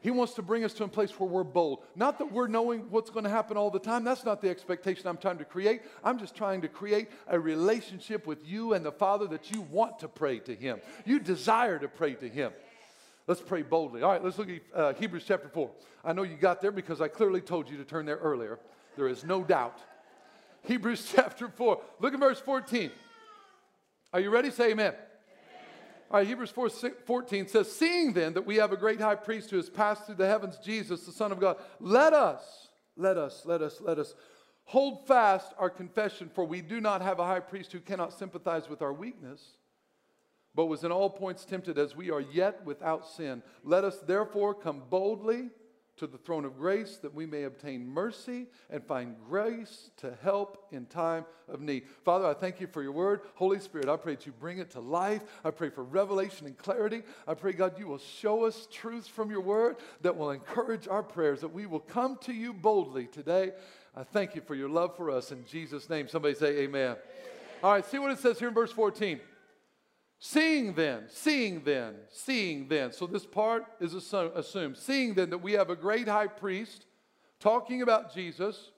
He 0.00 0.10
wants 0.10 0.34
to 0.34 0.42
bring 0.42 0.64
us 0.64 0.72
to 0.74 0.84
a 0.84 0.88
place 0.88 1.10
where 1.20 1.28
we're 1.28 1.44
bold. 1.44 1.84
Not 1.94 2.18
that 2.18 2.32
we're 2.32 2.48
knowing 2.48 2.90
what's 2.90 3.10
going 3.10 3.22
to 3.22 3.30
happen 3.30 3.56
all 3.56 3.70
the 3.70 3.78
time. 3.78 4.02
That's 4.02 4.24
not 4.24 4.40
the 4.40 4.50
expectation 4.50 5.06
I'm 5.06 5.16
trying 5.16 5.38
to 5.38 5.44
create. 5.44 5.82
I'm 6.02 6.18
just 6.18 6.34
trying 6.34 6.62
to 6.62 6.68
create 6.68 7.08
a 7.28 7.38
relationship 7.38 8.26
with 8.26 8.44
you 8.44 8.72
and 8.72 8.84
the 8.84 8.90
Father 8.90 9.28
that 9.28 9.52
you 9.52 9.60
want 9.60 10.00
to 10.00 10.08
pray 10.08 10.40
to 10.40 10.56
Him. 10.56 10.80
You 11.04 11.20
desire 11.20 11.78
to 11.78 11.86
pray 11.86 12.14
to 12.14 12.28
Him. 12.28 12.50
Let's 13.28 13.40
pray 13.40 13.62
boldly. 13.62 14.02
All 14.02 14.10
right, 14.10 14.24
let's 14.24 14.38
look 14.38 14.48
at 14.48 14.60
uh, 14.74 14.94
Hebrews 14.94 15.22
chapter 15.24 15.48
4. 15.48 15.70
I 16.04 16.12
know 16.12 16.24
you 16.24 16.34
got 16.34 16.60
there 16.60 16.72
because 16.72 17.00
I 17.00 17.06
clearly 17.06 17.40
told 17.40 17.70
you 17.70 17.76
to 17.76 17.84
turn 17.84 18.04
there 18.04 18.16
earlier. 18.16 18.58
There 18.96 19.06
is 19.06 19.22
no 19.22 19.44
doubt. 19.44 19.78
Hebrews 20.64 21.10
chapter 21.14 21.48
4. 21.48 21.80
Look 22.00 22.14
at 22.14 22.20
verse 22.20 22.40
14. 22.40 22.90
Are 24.12 24.20
you 24.20 24.30
ready? 24.30 24.50
Say 24.50 24.72
amen. 24.72 24.94
All 26.10 26.18
right, 26.18 26.26
Hebrews 26.26 26.50
4 26.50 26.68
14 27.06 27.48
says, 27.48 27.72
Seeing 27.72 28.12
then 28.12 28.34
that 28.34 28.44
we 28.44 28.56
have 28.56 28.70
a 28.70 28.76
great 28.76 29.00
high 29.00 29.14
priest 29.14 29.50
who 29.50 29.56
has 29.56 29.70
passed 29.70 30.04
through 30.04 30.16
the 30.16 30.26
heavens, 30.26 30.58
Jesus, 30.62 31.06
the 31.06 31.12
Son 31.12 31.32
of 31.32 31.40
God, 31.40 31.56
let 31.80 32.12
us, 32.12 32.68
let 32.96 33.16
us, 33.16 33.42
let 33.46 33.62
us, 33.62 33.80
let 33.80 33.98
us 33.98 34.14
hold 34.64 35.06
fast 35.06 35.54
our 35.58 35.70
confession, 35.70 36.30
for 36.34 36.44
we 36.44 36.60
do 36.60 36.82
not 36.82 37.00
have 37.00 37.18
a 37.18 37.24
high 37.24 37.40
priest 37.40 37.72
who 37.72 37.80
cannot 37.80 38.12
sympathize 38.12 38.68
with 38.68 38.82
our 38.82 38.92
weakness, 38.92 39.56
but 40.54 40.66
was 40.66 40.84
in 40.84 40.92
all 40.92 41.08
points 41.08 41.46
tempted 41.46 41.78
as 41.78 41.96
we 41.96 42.10
are 42.10 42.20
yet 42.20 42.62
without 42.66 43.08
sin. 43.08 43.42
Let 43.64 43.84
us 43.84 43.98
therefore 44.00 44.54
come 44.54 44.82
boldly 44.90 45.48
to 45.96 46.06
the 46.06 46.18
throne 46.18 46.44
of 46.44 46.56
grace 46.56 46.96
that 47.02 47.14
we 47.14 47.26
may 47.26 47.44
obtain 47.44 47.86
mercy 47.86 48.46
and 48.70 48.82
find 48.82 49.14
grace 49.28 49.90
to 49.98 50.16
help 50.22 50.66
in 50.72 50.86
time 50.86 51.24
of 51.48 51.60
need. 51.60 51.84
Father, 52.04 52.26
I 52.26 52.34
thank 52.34 52.60
you 52.60 52.66
for 52.66 52.82
your 52.82 52.92
word. 52.92 53.20
Holy 53.34 53.58
Spirit, 53.58 53.88
I 53.88 53.96
pray 53.96 54.14
that 54.14 54.26
you 54.26 54.32
bring 54.32 54.58
it 54.58 54.70
to 54.70 54.80
life. 54.80 55.22
I 55.44 55.50
pray 55.50 55.68
for 55.68 55.84
revelation 55.84 56.46
and 56.46 56.56
clarity. 56.56 57.02
I 57.28 57.34
pray, 57.34 57.52
God, 57.52 57.78
you 57.78 57.86
will 57.86 57.98
show 57.98 58.44
us 58.44 58.66
truths 58.70 59.08
from 59.08 59.30
your 59.30 59.42
word 59.42 59.76
that 60.00 60.16
will 60.16 60.30
encourage 60.30 60.88
our 60.88 61.02
prayers, 61.02 61.40
that 61.42 61.52
we 61.52 61.66
will 61.66 61.80
come 61.80 62.16
to 62.22 62.32
you 62.32 62.52
boldly 62.52 63.06
today. 63.06 63.52
I 63.94 64.04
thank 64.04 64.34
you 64.34 64.40
for 64.40 64.54
your 64.54 64.70
love 64.70 64.96
for 64.96 65.10
us 65.10 65.32
in 65.32 65.44
Jesus' 65.44 65.90
name. 65.90 66.08
Somebody 66.08 66.34
say 66.34 66.60
amen. 66.60 66.82
amen. 66.82 66.96
All 67.62 67.72
right, 67.72 67.84
see 67.84 67.98
what 67.98 68.10
it 68.10 68.18
says 68.18 68.38
here 68.38 68.48
in 68.48 68.54
verse 68.54 68.72
14. 68.72 69.20
Seeing 70.24 70.74
then, 70.74 71.06
seeing 71.08 71.64
then, 71.64 71.96
seeing 72.08 72.68
then. 72.68 72.92
So 72.92 73.08
this 73.08 73.26
part 73.26 73.64
is 73.80 73.92
assumed. 73.92 74.76
Seeing 74.76 75.14
then 75.14 75.30
that 75.30 75.42
we 75.42 75.54
have 75.54 75.68
a 75.68 75.74
great 75.74 76.06
high 76.06 76.28
priest, 76.28 76.86
talking 77.40 77.82
about 77.82 78.14
Jesus, 78.14 78.70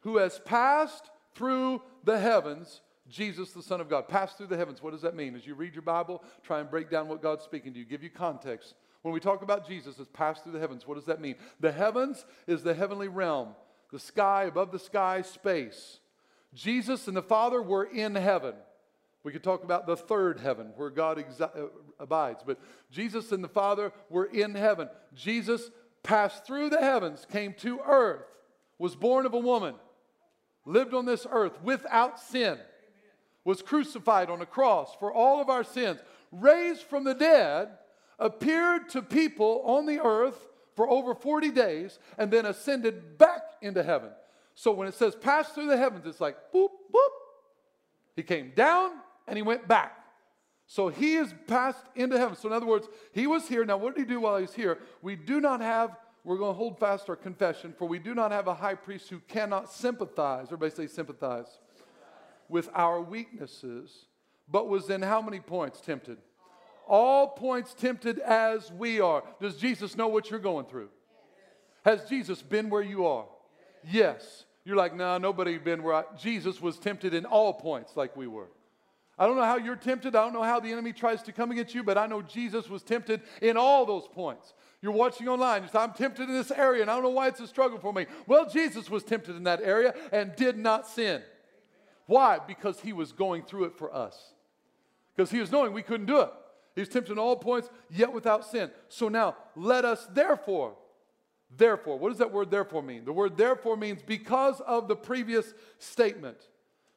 who 0.00 0.18
has 0.18 0.38
passed 0.40 1.10
through 1.34 1.80
the 2.04 2.18
heavens, 2.18 2.82
Jesus, 3.08 3.52
the 3.52 3.62
Son 3.62 3.80
of 3.80 3.88
God. 3.88 4.06
Passed 4.06 4.36
through 4.36 4.48
the 4.48 4.56
heavens. 4.58 4.82
What 4.82 4.90
does 4.90 5.00
that 5.00 5.16
mean? 5.16 5.34
As 5.34 5.46
you 5.46 5.54
read 5.54 5.72
your 5.72 5.80
Bible, 5.80 6.22
try 6.42 6.60
and 6.60 6.70
break 6.70 6.90
down 6.90 7.08
what 7.08 7.22
God's 7.22 7.44
speaking 7.44 7.72
to 7.72 7.78
you, 7.78 7.86
give 7.86 8.02
you 8.02 8.10
context. 8.10 8.74
When 9.00 9.14
we 9.14 9.20
talk 9.20 9.40
about 9.40 9.66
Jesus 9.66 9.98
as 9.98 10.08
passed 10.08 10.42
through 10.42 10.52
the 10.52 10.60
heavens, 10.60 10.86
what 10.86 10.96
does 10.96 11.06
that 11.06 11.22
mean? 11.22 11.36
The 11.58 11.72
heavens 11.72 12.26
is 12.46 12.62
the 12.62 12.74
heavenly 12.74 13.08
realm, 13.08 13.54
the 13.90 13.98
sky, 13.98 14.44
above 14.44 14.70
the 14.70 14.78
sky, 14.78 15.22
space. 15.22 16.00
Jesus 16.52 17.08
and 17.08 17.16
the 17.16 17.22
Father 17.22 17.62
were 17.62 17.84
in 17.84 18.14
heaven. 18.14 18.52
We 19.24 19.32
could 19.32 19.44
talk 19.44 19.62
about 19.62 19.86
the 19.86 19.96
third 19.96 20.40
heaven 20.40 20.72
where 20.76 20.90
God 20.90 21.18
exi- 21.18 21.42
uh, 21.42 21.68
abides. 22.00 22.42
But 22.44 22.58
Jesus 22.90 23.30
and 23.32 23.42
the 23.42 23.48
Father 23.48 23.92
were 24.10 24.24
in 24.24 24.54
heaven. 24.54 24.88
Jesus 25.14 25.70
passed 26.02 26.44
through 26.44 26.70
the 26.70 26.80
heavens, 26.80 27.26
came 27.30 27.54
to 27.54 27.80
earth, 27.86 28.24
was 28.78 28.96
born 28.96 29.26
of 29.26 29.34
a 29.34 29.38
woman, 29.38 29.76
lived 30.64 30.94
on 30.94 31.06
this 31.06 31.26
earth 31.30 31.60
without 31.62 32.18
sin, 32.18 32.58
was 33.44 33.62
crucified 33.62 34.28
on 34.28 34.40
a 34.40 34.46
cross 34.46 34.94
for 34.98 35.12
all 35.12 35.40
of 35.40 35.48
our 35.48 35.64
sins, 35.64 36.00
raised 36.32 36.82
from 36.82 37.04
the 37.04 37.14
dead, 37.14 37.68
appeared 38.18 38.88
to 38.88 39.02
people 39.02 39.62
on 39.64 39.86
the 39.86 40.00
earth 40.00 40.48
for 40.74 40.88
over 40.88 41.14
40 41.14 41.50
days, 41.50 41.98
and 42.18 42.30
then 42.30 42.46
ascended 42.46 43.18
back 43.18 43.42
into 43.60 43.82
heaven. 43.82 44.10
So 44.54 44.72
when 44.72 44.88
it 44.88 44.94
says 44.94 45.14
pass 45.14 45.50
through 45.50 45.68
the 45.68 45.76
heavens, 45.76 46.06
it's 46.06 46.20
like 46.20 46.36
boop, 46.52 46.68
boop. 46.92 47.08
He 48.16 48.22
came 48.22 48.52
down, 48.54 48.92
and 49.26 49.36
he 49.36 49.42
went 49.42 49.68
back. 49.68 49.98
So 50.66 50.88
he 50.88 51.16
is 51.16 51.34
passed 51.46 51.84
into 51.94 52.18
heaven. 52.18 52.36
So, 52.36 52.48
in 52.48 52.54
other 52.54 52.66
words, 52.66 52.88
he 53.12 53.26
was 53.26 53.46
here. 53.46 53.64
Now, 53.64 53.76
what 53.76 53.94
did 53.94 54.06
he 54.06 54.14
do 54.14 54.20
while 54.20 54.36
he 54.36 54.42
was 54.42 54.54
here? 54.54 54.78
We 55.02 55.16
do 55.16 55.40
not 55.40 55.60
have, 55.60 55.96
we're 56.24 56.38
going 56.38 56.54
to 56.54 56.56
hold 56.56 56.78
fast 56.78 57.10
our 57.10 57.16
confession, 57.16 57.74
for 57.76 57.86
we 57.86 57.98
do 57.98 58.14
not 58.14 58.32
have 58.32 58.46
a 58.46 58.54
high 58.54 58.74
priest 58.74 59.10
who 59.10 59.20
cannot 59.28 59.70
sympathize, 59.70 60.46
everybody 60.46 60.74
say 60.74 60.86
sympathize, 60.86 61.58
with 62.48 62.70
our 62.74 63.00
weaknesses, 63.02 64.06
but 64.48 64.68
was 64.68 64.88
in 64.88 65.02
how 65.02 65.20
many 65.20 65.40
points 65.40 65.80
tempted? 65.80 66.18
All 66.86 67.28
points 67.28 67.74
tempted 67.74 68.18
as 68.18 68.72
we 68.72 69.00
are. 69.00 69.22
Does 69.40 69.56
Jesus 69.56 69.96
know 69.96 70.08
what 70.08 70.30
you're 70.30 70.40
going 70.40 70.66
through? 70.66 70.88
Has 71.84 72.04
Jesus 72.04 72.42
been 72.42 72.70
where 72.70 72.82
you 72.82 73.06
are? 73.06 73.26
Yes. 73.90 74.44
You're 74.64 74.76
like, 74.76 74.94
no, 74.94 75.04
nah, 75.04 75.18
nobody 75.18 75.58
been 75.58 75.82
where 75.82 75.94
I. 75.94 76.04
Jesus 76.16 76.60
was 76.60 76.78
tempted 76.78 77.14
in 77.14 77.24
all 77.24 77.52
points 77.52 77.96
like 77.96 78.16
we 78.16 78.26
were. 78.26 78.48
I 79.18 79.26
don't 79.26 79.36
know 79.36 79.44
how 79.44 79.58
you're 79.58 79.76
tempted. 79.76 80.16
I 80.16 80.24
don't 80.24 80.32
know 80.32 80.42
how 80.42 80.58
the 80.58 80.72
enemy 80.72 80.92
tries 80.92 81.22
to 81.24 81.32
come 81.32 81.50
against 81.50 81.74
you, 81.74 81.82
but 81.82 81.98
I 81.98 82.06
know 82.06 82.22
Jesus 82.22 82.68
was 82.68 82.82
tempted 82.82 83.20
in 83.40 83.56
all 83.56 83.84
those 83.84 84.08
points. 84.08 84.54
You're 84.80 84.92
watching 84.92 85.28
online. 85.28 85.62
You 85.62 85.68
say, 85.68 85.78
I'm 85.78 85.92
tempted 85.92 86.28
in 86.28 86.34
this 86.34 86.50
area, 86.50 86.82
and 86.82 86.90
I 86.90 86.94
don't 86.94 87.04
know 87.04 87.10
why 87.10 87.28
it's 87.28 87.40
a 87.40 87.46
struggle 87.46 87.78
for 87.78 87.92
me. 87.92 88.06
Well, 88.26 88.48
Jesus 88.48 88.90
was 88.90 89.04
tempted 89.04 89.36
in 89.36 89.44
that 89.44 89.60
area 89.62 89.94
and 90.10 90.34
did 90.34 90.56
not 90.56 90.88
sin. 90.88 91.22
Why? 92.06 92.38
Because 92.46 92.80
he 92.80 92.92
was 92.92 93.12
going 93.12 93.42
through 93.42 93.64
it 93.64 93.76
for 93.76 93.94
us. 93.94 94.32
Because 95.14 95.30
he 95.30 95.40
was 95.40 95.52
knowing 95.52 95.72
we 95.72 95.82
couldn't 95.82 96.06
do 96.06 96.20
it. 96.20 96.30
He 96.74 96.80
was 96.80 96.88
tempted 96.88 97.12
in 97.12 97.18
all 97.18 97.36
points, 97.36 97.68
yet 97.90 98.12
without 98.12 98.46
sin. 98.50 98.70
So 98.88 99.08
now, 99.08 99.36
let 99.54 99.84
us 99.84 100.08
therefore, 100.10 100.74
therefore, 101.54 101.98
what 101.98 102.08
does 102.08 102.18
that 102.18 102.32
word 102.32 102.50
therefore 102.50 102.82
mean? 102.82 103.04
The 103.04 103.12
word 103.12 103.36
therefore 103.36 103.76
means 103.76 104.02
because 104.02 104.60
of 104.62 104.88
the 104.88 104.96
previous 104.96 105.52
statement 105.78 106.38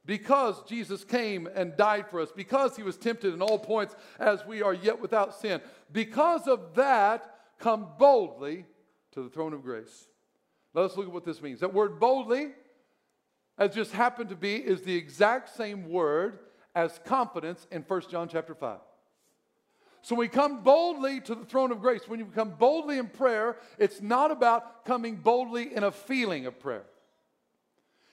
because 0.06 0.62
Jesus 0.64 1.04
came 1.04 1.48
and 1.56 1.76
died 1.76 2.08
for 2.10 2.22
us, 2.22 2.32
because 2.36 2.76
he 2.76 2.84
was 2.84 2.98
tempted 2.98 3.34
in 3.34 3.42
all 3.42 3.58
points 3.58 3.96
as 4.20 4.46
we 4.46 4.62
are 4.62 4.74
yet 4.74 5.02
without 5.02 5.40
sin, 5.40 5.62
because 5.92 6.48
of 6.48 6.76
that, 6.76 7.36
come 7.60 7.88
boldly 7.98 8.66
to 9.14 9.24
the 9.24 9.30
throne 9.30 9.54
of 9.54 9.64
grace. 9.64 10.08
Let 10.74 10.86
us 10.86 10.98
look 10.98 11.08
at 11.08 11.14
what 11.14 11.26
this 11.26 11.42
means. 11.42 11.62
That 11.62 11.74
word 11.74 12.00
boldly, 12.00 12.50
as 13.58 13.74
just 13.74 13.94
happened 13.94 14.30
to 14.30 14.36
be, 14.36 14.56
is 14.56 14.82
the 14.82 14.96
exact 14.96 15.56
same 15.56 15.90
word 15.90 16.40
as 16.76 17.00
confidence 17.06 17.66
in 17.72 17.82
1 17.82 18.02
John 18.12 18.28
chapter 18.28 18.54
5. 18.54 18.80
So 20.02 20.14
when 20.14 20.26
we 20.26 20.28
come 20.28 20.62
boldly 20.62 21.20
to 21.22 21.34
the 21.34 21.46
throne 21.46 21.72
of 21.72 21.82
grace, 21.82 22.08
when 22.08 22.20
you 22.20 22.26
come 22.26 22.52
boldly 22.52 23.00
in 23.00 23.08
prayer, 23.08 23.58
it's 23.80 24.02
not 24.02 24.30
about 24.30 24.86
coming 24.86 25.16
boldly 25.16 25.74
in 25.74 25.84
a 25.84 25.92
feeling 25.92 26.46
of 26.46 26.60
prayer. 26.60 26.86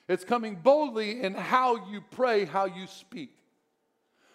It's 0.08 0.24
coming 0.24 0.56
boldly 0.56 1.22
in 1.22 1.34
how 1.34 1.88
you 1.90 2.02
pray, 2.10 2.44
how 2.44 2.66
you 2.66 2.86
speak. 2.86 3.36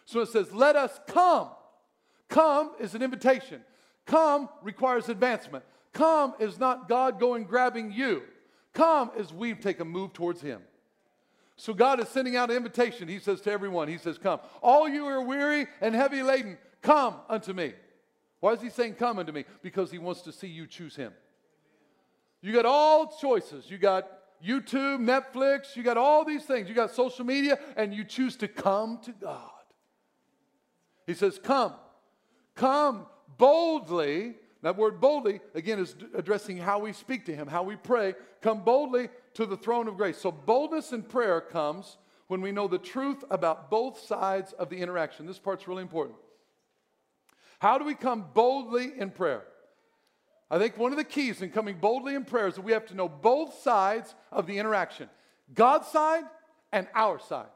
So 0.06 0.22
it 0.22 0.30
says, 0.30 0.52
Let 0.54 0.76
us 0.76 1.00
come. 1.08 1.50
Come 2.30 2.72
is 2.80 2.96
an 2.96 3.02
invitation. 3.02 3.62
Come 4.06 4.50
requires 4.64 5.10
advancement. 5.10 5.64
Come 5.94 6.34
is 6.40 6.60
not 6.60 6.88
God 6.88 7.20
going 7.20 7.44
grabbing 7.44 7.92
you. 7.92 8.24
Come 8.74 9.12
is 9.18 9.34
we 9.34 9.54
take 9.54 9.80
a 9.80 9.86
move 9.86 10.14
towards 10.14 10.42
Him. 10.42 10.62
So 11.58 11.74
God 11.74 12.00
is 12.00 12.08
sending 12.10 12.36
out 12.36 12.52
an 12.52 12.58
invitation. 12.58 13.08
He 13.08 13.20
says 13.20 13.42
to 13.42 13.52
everyone, 13.52 13.88
He 13.88 13.98
says, 13.98 14.18
Come. 14.18 14.40
All 14.62 14.88
you 14.88 15.06
are 15.06 15.22
weary 15.22 15.68
and 15.82 15.96
heavy 15.96 16.22
laden, 16.24 16.58
come 16.82 17.16
unto 17.28 17.54
me. 17.54 17.74
Why 18.40 18.54
is 18.54 18.62
He 18.62 18.70
saying, 18.70 18.94
Come 18.94 19.20
unto 19.20 19.32
me? 19.32 19.46
Because 19.62 19.92
He 19.92 19.98
wants 19.98 20.22
to 20.22 20.32
see 20.32 20.48
you 20.48 20.68
choose 20.68 20.96
Him. 20.96 21.14
You 22.42 22.54
got 22.54 22.66
all 22.66 23.08
choices. 23.20 23.70
You 23.70 23.78
got 23.78 24.08
YouTube, 24.46 25.00
Netflix, 25.00 25.76
you 25.76 25.84
got 25.84 25.98
all 25.98 26.24
these 26.24 26.44
things. 26.44 26.70
You 26.70 26.76
got 26.76 26.92
social 26.92 27.26
media, 27.26 27.60
and 27.76 27.94
you 27.94 28.04
choose 28.04 28.36
to 28.38 28.48
come 28.48 29.00
to 29.04 29.12
God. 29.12 29.52
He 31.06 31.14
says, 31.14 31.40
Come. 31.42 31.74
Come 32.56 33.06
boldly. 33.38 34.36
That 34.64 34.76
word 34.76 35.00
boldly, 35.00 35.40
again, 35.54 35.80
is 35.80 35.96
addressing 36.16 36.58
how 36.58 36.80
we 36.80 36.92
speak 36.92 37.26
to 37.26 37.36
Him, 37.36 37.48
how 37.48 37.64
we 37.64 37.76
pray. 37.76 38.16
Come 38.42 38.64
boldly 38.64 39.10
to 39.36 39.46
the 39.46 39.56
throne 39.56 39.88
of 39.88 39.98
grace. 39.98 40.18
So, 40.18 40.32
boldness 40.32 40.92
in 40.92 41.04
prayer 41.04 41.40
comes 41.40 41.98
when 42.28 42.42
we 42.42 42.52
know 42.52 42.68
the 42.68 42.80
truth 42.80 43.24
about 43.30 43.70
both 43.70 44.00
sides 44.00 44.54
of 44.54 44.70
the 44.70 44.78
interaction. 44.78 45.26
This 45.26 45.40
part's 45.40 45.68
really 45.68 45.84
important. 45.84 46.18
How 47.60 47.78
do 47.78 47.86
we 47.86 47.96
come 47.96 48.26
boldly 48.34 48.92
in 48.98 49.12
prayer? 49.12 49.44
I 50.50 50.58
think 50.58 50.78
one 50.78 50.92
of 50.92 50.98
the 50.98 51.04
keys 51.04 51.42
in 51.42 51.50
coming 51.50 51.78
boldly 51.78 52.16
in 52.16 52.24
prayer 52.24 52.48
is 52.48 52.56
that 52.56 52.64
we 52.64 52.72
have 52.72 52.86
to 52.88 52.96
know 52.96 53.10
both 53.10 53.62
sides 53.62 54.16
of 54.32 54.48
the 54.48 54.58
interaction 54.58 55.10
God's 55.54 55.88
side 55.88 56.24
and 56.72 56.88
our 56.94 57.20
side. 57.20 57.48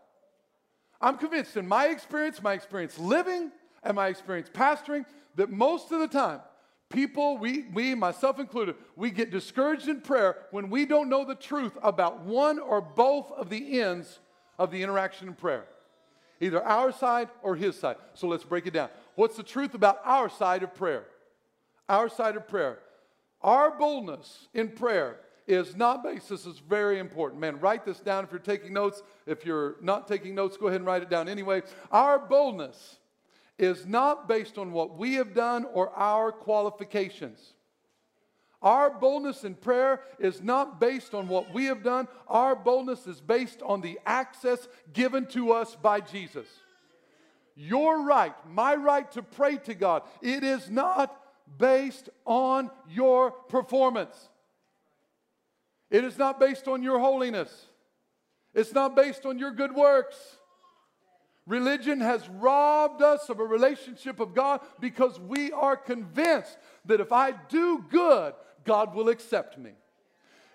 I'm 1.01 1.17
convinced 1.17 1.57
in 1.57 1.67
my 1.67 1.87
experience, 1.87 2.41
my 2.41 2.53
experience 2.53 2.97
living, 2.99 3.51
and 3.83 3.95
my 3.95 4.07
experience 4.07 4.49
pastoring, 4.49 5.05
that 5.35 5.49
most 5.49 5.91
of 5.91 5.99
the 5.99 6.07
time, 6.07 6.41
people, 6.89 7.37
we, 7.37 7.65
we, 7.73 7.95
myself 7.95 8.39
included, 8.39 8.75
we 8.95 9.09
get 9.09 9.31
discouraged 9.31 9.87
in 9.87 10.01
prayer 10.01 10.37
when 10.51 10.69
we 10.69 10.85
don't 10.85 11.09
know 11.09 11.25
the 11.25 11.35
truth 11.35 11.77
about 11.81 12.21
one 12.21 12.59
or 12.59 12.81
both 12.81 13.31
of 13.31 13.49
the 13.49 13.81
ends 13.81 14.19
of 14.59 14.69
the 14.71 14.83
interaction 14.83 15.27
in 15.27 15.33
prayer. 15.33 15.65
Either 16.39 16.63
our 16.63 16.91
side 16.91 17.29
or 17.41 17.55
his 17.55 17.77
side. 17.79 17.95
So 18.13 18.27
let's 18.27 18.43
break 18.43 18.67
it 18.67 18.73
down. 18.73 18.89
What's 19.15 19.37
the 19.37 19.43
truth 19.43 19.73
about 19.73 19.99
our 20.03 20.29
side 20.29 20.63
of 20.63 20.75
prayer? 20.75 21.05
Our 21.91 22.07
side 22.07 22.37
of 22.37 22.47
prayer. 22.47 22.79
Our 23.41 23.77
boldness 23.77 24.47
in 24.53 24.69
prayer 24.69 25.19
is 25.45 25.75
not 25.75 26.05
based, 26.05 26.29
this 26.29 26.45
is 26.45 26.57
very 26.59 26.99
important. 26.99 27.41
Man, 27.41 27.59
write 27.59 27.83
this 27.83 27.99
down 27.99 28.23
if 28.23 28.31
you're 28.31 28.39
taking 28.39 28.71
notes. 28.71 29.03
If 29.25 29.45
you're 29.45 29.75
not 29.81 30.07
taking 30.07 30.33
notes, 30.33 30.55
go 30.55 30.67
ahead 30.67 30.79
and 30.79 30.87
write 30.87 31.01
it 31.01 31.09
down 31.09 31.27
anyway. 31.27 31.63
Our 31.91 32.17
boldness 32.17 32.97
is 33.57 33.85
not 33.85 34.29
based 34.29 34.57
on 34.57 34.71
what 34.71 34.97
we 34.97 35.15
have 35.15 35.33
done 35.33 35.65
or 35.73 35.89
our 35.89 36.31
qualifications. 36.31 37.55
Our 38.61 38.89
boldness 38.89 39.43
in 39.43 39.55
prayer 39.55 39.99
is 40.17 40.41
not 40.41 40.79
based 40.79 41.13
on 41.13 41.27
what 41.27 41.53
we 41.53 41.65
have 41.65 41.83
done. 41.83 42.07
Our 42.29 42.55
boldness 42.55 43.05
is 43.05 43.19
based 43.19 43.61
on 43.63 43.81
the 43.81 43.99
access 44.05 44.65
given 44.93 45.25
to 45.31 45.51
us 45.51 45.75
by 45.75 45.99
Jesus. 45.99 46.47
Your 47.53 48.05
right, 48.05 48.33
my 48.49 48.75
right 48.75 49.11
to 49.11 49.21
pray 49.21 49.57
to 49.57 49.73
God, 49.73 50.03
it 50.21 50.45
is 50.45 50.69
not 50.69 51.20
based 51.57 52.09
on 52.25 52.69
your 52.89 53.31
performance. 53.31 54.29
It 55.89 56.03
is 56.03 56.17
not 56.17 56.39
based 56.39 56.67
on 56.67 56.83
your 56.83 56.99
holiness. 56.99 57.65
It's 58.53 58.73
not 58.73 58.95
based 58.95 59.25
on 59.25 59.39
your 59.39 59.51
good 59.51 59.73
works. 59.73 60.17
Religion 61.47 61.99
has 61.99 62.27
robbed 62.29 63.01
us 63.01 63.29
of 63.29 63.39
a 63.39 63.43
relationship 63.43 64.19
of 64.19 64.33
God 64.33 64.61
because 64.79 65.19
we 65.19 65.51
are 65.51 65.75
convinced 65.75 66.57
that 66.85 67.01
if 67.01 67.11
I 67.11 67.31
do 67.31 67.83
good, 67.89 68.33
God 68.63 68.93
will 68.93 69.09
accept 69.09 69.57
me. 69.57 69.71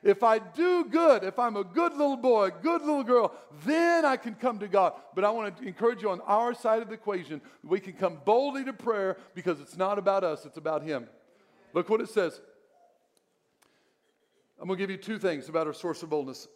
If 0.07 0.23
I 0.23 0.39
do 0.39 0.85
good, 0.85 1.25
if 1.25 1.37
I'm 1.37 1.57
a 1.57 1.65
good 1.65 1.91
little 1.91 2.17
boy, 2.17 2.51
good 2.63 2.81
little 2.83 3.03
girl, 3.03 3.35
then 3.65 4.05
I 4.05 4.17
can 4.17 4.37
come 4.37 4.61
to 4.61 4.69
God. 4.69 4.93
But 5.17 5.25
I 5.25 5.31
want 5.31 5.57
to 5.57 5.65
encourage 5.67 6.01
you 6.01 6.11
on 6.11 6.21
our 6.21 6.55
side 6.55 6.81
of 6.81 6.87
the 6.87 6.95
equation, 6.95 7.41
we 7.65 7.81
can 7.81 7.95
come 7.95 8.21
boldly 8.25 8.65
to 8.67 8.73
prayer 8.73 9.17
because 9.35 9.59
it's 9.59 9.77
not 9.77 9.99
about 9.99 10.23
us, 10.23 10.47
it's 10.47 10.59
about 10.59 10.85
Him. 10.85 11.09
Look 11.73 11.91
what 11.91 12.01
it 12.01 12.09
says. 12.09 12.41
I'm 14.61 14.69
going 14.69 14.79
to 14.79 14.83
give 14.83 14.91
you 14.91 14.97
two 14.97 15.19
things 15.19 15.49
about 15.49 15.67
our 15.67 15.73
source 15.73 16.05
of 16.05 16.11
boldness 16.11 16.47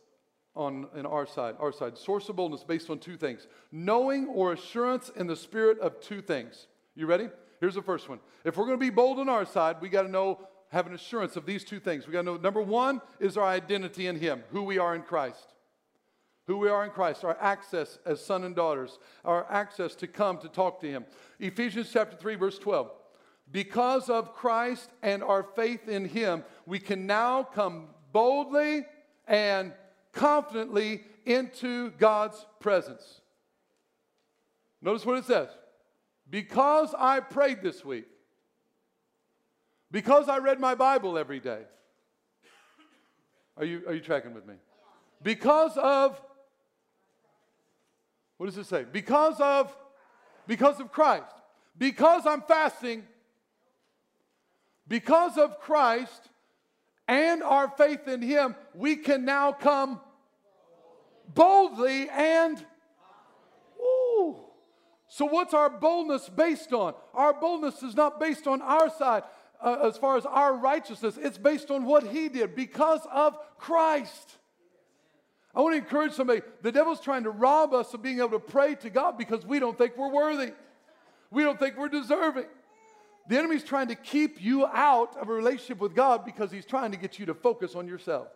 on 0.55 0.87
in 0.95 1.05
our 1.05 1.27
side. 1.27 1.57
Our 1.59 1.73
side. 1.73 1.99
Source 1.99 2.29
of 2.29 2.37
boldness 2.37 2.63
based 2.63 2.89
on 2.89 3.01
two 3.01 3.17
things 3.17 3.49
knowing 3.73 4.29
or 4.29 4.53
assurance 4.53 5.11
in 5.17 5.27
the 5.27 5.35
spirit 5.35 5.81
of 5.81 6.01
two 6.01 6.23
things. 6.23 6.69
You 6.95 7.07
ready? 7.07 7.29
Here's 7.59 7.75
the 7.75 7.83
first 7.83 8.09
one. 8.09 8.21
If 8.45 8.57
we're 8.57 8.67
going 8.67 8.79
to 8.79 8.85
be 8.85 8.91
bold 8.91 9.19
on 9.19 9.29
our 9.29 9.45
side, 9.45 9.79
we 9.81 9.89
got 9.89 10.03
to 10.03 10.09
know 10.09 10.47
have 10.71 10.87
an 10.87 10.95
assurance 10.95 11.37
of 11.37 11.47
these 11.47 11.65
two 11.65 11.81
things. 11.81 12.07
We 12.07 12.13
got 12.13 12.21
to 12.21 12.27
know 12.27 12.37
number 12.37 12.63
one 12.63 13.01
is 13.19 13.37
our 13.37 13.47
identity 13.47 14.07
in 14.07 14.17
Him, 14.17 14.43
who 14.51 14.63
we 14.63 14.79
are 14.79 14.95
in 14.95 15.03
Christ. 15.03 15.55
Who 16.47 16.59
we 16.59 16.69
are 16.69 16.85
in 16.85 16.91
Christ, 16.91 17.25
our 17.25 17.37
access 17.41 17.99
as 18.05 18.25
son 18.25 18.45
and 18.45 18.57
daughters, 18.57 18.99
our 19.25 19.47
access 19.51 19.95
to 19.97 20.07
come 20.07 20.39
to 20.39 20.49
talk 20.49 20.81
to 20.81 20.89
Him. 20.89 21.05
Ephesians 21.39 21.91
chapter 21.93 22.17
3, 22.17 22.35
verse 22.37 22.59
12. 22.59 22.91
Because 23.53 24.09
of 24.09 24.35
Christ 24.35 24.91
and 25.03 25.23
our 25.23 25.43
faith 25.43 25.89
in 25.89 26.05
Him, 26.07 26.45
we 26.67 26.79
can 26.79 27.07
now 27.07 27.43
come 27.43 27.89
boldly 28.13 28.85
and 29.27 29.73
confidently 30.13 31.03
into 31.25 31.91
God's 31.93 32.45
presence. 32.61 33.21
Notice 34.83 35.05
what 35.05 35.19
it 35.19 35.25
says. 35.25 35.49
Because 36.29 36.95
I 36.97 37.21
prayed 37.21 37.63
this 37.63 37.85
week, 37.85 38.07
because 39.91 40.29
I 40.29 40.39
read 40.39 40.61
my 40.61 40.75
Bible 40.75 41.19
every 41.19 41.41
day. 41.41 41.63
Are 43.57 43.65
you, 43.65 43.83
are 43.87 43.95
you 43.95 44.01
tracking 44.01 44.35
with 44.35 44.47
me? 44.47 44.55
Because 45.23 45.77
of, 45.77 46.21
what 48.37 48.47
does 48.47 48.57
it 48.57 48.67
say? 48.67 48.85
Because 48.91 49.41
of, 49.41 49.77
because 50.47 50.81
of 50.81 50.93
Christ. 50.93 51.35
Because 51.77 52.27
I'm 52.27 52.43
fasting, 52.43 53.05
because 54.89 55.37
of 55.37 55.61
Christ 55.61 56.31
and 57.07 57.43
our 57.43 57.69
faith 57.69 58.09
in 58.09 58.23
Him, 58.23 58.55
we 58.75 58.97
can 58.97 59.25
now 59.25 59.53
come 59.53 60.01
boldly 61.35 62.09
and 62.09 62.65
Ooh. 63.81 64.37
So, 65.09 65.25
what's 65.25 65.55
our 65.55 65.71
boldness 65.71 66.29
based 66.29 66.73
on? 66.73 66.95
Our 67.15 67.33
boldness 67.33 67.83
is 67.83 67.97
not 67.97 68.21
based 68.21 68.47
on 68.47 68.63
our 68.63 68.91
side 68.91 69.23
uh, 69.63 69.89
as 69.89 69.97
far 69.97 70.17
as 70.17 70.27
our 70.27 70.57
righteousness, 70.57 71.19
it's 71.21 71.39
based 71.39 71.71
on 71.71 71.85
what 71.85 72.07
he 72.07 72.29
did 72.29 72.55
because 72.55 73.01
of 73.13 73.37
Christ. 73.59 74.37
I 75.55 75.61
want 75.61 75.75
to 75.75 75.79
encourage 75.79 76.13
somebody 76.13 76.43
the 76.63 76.73
devil's 76.73 77.01
trying 77.01 77.25
to 77.25 77.31
rob 77.31 77.75
us 77.75 77.93
of 77.93 78.03
being 78.03 78.19
able 78.19 78.31
to 78.31 78.39
pray 78.39 78.75
to 78.77 78.91
God 78.91 79.19
because 79.19 79.45
we 79.45 79.59
don't 79.59 79.77
think 79.77 79.97
we're 79.97 80.13
worthy. 80.13 80.53
We 81.31 81.43
don't 81.43 81.59
think 81.59 81.77
we're 81.77 81.89
deserving. 81.89 82.47
The 83.29 83.39
enemy's 83.39 83.63
trying 83.63 83.89
to 83.89 83.95
keep 83.95 84.43
you 84.43 84.67
out 84.67 85.17
of 85.17 85.29
a 85.29 85.33
relationship 85.33 85.79
with 85.79 85.95
God 85.95 86.25
because 86.25 86.51
he's 86.51 86.67
trying 86.67 86.93
to 86.93 86.99
get 86.99 87.19
you 87.19 87.27
to 87.27 87.35
focus 87.35 87.75
on 87.75 87.87
yourself. 87.87 88.29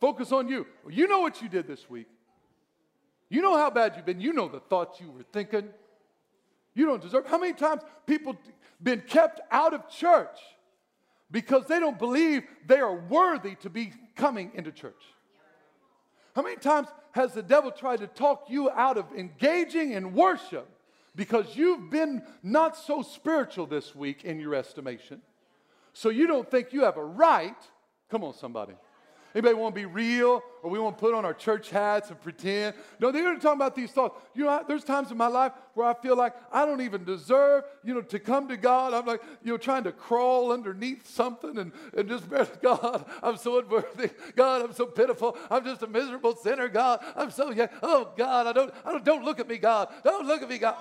Focus 0.00 0.32
on 0.32 0.48
you. 0.48 0.66
You 0.88 1.06
know 1.08 1.20
what 1.20 1.42
you 1.42 1.48
did 1.48 1.66
this 1.66 1.88
week. 1.90 2.08
You 3.28 3.42
know 3.42 3.56
how 3.56 3.70
bad 3.70 3.94
you've 3.96 4.06
been. 4.06 4.20
You 4.20 4.32
know 4.32 4.48
the 4.48 4.60
thoughts 4.60 5.00
you 5.00 5.10
were 5.10 5.24
thinking. 5.32 5.68
You 6.78 6.86
don't 6.86 7.02
deserve. 7.02 7.26
How 7.26 7.38
many 7.38 7.54
times 7.54 7.82
people 8.06 8.36
been 8.80 9.00
kept 9.00 9.40
out 9.50 9.74
of 9.74 9.90
church 9.90 10.38
because 11.28 11.66
they 11.66 11.80
don't 11.80 11.98
believe 11.98 12.44
they 12.68 12.78
are 12.78 12.94
worthy 12.94 13.56
to 13.56 13.68
be 13.68 13.92
coming 14.14 14.52
into 14.54 14.70
church? 14.70 15.02
How 16.36 16.42
many 16.42 16.54
times 16.54 16.86
has 17.10 17.34
the 17.34 17.42
devil 17.42 17.72
tried 17.72 17.98
to 17.98 18.06
talk 18.06 18.44
you 18.48 18.70
out 18.70 18.96
of 18.96 19.06
engaging 19.12 19.90
in 19.90 20.14
worship 20.14 20.68
because 21.16 21.56
you've 21.56 21.90
been 21.90 22.22
not 22.44 22.76
so 22.76 23.02
spiritual 23.02 23.66
this 23.66 23.92
week 23.96 24.24
in 24.24 24.38
your 24.38 24.54
estimation? 24.54 25.20
So 25.94 26.10
you 26.10 26.28
don't 26.28 26.48
think 26.48 26.72
you 26.72 26.84
have 26.84 26.96
a 26.96 27.04
right. 27.04 27.60
Come 28.08 28.22
on, 28.22 28.34
somebody. 28.34 28.74
Anybody 29.38 29.54
want 29.54 29.72
to 29.72 29.80
be 29.80 29.86
real 29.86 30.42
or 30.64 30.68
we 30.68 30.80
want 30.80 30.98
to 30.98 31.00
put 31.00 31.14
on 31.14 31.24
our 31.24 31.32
church 31.32 31.70
hats 31.70 32.10
and 32.10 32.20
pretend? 32.20 32.74
No, 32.98 33.12
they're 33.12 33.32
talking 33.36 33.52
about 33.52 33.76
these 33.76 33.92
thoughts. 33.92 34.20
You 34.34 34.46
know, 34.46 34.64
there's 34.66 34.82
times 34.82 35.12
in 35.12 35.16
my 35.16 35.28
life 35.28 35.52
where 35.74 35.86
I 35.86 35.94
feel 35.94 36.16
like 36.16 36.34
I 36.52 36.66
don't 36.66 36.80
even 36.80 37.04
deserve, 37.04 37.62
you 37.84 37.94
know, 37.94 38.00
to 38.00 38.18
come 38.18 38.48
to 38.48 38.56
God. 38.56 38.94
I'm 38.94 39.06
like, 39.06 39.22
you 39.44 39.52
know, 39.52 39.56
trying 39.56 39.84
to 39.84 39.92
crawl 39.92 40.50
underneath 40.50 41.08
something 41.08 41.56
and, 41.56 41.70
and 41.96 42.08
just, 42.08 42.28
God, 42.62 43.04
I'm 43.22 43.36
so 43.36 43.60
unworthy. 43.60 44.10
God, 44.34 44.62
I'm 44.62 44.72
so 44.72 44.86
pitiful. 44.86 45.38
I'm 45.52 45.62
just 45.64 45.84
a 45.84 45.86
miserable 45.86 46.34
sinner, 46.34 46.66
God. 46.66 46.98
I'm 47.14 47.30
so, 47.30 47.52
yeah. 47.52 47.68
Oh, 47.80 48.10
God, 48.16 48.48
I 48.48 48.52
don't, 48.52 48.74
I 48.84 48.90
don't, 48.90 49.04
don't 49.04 49.24
look 49.24 49.38
at 49.38 49.46
me, 49.46 49.58
God. 49.58 49.86
Don't 50.02 50.26
look 50.26 50.42
at 50.42 50.48
me, 50.48 50.58
God. 50.58 50.74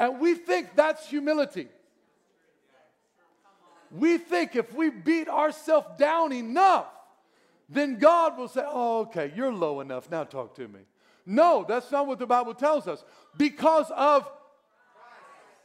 And 0.00 0.18
we 0.18 0.34
think 0.34 0.74
that's 0.74 1.06
humility. 1.06 1.68
We 3.92 4.18
think 4.18 4.56
if 4.56 4.74
we 4.74 4.90
beat 4.90 5.28
ourselves 5.28 5.96
down 5.96 6.32
enough, 6.32 6.88
then 7.74 7.98
God 7.98 8.38
will 8.38 8.48
say, 8.48 8.62
Oh, 8.64 9.00
okay, 9.02 9.32
you're 9.34 9.52
low 9.52 9.80
enough. 9.80 10.10
Now 10.10 10.24
talk 10.24 10.54
to 10.56 10.68
me. 10.68 10.80
No, 11.26 11.64
that's 11.66 11.90
not 11.90 12.06
what 12.06 12.18
the 12.18 12.26
Bible 12.26 12.54
tells 12.54 12.86
us. 12.86 13.04
Because 13.36 13.90
of 13.94 14.30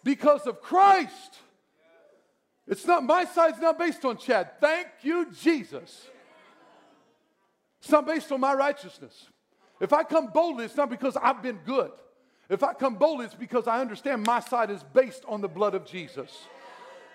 because 0.03 0.47
of 0.47 0.61
Christ. 0.61 1.39
It's 2.67 2.85
not 2.85 3.03
my 3.03 3.25
side's 3.25 3.59
not 3.59 3.77
based 3.77 4.05
on 4.05 4.17
Chad. 4.17 4.59
Thank 4.61 4.87
you, 5.01 5.27
Jesus. 5.31 6.07
It's 7.81 7.89
not 7.89 8.05
based 8.05 8.31
on 8.31 8.39
my 8.39 8.53
righteousness. 8.53 9.27
If 9.79 9.93
I 9.93 10.03
come 10.03 10.27
boldly, 10.27 10.65
it's 10.65 10.75
not 10.75 10.89
because 10.89 11.17
I've 11.17 11.41
been 11.41 11.59
good. 11.65 11.91
If 12.49 12.63
I 12.63 12.73
come 12.73 12.95
boldly, 12.95 13.25
it's 13.25 13.35
because 13.35 13.67
I 13.67 13.79
understand 13.79 14.25
my 14.25 14.39
side 14.39 14.69
is 14.69 14.83
based 14.93 15.23
on 15.27 15.41
the 15.41 15.47
blood 15.47 15.75
of 15.75 15.85
Jesus. 15.85 16.47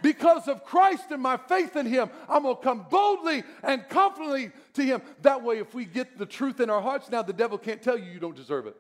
Because 0.03 0.49
of 0.49 0.65
Christ 0.65 1.11
and 1.11 1.23
my 1.23 1.37
faith 1.37 1.77
in 1.77 1.87
Him, 1.87 2.11
I'm 2.29 2.45
to 2.45 2.57
come 2.57 2.87
boldly 2.91 3.43
and 3.63 3.89
confidently 3.89 4.51
to 4.75 4.83
Him. 4.83 5.03
That 5.23 5.43
way, 5.43 5.59
if 5.59 5.75
we 5.75 5.85
get 5.85 6.19
the 6.19 6.27
truth 6.27 6.61
in 6.61 6.71
our 6.71 6.81
hearts, 6.81 7.11
now 7.11 7.23
the 7.23 7.33
devil 7.33 7.59
can't 7.59 7.83
tell 7.83 7.99
you 7.99 8.11
you 8.11 8.21
don't 8.21 8.37
deserve 8.37 8.67
it. 8.67 8.77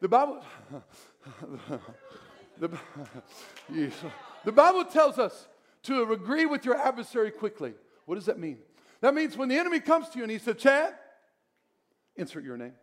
The 0.00 0.08
Bible, 0.08 0.42
the, 2.58 2.70
the 4.44 4.52
Bible 4.52 4.84
tells 4.84 5.18
us 5.18 5.48
to 5.84 6.12
agree 6.12 6.46
with 6.46 6.64
your 6.64 6.76
adversary 6.76 7.30
quickly. 7.30 7.72
What 8.04 8.16
does 8.16 8.26
that 8.26 8.38
mean? 8.38 8.58
That 9.00 9.14
means 9.14 9.36
when 9.36 9.48
the 9.48 9.56
enemy 9.56 9.80
comes 9.80 10.08
to 10.10 10.18
you 10.18 10.24
and 10.24 10.30
he 10.30 10.38
said, 10.38 10.58
Chad, 10.58 10.94
insert 12.16 12.44
your 12.44 12.56
name. 12.56 12.74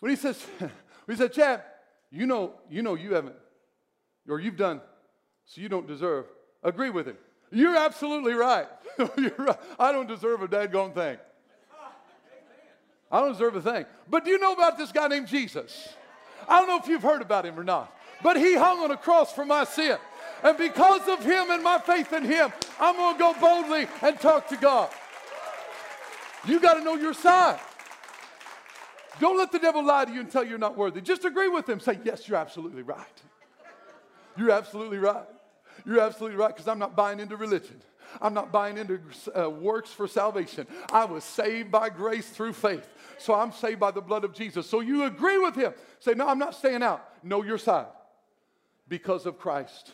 When 0.00 0.10
he 0.10 0.16
says, 0.16 0.40
when 0.58 0.70
he 1.08 1.16
said, 1.16 1.32
Chad, 1.32 1.62
you 2.10 2.26
know, 2.26 2.54
you 2.68 2.82
know 2.82 2.94
you 2.94 3.14
haven't, 3.14 3.36
or 4.28 4.40
you've 4.40 4.56
done 4.56 4.80
so 5.46 5.60
you 5.60 5.68
don't 5.68 5.86
deserve. 5.86 6.26
Agree 6.62 6.90
with 6.90 7.06
him. 7.06 7.16
You're 7.52 7.76
absolutely 7.76 8.32
right. 8.32 8.66
You're 8.98 9.34
right. 9.38 9.58
I 9.78 9.92
don't 9.92 10.08
deserve 10.08 10.42
a 10.42 10.48
dadgone 10.48 10.94
thing. 10.94 11.18
I 13.10 13.20
don't 13.20 13.32
deserve 13.32 13.56
a 13.56 13.60
thing. 13.60 13.84
But 14.08 14.24
do 14.24 14.30
you 14.30 14.38
know 14.38 14.54
about 14.54 14.78
this 14.78 14.90
guy 14.90 15.06
named 15.06 15.28
Jesus? 15.28 15.90
I 16.48 16.58
don't 16.58 16.68
know 16.68 16.78
if 16.78 16.88
you've 16.88 17.02
heard 17.02 17.20
about 17.20 17.44
him 17.44 17.60
or 17.60 17.64
not, 17.64 17.94
but 18.22 18.38
he 18.38 18.54
hung 18.54 18.80
on 18.80 18.90
a 18.90 18.96
cross 18.96 19.32
for 19.32 19.44
my 19.44 19.64
sin. 19.64 19.98
And 20.42 20.56
because 20.56 21.06
of 21.08 21.22
him 21.24 21.50
and 21.50 21.62
my 21.62 21.78
faith 21.78 22.12
in 22.12 22.24
him, 22.24 22.50
I'm 22.80 22.96
going 22.96 23.14
to 23.14 23.18
go 23.18 23.34
boldly 23.38 23.86
and 24.00 24.18
talk 24.18 24.48
to 24.48 24.56
God. 24.56 24.90
You 26.46 26.58
got 26.58 26.74
to 26.74 26.80
know 26.82 26.96
your 26.96 27.14
side. 27.14 27.60
Don't 29.20 29.36
let 29.36 29.52
the 29.52 29.58
devil 29.58 29.84
lie 29.84 30.06
to 30.06 30.12
you 30.12 30.20
and 30.20 30.30
tell 30.30 30.42
you 30.42 30.50
you're 30.50 30.58
not 30.58 30.76
worthy. 30.76 31.00
Just 31.00 31.24
agree 31.24 31.48
with 31.48 31.68
him. 31.68 31.78
Say, 31.78 32.00
Yes, 32.02 32.26
you're 32.26 32.38
absolutely 32.38 32.82
right. 32.82 33.22
You're 34.36 34.50
absolutely 34.50 34.98
right. 34.98 35.26
You're 35.84 36.00
absolutely 36.00 36.36
right 36.36 36.48
because 36.48 36.68
I'm 36.68 36.78
not 36.78 36.96
buying 36.96 37.20
into 37.20 37.36
religion. 37.36 37.80
I'm 38.20 38.34
not 38.34 38.52
buying 38.52 38.76
into 38.76 39.00
uh, 39.36 39.48
works 39.48 39.90
for 39.90 40.06
salvation. 40.06 40.66
I 40.92 41.04
was 41.04 41.24
saved 41.24 41.70
by 41.70 41.88
grace 41.88 42.28
through 42.28 42.52
faith. 42.52 42.88
So 43.18 43.34
I'm 43.34 43.52
saved 43.52 43.80
by 43.80 43.90
the 43.90 44.00
blood 44.00 44.24
of 44.24 44.34
Jesus. 44.34 44.68
So 44.68 44.80
you 44.80 45.04
agree 45.04 45.38
with 45.38 45.54
him. 45.54 45.72
Say, 46.00 46.14
no, 46.14 46.28
I'm 46.28 46.38
not 46.38 46.54
staying 46.54 46.82
out. 46.82 47.08
Know 47.22 47.42
your 47.42 47.58
side 47.58 47.86
because 48.88 49.26
of 49.26 49.38
Christ. 49.38 49.92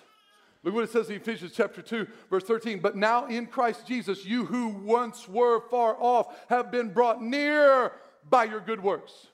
Look 0.65 0.75
what 0.75 0.85
it 0.85 0.91
says 0.91 1.09
in 1.09 1.17
Ephesians 1.17 1.53
chapter 1.55 1.83
2, 1.83 2.07
verse 2.31 2.45
13. 2.45 2.81
But 2.81 2.97
now 2.97 3.27
in 3.27 3.47
Christ 3.47 3.87
Jesus, 3.87 4.25
you 4.25 4.45
who 4.45 4.69
once 4.69 5.29
were 5.29 5.61
far 5.71 5.97
off 6.01 6.35
have 6.49 6.71
been 6.71 6.89
brought 6.89 7.23
near 7.23 7.93
by 8.29 8.45
your 8.45 8.61
good 8.61 8.83
works, 8.83 9.29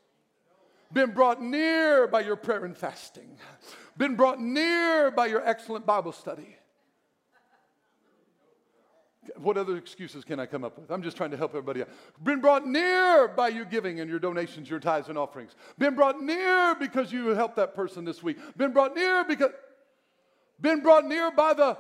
been 0.93 1.13
brought 1.13 1.43
near 1.43 2.07
by 2.07 2.21
your 2.21 2.37
prayer 2.37 2.65
and 2.65 2.77
fasting 2.77 3.39
been 3.97 4.17
brought 4.17 4.41
near 4.41 5.11
by 5.11 5.27
your 5.27 5.47
excellent 5.47 5.87
Bible 5.87 6.13
study. 6.13 6.57
What 9.37 9.57
other 9.57 9.77
excuses 9.77 10.23
can 10.23 10.39
I 10.39 10.47
come 10.47 10.65
up 10.65 10.79
with? 10.79 10.91
I'm 10.91 11.03
just 11.03 11.17
trying 11.17 11.31
to 11.31 11.37
help 11.37 11.53
everybody 11.53 11.83
out. 11.83 11.89
Been 12.23 12.41
brought 12.41 12.67
near 12.67 13.29
by 13.29 13.49
you 13.49 13.65
giving 13.65 14.01
and 14.01 14.11
your 14.11 14.19
donations, 14.19 14.69
your 14.69 14.81
tithes 14.81 15.09
and 15.09 15.17
offerings. 15.17 15.55
Been 15.79 15.95
brought 15.95 16.21
near 16.21 16.75
because 16.75 17.11
you 17.11 17.29
helped 17.29 17.57
that 17.57 17.75
person 17.75 18.05
this 18.05 18.23
week. 18.23 18.37
Been 18.57 18.73
brought 18.73 18.95
near 18.95 19.25
because, 19.25 19.51
been 20.61 20.81
brought 20.81 21.07
near 21.07 21.31
by 21.31 21.55
the 21.55 21.79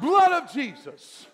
blood 0.00 0.32
of 0.32 0.52
Jesus. 0.52 1.26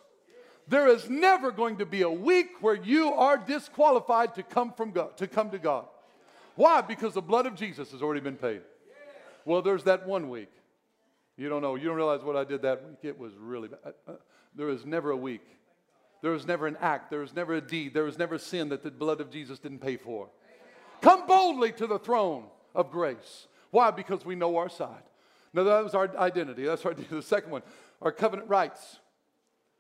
There 0.68 0.88
is 0.88 1.08
never 1.08 1.50
going 1.50 1.78
to 1.78 1.86
be 1.86 2.02
a 2.02 2.10
week 2.10 2.60
where 2.60 2.74
you 2.74 3.12
are 3.12 3.36
disqualified 3.36 4.34
to 4.36 4.42
come 4.42 4.72
from 4.72 4.90
God, 4.90 5.16
to 5.18 5.26
come 5.26 5.50
to 5.50 5.58
God. 5.58 5.86
Why? 6.54 6.80
Because 6.80 7.14
the 7.14 7.22
blood 7.22 7.46
of 7.46 7.54
Jesus 7.54 7.92
has 7.92 8.02
already 8.02 8.20
been 8.20 8.36
paid. 8.36 8.62
Well, 9.44 9.62
there's 9.62 9.84
that 9.84 10.06
one 10.06 10.28
week. 10.28 10.50
You 11.36 11.48
don't 11.48 11.62
know. 11.62 11.74
You 11.74 11.88
don't 11.88 11.96
realize 11.96 12.22
what 12.22 12.36
I 12.36 12.44
did 12.44 12.62
that 12.62 12.86
week. 12.86 12.98
It 13.02 13.18
was 13.18 13.32
really 13.38 13.68
bad. 13.68 13.80
Uh, 13.84 14.12
uh, 14.12 14.14
there 14.54 14.66
was 14.66 14.84
never 14.84 15.10
a 15.10 15.16
week. 15.16 15.42
There 16.20 16.30
was 16.30 16.46
never 16.46 16.66
an 16.66 16.76
act. 16.80 17.10
There 17.10 17.20
was 17.20 17.34
never 17.34 17.54
a 17.54 17.60
deed. 17.60 17.94
There 17.94 18.04
was 18.04 18.18
never 18.18 18.38
sin 18.38 18.68
that 18.68 18.82
the 18.82 18.90
blood 18.90 19.20
of 19.20 19.30
Jesus 19.30 19.58
didn't 19.58 19.80
pay 19.80 19.96
for. 19.96 20.28
Come 21.00 21.26
boldly 21.26 21.72
to 21.72 21.86
the 21.86 21.98
throne 21.98 22.44
of 22.74 22.92
grace. 22.92 23.48
Why? 23.70 23.90
Because 23.90 24.24
we 24.24 24.36
know 24.36 24.56
our 24.56 24.68
side. 24.68 25.02
Now, 25.52 25.64
that 25.64 25.84
was 25.84 25.94
our 25.94 26.16
identity. 26.16 26.64
That's 26.64 26.84
our 26.86 26.94
The 27.10 27.22
second 27.22 27.50
one, 27.50 27.62
our 28.00 28.12
covenant 28.12 28.48
rights. 28.48 29.00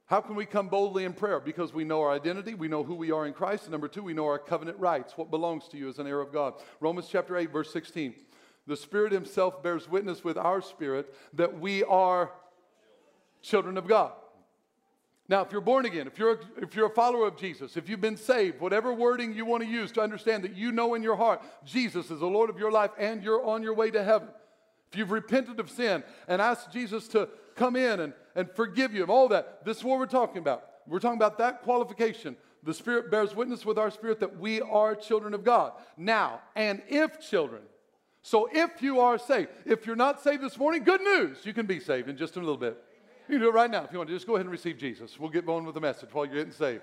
How 0.06 0.20
can 0.20 0.34
we 0.34 0.44
come 0.44 0.68
boldly 0.68 1.04
in 1.04 1.12
prayer? 1.12 1.40
Because 1.40 1.72
we 1.72 1.84
know 1.84 2.02
our 2.02 2.10
identity, 2.10 2.54
we 2.54 2.68
know 2.68 2.82
who 2.82 2.94
we 2.94 3.12
are 3.12 3.26
in 3.26 3.32
Christ. 3.32 3.62
And 3.64 3.72
number 3.72 3.88
two, 3.88 4.02
we 4.02 4.12
know 4.12 4.26
our 4.26 4.38
covenant 4.38 4.78
rights, 4.78 5.16
what 5.16 5.30
belongs 5.30 5.68
to 5.68 5.78
you 5.78 5.88
as 5.88 5.98
an 5.98 6.06
heir 6.06 6.20
of 6.20 6.32
God. 6.32 6.54
Romans 6.80 7.06
chapter 7.10 7.36
8, 7.36 7.50
verse 7.50 7.72
16. 7.72 8.14
The 8.66 8.76
Spirit 8.76 9.12
Himself 9.12 9.62
bears 9.62 9.88
witness 9.88 10.22
with 10.22 10.36
our 10.36 10.62
spirit 10.62 11.12
that 11.34 11.58
we 11.58 11.82
are 11.84 12.30
children 13.42 13.76
of 13.76 13.86
God. 13.88 14.12
Now, 15.28 15.42
if 15.42 15.52
you're 15.52 15.60
born 15.60 15.86
again, 15.86 16.06
if 16.06 16.18
you're, 16.18 16.40
if 16.58 16.74
you're 16.74 16.86
a 16.86 16.94
follower 16.94 17.26
of 17.26 17.36
Jesus, 17.36 17.76
if 17.76 17.88
you've 17.88 18.00
been 18.00 18.16
saved, 18.16 18.60
whatever 18.60 18.92
wording 18.92 19.34
you 19.34 19.44
want 19.44 19.62
to 19.62 19.68
use 19.68 19.90
to 19.92 20.00
understand 20.00 20.44
that 20.44 20.56
you 20.56 20.72
know 20.72 20.94
in 20.94 21.02
your 21.02 21.16
heart 21.16 21.40
Jesus 21.64 22.10
is 22.10 22.20
the 22.20 22.26
Lord 22.26 22.50
of 22.50 22.58
your 22.58 22.70
life 22.70 22.90
and 22.98 23.22
you're 23.22 23.44
on 23.44 23.62
your 23.62 23.74
way 23.74 23.90
to 23.90 24.02
heaven, 24.02 24.28
if 24.90 24.98
you've 24.98 25.10
repented 25.10 25.58
of 25.58 25.70
sin 25.70 26.04
and 26.28 26.42
asked 26.42 26.70
Jesus 26.72 27.08
to 27.08 27.28
come 27.56 27.76
in 27.76 28.00
and, 28.00 28.12
and 28.34 28.50
forgive 28.50 28.92
you 28.92 29.02
of 29.02 29.10
all 29.10 29.28
that, 29.28 29.64
this 29.64 29.78
is 29.78 29.84
what 29.84 29.98
we're 29.98 30.06
talking 30.06 30.38
about. 30.38 30.64
We're 30.86 30.98
talking 30.98 31.18
about 31.18 31.38
that 31.38 31.62
qualification. 31.62 32.36
The 32.62 32.74
Spirit 32.74 33.10
bears 33.10 33.34
witness 33.34 33.64
with 33.64 33.78
our 33.78 33.90
spirit 33.90 34.20
that 34.20 34.38
we 34.38 34.60
are 34.60 34.94
children 34.94 35.34
of 35.34 35.44
God. 35.44 35.72
Now, 35.96 36.40
and 36.54 36.82
if 36.88 37.20
children, 37.20 37.62
so 38.22 38.48
if 38.52 38.80
you 38.80 39.00
are 39.00 39.18
saved, 39.18 39.48
if 39.66 39.84
you're 39.84 39.96
not 39.96 40.22
saved 40.22 40.42
this 40.42 40.56
morning, 40.56 40.84
good 40.84 41.02
news. 41.02 41.38
You 41.44 41.52
can 41.52 41.66
be 41.66 41.80
saved 41.80 42.08
in 42.08 42.16
just 42.16 42.36
a 42.36 42.38
little 42.38 42.56
bit. 42.56 42.78
You 43.28 43.34
can 43.34 43.40
do 43.40 43.48
it 43.48 43.54
right 43.54 43.70
now 43.70 43.84
if 43.84 43.92
you 43.92 43.98
want 43.98 44.08
to. 44.08 44.14
Just 44.14 44.26
go 44.26 44.36
ahead 44.36 44.46
and 44.46 44.52
receive 44.52 44.78
Jesus. 44.78 45.18
We'll 45.18 45.30
get 45.30 45.44
going 45.44 45.64
with 45.64 45.74
the 45.74 45.80
message 45.80 46.08
while 46.12 46.24
you're 46.24 46.36
getting 46.36 46.52
saved. 46.52 46.82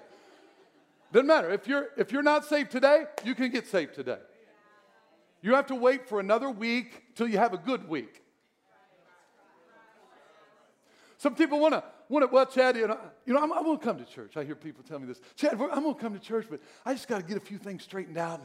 Doesn't 1.12 1.28
matter. 1.28 1.50
If 1.50 1.68
you're, 1.68 1.88
if 1.98 2.12
you're 2.12 2.24
not 2.24 2.46
saved 2.46 2.72
today, 2.72 3.06
you 3.24 3.36
can 3.36 3.50
get 3.52 3.68
saved 3.68 3.96
today. 3.96 4.20
You 5.42 5.56
have 5.56 5.68
to 5.68 5.76
wait 5.76 6.08
for 6.08 6.20
another 6.20 6.50
week 6.50 7.16
till 7.16 7.28
you 7.28 7.38
have 7.38 7.54
a 7.54 7.58
good 7.58 7.88
week. 7.88 8.22
Some 11.18 11.36
people 11.36 11.60
want 11.60 11.74
to, 11.74 11.84
want 12.10 12.24
to, 12.24 12.34
well, 12.34 12.46
Chad, 12.46 12.78
you 12.78 12.88
know, 12.88 13.00
you 13.26 13.34
know 13.34 13.42
I'm, 13.42 13.52
I'm 13.52 13.64
going 13.64 13.78
to 13.78 13.84
come 13.84 13.98
to 13.98 14.06
church. 14.06 14.38
I 14.38 14.44
hear 14.44 14.56
people 14.56 14.84
tell 14.84 15.00
me 15.00 15.08
this. 15.08 15.20
Chad, 15.36 15.54
I'm 15.54 15.58
going 15.58 15.96
to 15.96 16.00
come 16.00 16.14
to 16.14 16.20
church, 16.20 16.48
but 16.50 16.62
I 16.86 16.94
just 16.94 17.08
got 17.08 17.18
to 17.18 17.26
get 17.26 17.38
a 17.38 17.42
few 17.42 17.58
things 17.58 17.84
straightened 17.84 18.18
out. 18.18 18.42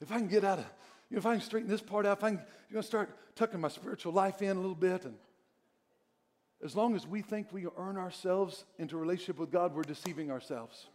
If 0.00 0.12
I 0.12 0.18
can 0.18 0.28
get 0.28 0.44
out 0.44 0.58
of 0.58 0.64
you 1.10 1.16
know, 1.16 1.18
if 1.18 1.26
I 1.26 1.34
can 1.34 1.40
straighten 1.40 1.70
this 1.70 1.80
part 1.80 2.04
out, 2.06 2.18
if 2.18 2.24
I 2.24 2.30
can 2.30 2.40
you 2.68 2.76
know, 2.76 2.80
start 2.82 3.10
tucking 3.34 3.60
my 3.60 3.68
spiritual 3.68 4.12
life 4.12 4.42
in 4.42 4.56
a 4.56 4.60
little 4.60 4.74
bit. 4.74 5.04
And 5.04 5.14
as 6.62 6.76
long 6.76 6.94
as 6.94 7.06
we 7.06 7.22
think 7.22 7.52
we 7.52 7.66
earn 7.76 7.96
ourselves 7.96 8.64
into 8.78 8.96
relationship 8.96 9.38
with 9.38 9.50
God, 9.50 9.74
we're 9.74 9.82
deceiving 9.82 10.30
ourselves. 10.30 10.88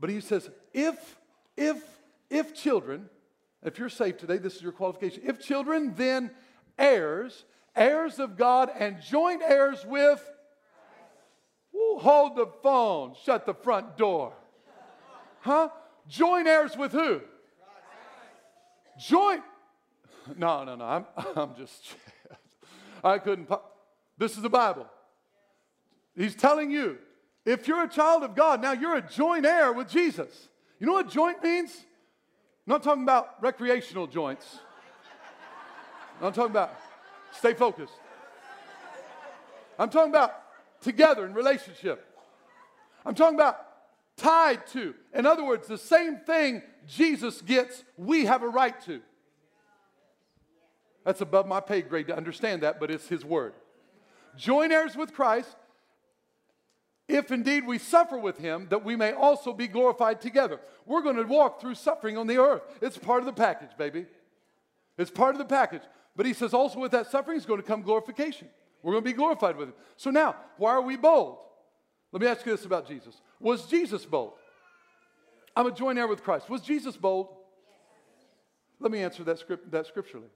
But 0.00 0.10
he 0.10 0.20
says, 0.20 0.48
if, 0.72 1.16
if, 1.56 1.82
if 2.30 2.54
children, 2.54 3.08
if 3.62 3.78
you're 3.78 3.88
saved 3.88 4.20
today, 4.20 4.38
this 4.38 4.56
is 4.56 4.62
your 4.62 4.72
qualification. 4.72 5.22
If 5.24 5.40
children, 5.40 5.94
then 5.96 6.30
heirs, 6.78 7.44
heirs 7.76 8.18
of 8.18 8.36
God, 8.36 8.70
and 8.78 9.00
joint 9.02 9.42
heirs 9.42 9.84
with. 9.86 10.22
Hold 11.74 12.36
the 12.36 12.46
phone, 12.62 13.14
shut 13.24 13.44
the 13.44 13.54
front 13.54 13.96
door. 13.96 14.32
Huh? 15.40 15.68
Joint 16.08 16.46
heirs 16.46 16.76
with 16.76 16.92
who? 16.92 17.20
Joint. 18.98 19.42
No, 20.36 20.62
no, 20.62 20.74
no. 20.74 20.84
I'm, 20.84 21.06
I'm 21.36 21.56
just, 21.56 21.94
I 23.04 23.16
couldn't. 23.16 23.48
This 24.18 24.36
is 24.36 24.42
the 24.42 24.50
Bible. 24.50 24.86
He's 26.14 26.34
telling 26.34 26.70
you 26.70 26.98
If 27.46 27.66
you're 27.66 27.82
a 27.82 27.88
child 27.88 28.24
of 28.24 28.34
God, 28.34 28.60
now 28.60 28.72
you're 28.72 28.96
a 28.96 29.00
joint 29.00 29.46
heir 29.46 29.72
with 29.72 29.88
Jesus. 29.88 30.48
You 30.78 30.86
know 30.86 30.92
what 30.92 31.08
joint 31.08 31.42
means? 31.42 31.70
I'm 32.66 32.72
not 32.72 32.82
talking 32.82 33.04
about 33.04 33.42
recreational 33.42 34.06
joints. 34.06 34.58
I'm 36.20 36.34
talking 36.34 36.50
about 36.50 36.78
stay 37.32 37.54
focused. 37.54 37.94
I'm 39.78 39.88
talking 39.88 40.10
about 40.10 40.34
together 40.82 41.24
in 41.24 41.32
relationship. 41.32 42.04
I'm 43.06 43.14
talking 43.14 43.36
about 43.36 43.67
tied 44.18 44.66
to. 44.68 44.94
In 45.14 45.24
other 45.24 45.44
words, 45.44 45.66
the 45.66 45.78
same 45.78 46.18
thing 46.18 46.62
Jesus 46.86 47.40
gets, 47.40 47.84
we 47.96 48.26
have 48.26 48.42
a 48.42 48.48
right 48.48 48.78
to. 48.82 49.00
That's 51.04 51.22
above 51.22 51.46
my 51.46 51.60
pay 51.60 51.80
grade 51.80 52.08
to 52.08 52.16
understand 52.16 52.62
that, 52.62 52.78
but 52.78 52.90
it's 52.90 53.08
His 53.08 53.24
word. 53.24 53.54
Join 54.36 54.72
heirs 54.72 54.94
with 54.94 55.14
Christ, 55.14 55.56
if 57.08 57.32
indeed 57.32 57.66
we 57.66 57.78
suffer 57.78 58.18
with 58.18 58.38
Him, 58.38 58.66
that 58.68 58.84
we 58.84 58.94
may 58.94 59.12
also 59.12 59.54
be 59.54 59.68
glorified 59.68 60.20
together. 60.20 60.60
We're 60.84 61.00
going 61.00 61.16
to 61.16 61.22
walk 61.22 61.60
through 61.60 61.76
suffering 61.76 62.18
on 62.18 62.26
the 62.26 62.38
earth. 62.38 62.62
It's 62.82 62.98
part 62.98 63.20
of 63.20 63.26
the 63.26 63.32
package, 63.32 63.70
baby. 63.78 64.04
It's 64.98 65.10
part 65.10 65.34
of 65.34 65.38
the 65.38 65.46
package. 65.46 65.82
But 66.14 66.26
He 66.26 66.34
says 66.34 66.52
also 66.52 66.78
with 66.78 66.92
that 66.92 67.10
suffering 67.10 67.38
is 67.38 67.46
going 67.46 67.60
to 67.60 67.66
come 67.66 67.80
glorification. 67.80 68.48
We're 68.82 68.92
going 68.92 69.04
to 69.04 69.10
be 69.10 69.16
glorified 69.16 69.56
with 69.56 69.68
Him. 69.68 69.74
So 69.96 70.10
now, 70.10 70.36
why 70.58 70.72
are 70.72 70.82
we 70.82 70.96
bold? 70.96 71.38
Let 72.12 72.22
me 72.22 72.28
ask 72.28 72.44
you 72.44 72.54
this 72.54 72.64
about 72.64 72.86
Jesus. 72.86 73.20
Was 73.40 73.66
Jesus 73.66 74.04
bold? 74.04 74.32
I'm 75.54 75.66
a 75.66 75.72
joint 75.72 75.98
heir 75.98 76.06
with 76.06 76.22
Christ. 76.22 76.48
Was 76.48 76.62
Jesus 76.62 76.96
bold? 76.96 77.28
Let 78.80 78.92
me 78.92 79.02
answer 79.02 79.24
that, 79.24 79.38
script, 79.38 79.70
that 79.72 79.86
scripturally. 79.86 80.28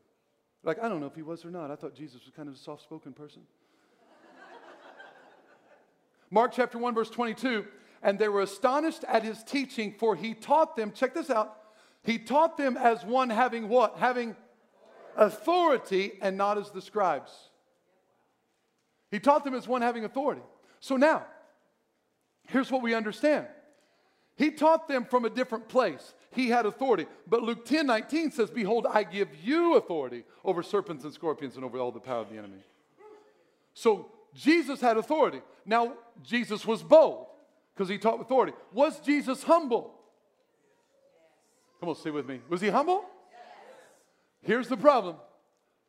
Like, 0.64 0.82
I 0.82 0.88
don't 0.88 1.00
know 1.00 1.06
if 1.06 1.14
he 1.14 1.22
was 1.22 1.44
or 1.44 1.50
not. 1.50 1.70
I 1.70 1.76
thought 1.76 1.94
Jesus 1.94 2.24
was 2.24 2.32
kind 2.34 2.48
of 2.48 2.54
a 2.54 2.58
soft 2.58 2.82
spoken 2.82 3.12
person. 3.12 3.42
Mark 6.30 6.52
chapter 6.54 6.78
1, 6.78 6.94
verse 6.94 7.10
22. 7.10 7.66
And 8.02 8.18
they 8.18 8.28
were 8.28 8.40
astonished 8.42 9.04
at 9.04 9.22
his 9.22 9.44
teaching, 9.44 9.94
for 9.98 10.16
he 10.16 10.34
taught 10.34 10.76
them, 10.76 10.92
check 10.92 11.14
this 11.14 11.30
out, 11.30 11.56
he 12.02 12.18
taught 12.18 12.56
them 12.56 12.76
as 12.76 13.04
one 13.04 13.30
having 13.30 13.68
what? 13.68 13.98
Having 13.98 14.34
authority 15.16 16.12
and 16.20 16.36
not 16.36 16.58
as 16.58 16.70
the 16.70 16.82
scribes. 16.82 17.30
He 19.10 19.20
taught 19.20 19.44
them 19.44 19.54
as 19.54 19.68
one 19.68 19.82
having 19.82 20.04
authority. 20.04 20.42
So 20.80 20.96
now, 20.96 21.26
here's 22.52 22.70
what 22.70 22.82
we 22.82 22.94
understand 22.94 23.46
He 24.36 24.50
taught 24.50 24.86
them 24.88 25.04
from 25.04 25.24
a 25.24 25.30
different 25.30 25.68
place. 25.68 26.14
He 26.30 26.48
had 26.48 26.64
authority. 26.64 27.06
But 27.26 27.42
Luke 27.42 27.64
10 27.64 27.86
19 27.86 28.30
says, 28.30 28.50
Behold, 28.50 28.86
I 28.88 29.02
give 29.04 29.28
you 29.42 29.76
authority 29.76 30.24
over 30.44 30.62
serpents 30.62 31.04
and 31.04 31.12
scorpions 31.12 31.56
and 31.56 31.64
over 31.64 31.78
all 31.78 31.92
the 31.92 32.00
power 32.00 32.20
of 32.20 32.30
the 32.30 32.38
enemy. 32.38 32.64
So 33.74 34.10
Jesus 34.34 34.80
had 34.80 34.96
authority. 34.96 35.40
Now, 35.66 35.94
Jesus 36.22 36.66
was 36.66 36.82
bold 36.82 37.26
because 37.74 37.88
he 37.88 37.98
taught 37.98 38.20
authority. 38.20 38.52
Was 38.72 39.00
Jesus 39.00 39.42
humble? 39.42 39.94
Come 41.80 41.90
on, 41.90 41.94
stay 41.96 42.10
with 42.10 42.26
me. 42.26 42.40
Was 42.48 42.60
he 42.60 42.68
humble? 42.68 43.04
Here's 44.42 44.68
the 44.68 44.76
problem. 44.76 45.16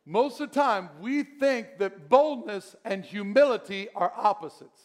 Most 0.05 0.41
of 0.41 0.51
the 0.51 0.59
time, 0.59 0.89
we 0.99 1.23
think 1.23 1.77
that 1.79 2.09
boldness 2.09 2.75
and 2.83 3.05
humility 3.05 3.87
are 3.95 4.11
opposites. 4.15 4.81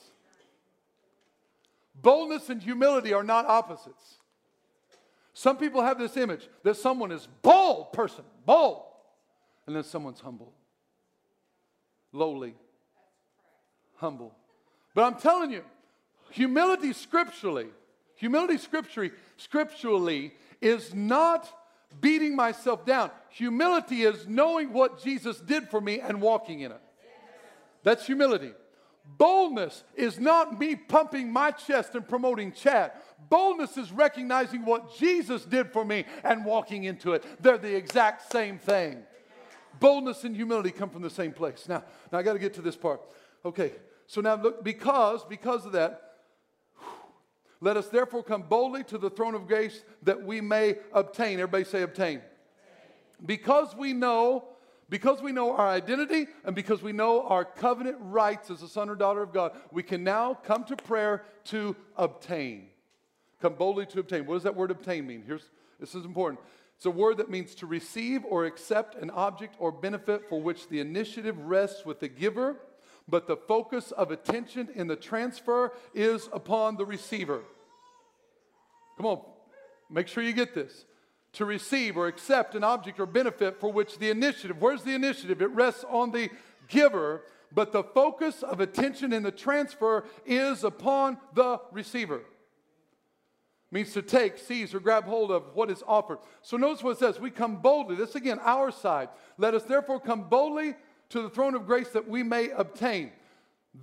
Boldness 2.03 2.49
and 2.49 2.63
humility 2.63 3.13
are 3.13 3.25
not 3.25 3.47
opposites. 3.47 4.19
Some 5.33 5.57
people 5.57 5.83
have 5.83 5.99
this 5.99 6.17
image 6.17 6.49
that 6.65 6.77
someone 6.77 7.13
is 7.13 7.29
bold 7.43 7.93
person, 7.93 8.25
bold, 8.45 8.83
and 9.67 9.77
then 9.77 9.85
someone's 9.85 10.21
humble, 10.21 10.53
lowly, 12.13 12.55
humble. 13.97 14.35
But 14.95 15.05
I'm 15.05 15.15
telling 15.21 15.53
you, 15.53 15.63
humility 16.31 16.93
scripturally, 16.93 17.69
humility 18.17 18.59
scripturally, 18.59 19.13
scripturally 19.37 20.35
is 20.61 20.93
not 20.95 21.49
beating 22.01 22.35
myself 22.35 22.85
down. 22.85 23.11
Humility 23.31 24.03
is 24.03 24.27
knowing 24.27 24.73
what 24.73 25.03
Jesus 25.03 25.39
did 25.39 25.69
for 25.69 25.81
me 25.81 26.01
and 26.01 26.21
walking 26.21 26.61
in 26.61 26.73
it. 26.73 26.81
That's 27.83 28.07
humility. 28.07 28.53
Boldness 29.16 29.85
is 29.94 30.21
not 30.21 30.59
me 30.59 30.77
pumping 30.77 31.33
my 31.33 31.51
chest 31.51 31.94
and 31.94 32.07
promoting 32.07 32.53
Chad. 32.53 32.92
Boldness 33.31 33.77
is 33.77 33.90
recognizing 33.90 34.64
what 34.64 34.97
Jesus 34.97 35.44
did 35.44 35.73
for 35.73 35.85
me 35.85 36.05
and 36.23 36.44
walking 36.44 36.85
into 36.85 37.14
it. 37.14 37.25
They're 37.42 37.59
the 37.59 37.75
exact 37.75 38.31
same 38.31 38.59
thing. 38.59 39.03
Boldness 39.81 40.25
and 40.25 40.37
humility 40.37 40.71
come 40.71 40.90
from 40.90 41.03
the 41.03 41.11
same 41.11 41.33
place. 41.33 41.66
Now, 41.68 41.85
now 42.12 42.18
I 42.18 42.23
got 42.23 42.35
to 42.35 42.38
get 42.38 42.55
to 42.55 42.62
this 42.62 42.77
part. 42.77 43.01
Okay, 43.44 43.73
so 44.07 44.21
now 44.21 44.35
look, 44.35 44.62
because 44.62 45.25
because 45.25 45.64
of 45.64 45.73
that, 45.73 46.03
let 47.61 47.77
us 47.77 47.88
therefore 47.88 48.23
come 48.23 48.42
boldly 48.42 48.85
to 48.85 48.99
the 48.99 49.11
throne 49.11 49.35
of 49.35 49.47
grace 49.47 49.83
that 50.03 50.23
we 50.23 50.40
may 50.40 50.77
obtain. 50.92 51.40
Everybody 51.40 51.64
say 51.64 51.83
obtain. 51.83 52.21
Because 53.25 53.75
we 53.75 53.92
know 53.92 54.44
because 54.88 55.20
we 55.20 55.33
know 55.33 55.55
our 55.55 55.68
identity 55.68 56.27
and 56.44 56.55
because 56.55 56.83
we 56.83 56.92
know 56.92 57.27
our 57.27 57.44
covenant 57.44 57.96
rights 58.01 58.51
as 58.51 58.62
a 58.62 58.68
son 58.68 58.88
or 58.88 58.94
daughter 58.94 59.22
of 59.22 59.33
God, 59.33 59.53
we 59.70 59.83
can 59.83 60.03
now 60.03 60.35
come 60.35 60.64
to 60.64 60.77
prayer 60.77 61.24
to 61.44 61.77
obtain. 61.96 62.68
Come 63.40 63.55
boldly 63.55 63.87
to 63.87 64.01
obtain. 64.01 64.27
What 64.27 64.35
does 64.35 64.42
that 64.44 64.57
word 64.57 64.70
obtain 64.70 65.07
mean? 65.07 65.22
Here's 65.27 65.48
this 65.79 65.94
is 65.94 66.05
important. 66.05 66.40
It's 66.77 66.87
a 66.87 66.90
word 66.90 67.18
that 67.18 67.31
means 67.31 67.55
to 67.57 67.66
receive 67.66 68.24
or 68.24 68.46
accept 68.46 68.94
an 68.96 69.11
object 69.11 69.57
or 69.59 69.72
benefit 69.72 70.29
for 70.29 70.40
which 70.40 70.68
the 70.68 70.81
initiative 70.81 71.38
rests 71.38 71.85
with 71.85 72.01
the 72.01 72.09
giver, 72.09 72.57
but 73.09 73.27
the 73.27 73.37
focus 73.37 73.90
of 73.92 74.11
attention 74.11 74.68
in 74.74 74.87
the 74.87 74.96
transfer 74.96 75.72
is 75.94 76.29
upon 76.33 76.77
the 76.77 76.87
receiver. 76.87 77.42
Come 78.96 79.07
on, 79.07 79.20
make 79.90 80.09
sure 80.09 80.22
you 80.22 80.33
get 80.33 80.55
this 80.55 80.85
to 81.35 81.45
receive 81.45 81.97
or 81.97 82.07
accept 82.07 82.55
an 82.55 82.64
object 82.64 82.99
or 82.99 83.07
benefit 83.07 83.61
for 83.61 83.71
which 83.71 83.99
the 83.99 84.11
initiative, 84.11 84.61
where's 84.61 84.83
the 84.83 84.95
initiative? 84.95 85.43
It 85.43 85.51
rests 85.51 85.85
on 85.88 86.11
the 86.11 86.31
giver, 86.69 87.23
but 87.53 87.73
the 87.73 87.85
focus 87.85 88.43
of 88.43 88.61
attention 88.61 89.12
in 89.12 89.23
the 89.23 89.31
transfer 89.31 90.05
is 90.27 90.64
upon 90.64 91.19
the 91.35 91.61
receiver. 91.73 92.23
Means 93.71 93.93
to 93.93 94.03
take, 94.03 94.38
seize, 94.38 94.75
or 94.75 94.81
grab 94.81 95.05
hold 95.05 95.31
of 95.31 95.55
what 95.55 95.71
is 95.71 95.83
offered. 95.87 96.19
So 96.41 96.57
notice 96.57 96.83
what 96.83 96.93
it 96.93 96.99
says 96.99 97.21
we 97.21 97.31
come 97.31 97.57
boldly. 97.57 97.97
This 97.97 98.14
again, 98.14 98.38
our 98.43 98.71
side. 98.71 99.11
Let 99.37 99.55
us 99.55 99.64
therefore 99.64 100.01
come 100.01 100.29
boldly 100.31 100.75
to 101.11 101.21
the 101.21 101.29
throne 101.29 101.55
of 101.55 101.67
grace 101.67 101.91
that 101.91 102.09
we 102.09 102.23
may 102.23 102.49
obtain. 102.51 103.12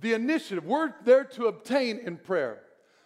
The 0.00 0.14
initiative, 0.14 0.64
we're 0.64 0.92
there 1.04 1.24
to 1.24 1.46
obtain 1.46 1.98
in 1.98 2.16
prayer. 2.16 2.62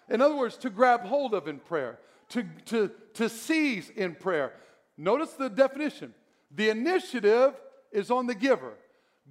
In 0.08 0.22
other 0.22 0.34
words, 0.34 0.56
to 0.58 0.70
grab 0.70 1.02
hold 1.02 1.34
of 1.34 1.46
in 1.48 1.58
prayer 1.58 1.98
to, 2.30 2.44
to, 2.66 2.90
to 3.14 3.28
seize 3.28 3.90
in 3.90 4.14
prayer. 4.14 4.52
Notice 4.96 5.32
the 5.32 5.48
definition 5.48 6.14
the 6.50 6.68
initiative 6.68 7.54
is 7.92 8.10
on 8.10 8.26
the 8.26 8.34
giver. 8.34 8.74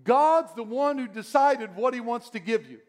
God's 0.03 0.53
the 0.53 0.63
one 0.63 0.97
who 0.97 1.07
decided 1.07 1.75
what 1.75 1.93
he 1.93 1.99
wants 1.99 2.29
to 2.31 2.39
give 2.39 2.69
you. 2.69 2.79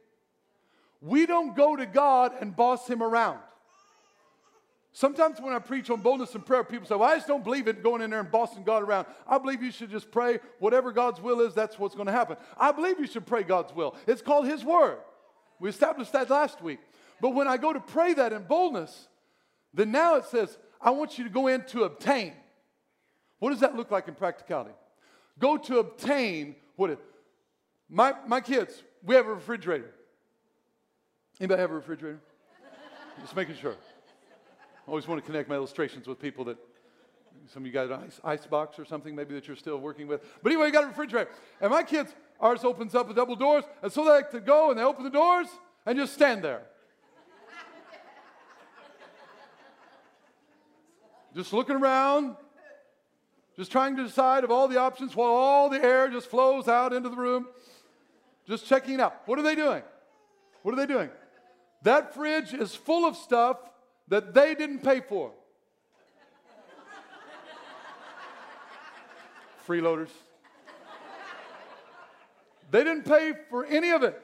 We 1.00 1.26
don't 1.26 1.56
go 1.56 1.74
to 1.74 1.86
God 1.86 2.32
and 2.40 2.54
boss 2.54 2.86
him 2.86 3.02
around. 3.02 3.38
Sometimes 4.92 5.40
when 5.40 5.54
I 5.54 5.60
preach 5.60 5.88
on 5.88 6.00
boldness 6.00 6.34
and 6.34 6.44
prayer, 6.44 6.64
people 6.64 6.86
say, 6.86 6.96
Well, 6.96 7.08
I 7.08 7.16
just 7.16 7.28
don't 7.28 7.44
believe 7.44 7.68
in 7.68 7.80
going 7.80 8.02
in 8.02 8.10
there 8.10 8.20
and 8.20 8.30
bossing 8.30 8.64
God 8.64 8.82
around. 8.82 9.06
I 9.26 9.38
believe 9.38 9.62
you 9.62 9.70
should 9.70 9.90
just 9.90 10.10
pray 10.10 10.40
whatever 10.58 10.92
God's 10.92 11.20
will 11.20 11.40
is, 11.40 11.54
that's 11.54 11.78
what's 11.78 11.94
going 11.94 12.06
to 12.06 12.12
happen. 12.12 12.36
I 12.58 12.72
believe 12.72 12.98
you 12.98 13.06
should 13.06 13.24
pray 13.24 13.44
God's 13.44 13.74
will. 13.74 13.94
It's 14.06 14.20
called 14.20 14.46
His 14.46 14.64
Word. 14.64 14.98
We 15.60 15.68
established 15.68 16.12
that 16.12 16.28
last 16.28 16.60
week. 16.60 16.80
But 17.20 17.30
when 17.30 17.46
I 17.46 17.56
go 17.56 17.72
to 17.72 17.80
pray 17.80 18.14
that 18.14 18.32
in 18.32 18.42
boldness, 18.42 19.08
then 19.72 19.92
now 19.92 20.16
it 20.16 20.24
says, 20.24 20.58
I 20.80 20.90
want 20.90 21.18
you 21.18 21.24
to 21.24 21.30
go 21.30 21.46
in 21.46 21.64
to 21.66 21.84
obtain. 21.84 22.32
What 23.38 23.50
does 23.50 23.60
that 23.60 23.76
look 23.76 23.90
like 23.90 24.08
in 24.08 24.14
practicality? 24.14 24.74
Go 25.38 25.56
to 25.56 25.78
obtain 25.78 26.56
what 26.76 26.90
it, 26.90 26.98
my, 27.88 28.14
my 28.26 28.40
kids, 28.40 28.82
we 29.02 29.14
have 29.14 29.26
a 29.26 29.34
refrigerator. 29.34 29.90
Anybody 31.40 31.60
have 31.60 31.70
a 31.70 31.74
refrigerator? 31.74 32.20
Just 33.20 33.34
making 33.34 33.56
sure. 33.56 33.72
I 33.72 34.90
always 34.90 35.08
want 35.08 35.20
to 35.20 35.26
connect 35.26 35.48
my 35.48 35.54
illustrations 35.54 36.06
with 36.06 36.20
people 36.20 36.44
that 36.44 36.58
some 37.52 37.62
of 37.62 37.66
you 37.66 37.72
got 37.72 37.86
an 37.86 38.04
ice, 38.04 38.20
ice 38.22 38.46
box 38.46 38.78
or 38.78 38.84
something 38.84 39.14
maybe 39.14 39.34
that 39.34 39.46
you're 39.46 39.56
still 39.56 39.78
working 39.78 40.06
with. 40.06 40.20
But 40.42 40.52
anyway, 40.52 40.66
you 40.66 40.72
got 40.72 40.84
a 40.84 40.88
refrigerator. 40.88 41.30
And 41.60 41.70
my 41.70 41.82
kids, 41.82 42.14
ours 42.40 42.64
opens 42.64 42.94
up 42.94 43.08
with 43.08 43.16
double 43.16 43.36
doors, 43.36 43.64
and 43.82 43.92
so 43.92 44.04
they 44.04 44.10
like 44.10 44.30
to 44.32 44.40
go 44.40 44.70
and 44.70 44.78
they 44.78 44.84
open 44.84 45.04
the 45.04 45.10
doors 45.10 45.48
and 45.86 45.98
just 45.98 46.12
stand 46.12 46.42
there. 46.42 46.62
Just 51.34 51.52
looking 51.52 51.76
around, 51.76 52.36
just 53.56 53.70
trying 53.70 53.96
to 53.96 54.04
decide 54.04 54.44
of 54.44 54.50
all 54.50 54.68
the 54.68 54.78
options 54.78 55.14
while 55.14 55.30
all 55.30 55.68
the 55.68 55.82
air 55.82 56.08
just 56.08 56.30
flows 56.30 56.68
out 56.68 56.92
into 56.92 57.08
the 57.08 57.16
room, 57.16 57.46
just 58.46 58.66
checking 58.66 59.00
out. 59.00 59.22
What 59.26 59.38
are 59.38 59.42
they 59.42 59.54
doing? 59.54 59.82
What 60.62 60.72
are 60.72 60.76
they 60.76 60.86
doing? 60.86 61.10
That 61.82 62.14
fridge 62.14 62.52
is 62.52 62.74
full 62.74 63.06
of 63.06 63.16
stuff 63.16 63.58
that 64.08 64.34
they 64.34 64.54
didn't 64.54 64.80
pay 64.80 65.00
for. 65.00 65.32
Freeloaders. 69.66 70.10
They 72.70 72.84
didn't 72.84 73.04
pay 73.04 73.32
for 73.48 73.64
any 73.64 73.90
of 73.90 74.02
it. 74.02 74.20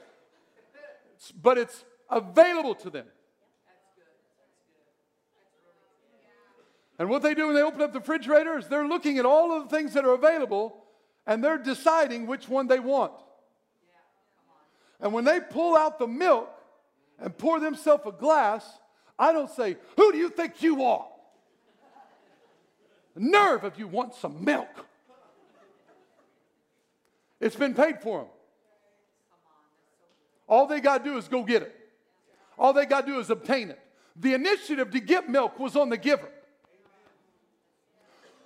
But 1.41 1.59
it's 1.59 1.85
available 2.11 2.75
to 2.77 2.91
them. 2.91 3.07
And 6.99 7.11
what 7.11 7.23
they 7.23 7.35
do 7.35 7.47
when 7.47 7.55
they 7.55 7.63
open 7.63 7.83
up 7.83 7.93
the 7.93 8.01
refrigerator 8.01 8.59
is 8.59 8.69
they're 8.69 8.89
looking 8.89 9.19
at 9.19 9.27
all 9.27 9.53
of 9.53 9.69
the 9.69 9.77
things 9.77 9.93
that 9.95 10.05
are 10.05 10.15
available 10.15 10.85
and 11.27 11.43
they're 11.43 11.59
deciding 11.59 12.27
which 12.27 12.49
one 12.49 12.69
they 12.69 12.79
want. 12.79 13.13
And 15.01 15.13
when 15.13 15.25
they 15.25 15.41
pull 15.41 15.77
out 15.77 15.99
the 15.99 16.07
milk 16.07 16.51
and 17.19 17.37
pour 17.37 17.61
themselves 17.61 18.05
a 18.07 18.13
glass, 18.13 18.67
I 19.19 19.33
don't 19.33 19.51
say, 19.51 19.77
Who 19.97 20.13
do 20.13 20.19
you 20.19 20.31
think 20.31 20.63
you 20.63 20.85
are? 20.85 21.07
Nerve 23.15 23.65
if 23.65 23.79
you 23.79 23.89
want 23.89 24.15
some 24.15 24.45
milk. 24.45 24.69
It's 27.41 27.57
been 27.57 27.75
paid 27.75 28.01
for 28.01 28.21
them. 28.21 28.29
All 30.49 30.67
they 30.67 30.81
got 30.81 30.99
to 30.99 31.05
do 31.05 31.19
is 31.19 31.29
go 31.29 31.43
get 31.43 31.63
it. 31.63 31.75
All 32.59 32.73
they 32.73 32.87
got 32.87 33.07
to 33.07 33.13
do 33.13 33.19
is 33.19 33.31
obtain 33.31 33.71
it. 33.71 33.81
The 34.15 34.33
initiative 34.35 34.91
to 34.93 35.01
get 35.01 35.29
milk 35.29 35.59
was 35.59 35.77
on 35.77 35.91
the 35.91 35.97
giver. 35.97 36.31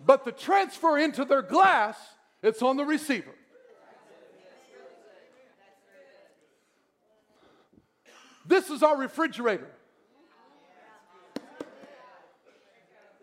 But 0.05 0.25
the 0.25 0.33
transfer 0.33 0.99
into 0.99 1.25
their 1.25 1.43
glass, 1.43 1.97
it's 2.43 2.63
on 2.63 2.77
the 2.77 2.85
receiver. 2.85 3.35
This 8.47 8.71
is 8.71 8.83
our 8.83 8.97
refrigerator. 8.97 9.71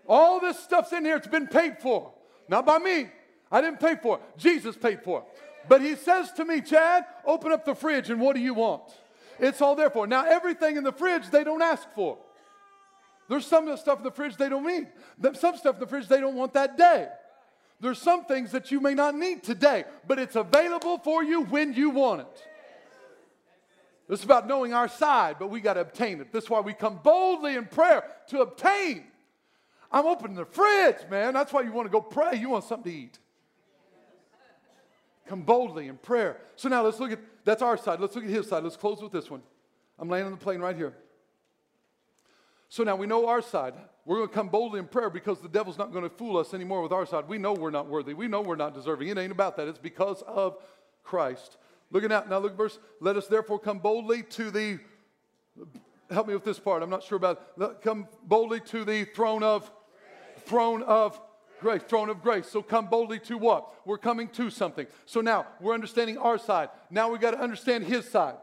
All 0.08 0.40
this 0.40 0.58
stuff's 0.58 0.94
in 0.94 1.04
here, 1.04 1.18
it's 1.18 1.28
been 1.28 1.48
paid 1.48 1.80
for. 1.80 2.14
Not 2.48 2.66
by 2.66 2.78
me. 2.78 3.10
I 3.52 3.60
didn't 3.60 3.80
pay 3.80 3.96
for 3.96 4.18
it. 4.18 4.22
Jesus 4.38 4.78
paid 4.78 5.04
for 5.04 5.20
it. 5.20 5.26
But 5.68 5.82
he 5.82 5.96
says 5.96 6.32
to 6.34 6.46
me, 6.46 6.62
Chad, 6.62 7.06
open 7.26 7.52
up 7.52 7.66
the 7.66 7.76
fridge 7.76 8.10
and 8.10 8.22
what 8.22 8.36
do 8.36 8.42
you 8.42 8.54
want? 8.54 8.84
It's 9.40 9.62
all 9.62 9.76
there 9.76 9.90
for. 9.90 10.08
Now, 10.08 10.26
everything 10.26 10.78
in 10.78 10.84
the 10.84 10.94
fridge 10.94 11.30
they 11.30 11.44
don't 11.44 11.62
ask 11.62 11.88
for. 11.94 12.18
There's 13.30 13.46
some 13.46 13.76
stuff 13.78 13.98
in 14.00 14.04
the 14.04 14.12
fridge 14.12 14.38
they 14.38 14.50
don't 14.50 14.66
need. 14.66 14.88
Some 15.36 15.58
stuff 15.58 15.76
in 15.76 15.80
the 15.82 15.88
fridge 15.88 16.08
they 16.08 16.20
don't 16.20 16.36
want 16.36 16.54
that 16.54 16.78
day. 16.78 17.08
There's 17.80 18.02
some 18.02 18.26
things 18.26 18.52
that 18.52 18.72
you 18.72 18.80
may 18.80 18.94
not 18.94 19.16
need 19.16 19.44
today, 19.44 19.84
but 20.08 20.18
it's 20.18 20.36
available 20.36 20.98
for 20.98 21.24
you 21.24 21.44
when 21.44 21.74
you 21.74 21.90
want 21.90 22.22
it. 22.22 22.48
Is 24.10 24.24
about 24.24 24.48
knowing 24.48 24.74
our 24.74 24.88
side, 24.88 25.36
but 25.38 25.50
we 25.50 25.60
got 25.60 25.74
to 25.74 25.82
obtain 25.82 26.22
it. 26.22 26.32
This 26.32 26.46
is 26.46 26.50
why 26.50 26.62
we 26.62 26.74
come 26.74 27.02
boldly 27.04 27.56
in 27.56 27.66
prayer 27.66 28.04
to 28.30 28.40
obtain. 28.40 29.04
I'm 29.92 30.06
opening 30.06 30.38
the 30.38 30.46
fridge, 30.46 30.98
man. 31.10 31.34
That's 31.34 31.52
why 31.52 31.62
you 31.62 31.74
want 31.74 31.88
to 31.88 31.92
go 31.92 32.02
pray. 32.02 32.38
You 32.38 32.50
want 32.50 32.64
something 32.64 32.92
to 32.92 32.98
eat. 32.98 33.20
Come 35.28 35.42
boldly 35.42 35.90
in 35.90 35.98
prayer. 35.98 36.38
So 36.56 36.70
now 36.70 36.84
let's 36.84 37.02
look 37.02 37.12
at 37.12 37.20
that's 37.44 37.62
our 37.62 37.76
side. 37.76 38.00
Let's 38.00 38.16
look 38.16 38.24
at 38.24 38.30
his 38.30 38.48
side. 38.48 38.64
Let's 38.64 38.78
close 38.78 39.02
with 39.02 39.12
this 39.12 39.30
one. 39.30 39.42
I'm 40.00 40.08
landing 40.08 40.32
the 40.32 40.38
plane 40.38 40.62
right 40.62 40.76
here. 40.76 40.94
So 42.70 42.84
now 42.84 42.96
we 42.96 43.08
know 43.08 43.28
our 43.28 43.42
side. 43.42 43.74
We're 44.06 44.18
going 44.18 44.30
to 44.30 44.34
come 44.34 44.50
boldly 44.50 44.80
in 44.80 44.88
prayer 44.88 45.10
because 45.10 45.40
the 45.40 45.50
devil's 45.50 45.78
not 45.78 45.92
going 45.92 46.04
to 46.04 46.10
fool 46.10 46.38
us 46.38 46.54
anymore 46.54 46.82
with 46.82 46.92
our 46.92 47.06
side. 47.06 47.28
We 47.28 47.38
know 47.38 47.54
we're 47.54 47.72
not 47.72 47.88
worthy. 47.88 48.14
We 48.14 48.28
know 48.28 48.42
we're 48.42 48.56
not 48.56 48.74
deserving. 48.74 49.08
It 49.10 49.18
ain't 49.18 49.32
about 49.32 49.58
that. 49.58 49.68
It's 49.68 49.80
because 49.80 50.22
of 50.24 50.58
Christ. 51.04 51.58
Looking 51.92 52.12
out 52.12 52.30
now, 52.30 52.40
look 52.40 52.52
at 52.52 52.58
verse. 52.58 52.80
Let 53.00 53.16
us 53.16 53.28
therefore 53.28 53.60
come 53.60 53.80
boldly 53.80 54.24
to 54.24 54.52
the. 54.52 54.80
Help 56.10 56.28
me 56.28 56.34
with 56.34 56.46
this 56.46 56.60
part. 56.60 56.84
I'm 56.84 56.90
not 56.90 57.04
sure 57.04 57.18
about. 57.18 57.42
It. 57.60 57.82
Come 57.82 58.08
boldly 58.24 58.60
to 58.62 58.84
the 58.84 59.06
throne 59.06 59.44
of, 59.44 59.64
grace. 59.64 60.44
throne 60.46 60.84
of 60.84 61.20
grace, 61.60 61.82
throne 61.84 62.10
of 62.10 62.22
grace. 62.22 62.48
So 62.48 62.62
come 62.62 62.88
boldly 62.88 63.20
to 63.22 63.38
what? 63.38 63.74
We're 63.86 63.98
coming 63.98 64.28
to 64.30 64.50
something. 64.50 64.88
So 65.06 65.22
now 65.22 65.48
we're 65.60 65.74
understanding 65.74 66.18
our 66.18 66.38
side. 66.38 66.70
Now 66.90 67.10
we've 67.10 67.22
got 67.22 67.32
to 67.32 67.40
understand 67.40 67.86
his 67.86 68.08
side. 68.10 68.36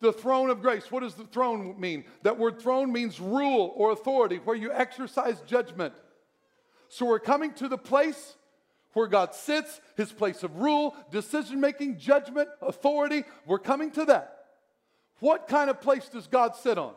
The 0.00 0.12
throne 0.12 0.48
of 0.50 0.60
grace. 0.60 0.90
What 0.92 1.00
does 1.00 1.14
the 1.14 1.24
throne 1.24 1.78
mean? 1.78 2.04
That 2.22 2.38
word 2.38 2.60
throne 2.60 2.92
means 2.92 3.18
rule 3.18 3.72
or 3.74 3.90
authority, 3.90 4.36
where 4.36 4.56
you 4.56 4.72
exercise 4.72 5.40
judgment. 5.40 5.94
So 6.88 7.06
we're 7.06 7.18
coming 7.18 7.52
to 7.54 7.68
the 7.68 7.78
place 7.78 8.36
where 8.92 9.08
God 9.08 9.34
sits, 9.34 9.80
his 9.96 10.12
place 10.12 10.42
of 10.42 10.56
rule, 10.56 10.96
decision 11.10 11.60
making, 11.60 11.98
judgment, 11.98 12.48
authority. 12.62 13.24
We're 13.44 13.58
coming 13.58 13.90
to 13.92 14.04
that. 14.06 14.44
What 15.18 15.48
kind 15.48 15.68
of 15.68 15.80
place 15.80 16.08
does 16.08 16.28
God 16.28 16.54
sit 16.54 16.78
on? 16.78 16.94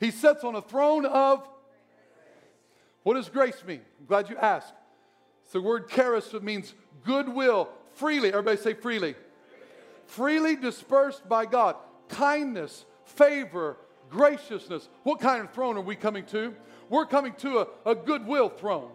He 0.00 0.10
sits 0.10 0.44
on 0.44 0.54
a 0.54 0.62
throne 0.62 1.04
of. 1.04 1.46
What 3.02 3.14
does 3.14 3.28
grace 3.28 3.62
mean? 3.66 3.82
I'm 4.00 4.06
glad 4.06 4.30
you 4.30 4.36
asked. 4.36 4.74
the 5.52 5.60
word 5.60 5.88
charis 5.90 6.32
means 6.40 6.74
goodwill, 7.04 7.68
freely. 7.92 8.30
Everybody 8.30 8.56
say 8.56 8.74
freely 8.74 9.14
freely 10.06 10.56
dispersed 10.56 11.28
by 11.28 11.46
God. 11.46 11.76
Kindness, 12.08 12.84
favor, 13.04 13.76
graciousness. 14.10 14.88
What 15.02 15.20
kind 15.20 15.42
of 15.42 15.52
throne 15.52 15.76
are 15.76 15.82
we 15.82 15.96
coming 15.96 16.24
to? 16.26 16.54
We're 16.88 17.06
coming 17.06 17.34
to 17.38 17.58
a, 17.58 17.90
a 17.90 17.94
goodwill 17.94 18.48
throne, 18.48 18.90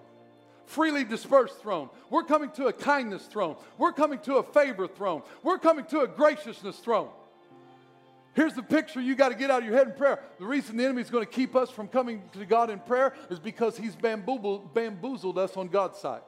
freely 0.66 1.03
dispersed 1.03 1.59
throne. 1.62 1.89
We're 2.09 2.24
coming 2.24 2.51
to 2.51 2.68
a 2.68 2.74
kindness 2.74 3.26
throne. 3.26 3.57
We're 3.78 3.91
coming 3.91 4.20
to 4.20 4.36
a 4.36 4.43
favor 4.43 4.88
throne. 4.88 5.24
We're 5.43 5.59
coming 5.59 5.86
to 5.86 6.01
a 6.01 6.07
graciousness 6.07 6.78
throne. 6.78 7.09
Here's 8.34 8.53
the 8.53 8.64
picture 8.64 9.01
you 9.01 9.16
got 9.16 9.30
to 9.30 9.36
get 9.36 9.51
out 9.51 9.59
of 9.59 9.68
your 9.68 9.78
head 9.78 9.88
in 9.88 9.93
prayer. 9.93 10.22
The 10.39 10.45
reason 10.45 10.78
the 10.78 10.86
enemy 10.86 11.01
is 11.01 11.09
going 11.09 11.26
to 11.26 11.32
keep 11.32 11.53
us 11.53 11.70
from 11.70 11.89
coming 11.89 12.24
to 12.32 12.45
God 12.45 12.70
in 12.70 12.80
prayer 12.80 13.14
is 13.30 13.39
because 13.39 13.76
he's 13.76 13.93
bamboozled 13.95 15.38
us 15.38 15.57
on 15.57 15.68
God's 15.68 15.99
side. 15.99 16.22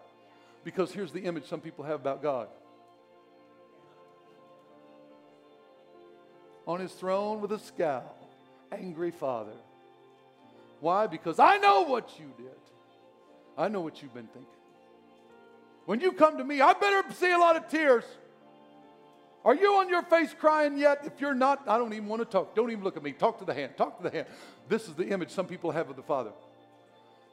Because 0.65 0.91
here's 0.91 1.13
the 1.13 1.21
image 1.21 1.45
some 1.45 1.61
people 1.61 1.85
have 1.85 2.01
about 2.01 2.21
God 2.21 2.49
on 6.67 6.79
his 6.79 6.91
throne 6.93 7.41
with 7.41 7.51
a 7.51 7.59
scowl, 7.59 8.15
angry 8.71 9.11
father. 9.11 9.53
Why? 10.79 11.07
Because 11.07 11.39
I 11.39 11.57
know 11.57 11.81
what 11.83 12.19
you 12.19 12.31
did. 12.37 12.47
I 13.57 13.67
know 13.67 13.81
what 13.81 14.01
you've 14.01 14.13
been 14.13 14.27
thinking. 14.27 14.49
When 15.85 15.99
you 15.99 16.13
come 16.13 16.37
to 16.37 16.43
me, 16.43 16.61
I 16.61 16.73
better 16.73 17.03
see 17.13 17.31
a 17.31 17.37
lot 17.37 17.55
of 17.55 17.67
tears. 17.67 18.03
Are 19.45 19.53
you 19.53 19.75
on 19.75 19.89
your 19.89 20.03
face 20.03 20.33
crying 20.37 20.77
yet? 20.77 21.01
If 21.03 21.19
you're 21.19 21.33
not, 21.33 21.67
I 21.67 21.77
don't 21.77 21.93
even 21.93 22.07
want 22.07 22.21
to 22.21 22.25
talk. 22.25 22.55
Don't 22.55 22.71
even 22.71 22.83
look 22.83 22.95
at 22.95 23.03
me. 23.03 23.11
Talk 23.11 23.39
to 23.39 23.45
the 23.45 23.53
hand. 23.53 23.73
Talk 23.77 23.97
to 23.97 24.03
the 24.03 24.09
hand. 24.09 24.27
This 24.69 24.87
is 24.87 24.95
the 24.95 25.07
image 25.09 25.31
some 25.31 25.45
people 25.45 25.71
have 25.71 25.89
of 25.89 25.97
the 25.97 26.03
Father. 26.03 26.31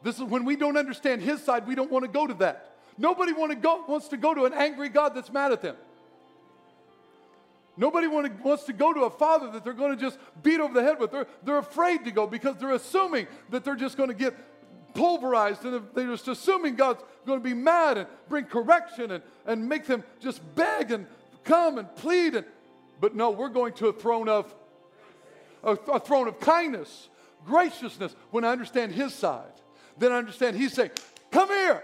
This 0.02 0.16
is 0.16 0.22
when 0.22 0.44
we 0.44 0.56
don't 0.56 0.76
understand 0.76 1.22
His 1.22 1.42
side, 1.42 1.68
we 1.68 1.74
don't 1.74 1.90
want 1.90 2.04
to 2.04 2.10
go 2.10 2.26
to 2.26 2.34
that. 2.34 2.74
Nobody 2.98 3.32
want 3.32 3.52
to 3.52 3.56
go, 3.56 3.84
wants 3.86 4.08
to 4.08 4.16
go 4.16 4.34
to 4.34 4.44
an 4.44 4.52
angry 4.52 4.88
God 4.88 5.14
that's 5.14 5.32
mad 5.32 5.52
at 5.52 5.62
them. 5.62 5.76
Nobody 7.80 8.08
wants 8.08 8.64
to 8.64 8.74
go 8.74 8.92
to 8.92 9.04
a 9.04 9.10
father 9.10 9.50
that 9.52 9.64
they're 9.64 9.72
going 9.72 9.96
to 9.96 10.00
just 10.00 10.18
beat 10.42 10.60
over 10.60 10.74
the 10.74 10.82
head 10.82 11.00
with. 11.00 11.12
They're, 11.12 11.26
they're 11.42 11.56
afraid 11.56 12.04
to 12.04 12.10
go 12.10 12.26
because 12.26 12.56
they're 12.56 12.72
assuming 12.72 13.26
that 13.48 13.64
they're 13.64 13.74
just 13.74 13.96
going 13.96 14.10
to 14.10 14.14
get 14.14 14.34
pulverized 14.92 15.64
and 15.64 15.88
they're 15.94 16.08
just 16.08 16.28
assuming 16.28 16.74
God's 16.74 17.02
going 17.24 17.38
to 17.38 17.42
be 17.42 17.54
mad 17.54 17.96
and 17.96 18.06
bring 18.28 18.44
correction 18.44 19.12
and, 19.12 19.24
and 19.46 19.66
make 19.66 19.86
them 19.86 20.04
just 20.20 20.42
beg 20.54 20.90
and 20.90 21.06
come 21.42 21.78
and 21.78 21.96
plead. 21.96 22.34
And, 22.34 22.44
but 23.00 23.16
no, 23.16 23.30
we're 23.30 23.48
going 23.48 23.72
to 23.74 23.88
a 23.88 23.94
throne 23.94 24.28
of 24.28 24.54
a, 25.64 25.72
a 25.72 25.98
throne 25.98 26.28
of 26.28 26.38
kindness, 26.38 27.08
graciousness. 27.46 28.14
When 28.30 28.44
I 28.44 28.52
understand 28.52 28.92
His 28.92 29.14
side, 29.14 29.54
then 29.96 30.12
I 30.12 30.18
understand 30.18 30.54
He's 30.54 30.74
saying, 30.74 30.90
"Come 31.30 31.48
here." 31.48 31.82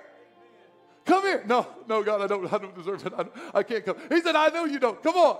Come 1.06 1.22
here. 1.22 1.44
No, 1.46 1.68
no, 1.88 2.02
God, 2.02 2.20
I 2.20 2.26
don't, 2.26 2.52
I 2.52 2.58
don't 2.58 2.74
deserve 2.74 3.06
it. 3.06 3.12
I, 3.16 3.26
I 3.54 3.62
can't 3.62 3.84
come. 3.84 3.96
He 4.08 4.20
said, 4.20 4.34
I 4.34 4.48
know 4.48 4.64
you 4.64 4.80
don't. 4.80 5.00
Come 5.04 5.14
on. 5.14 5.38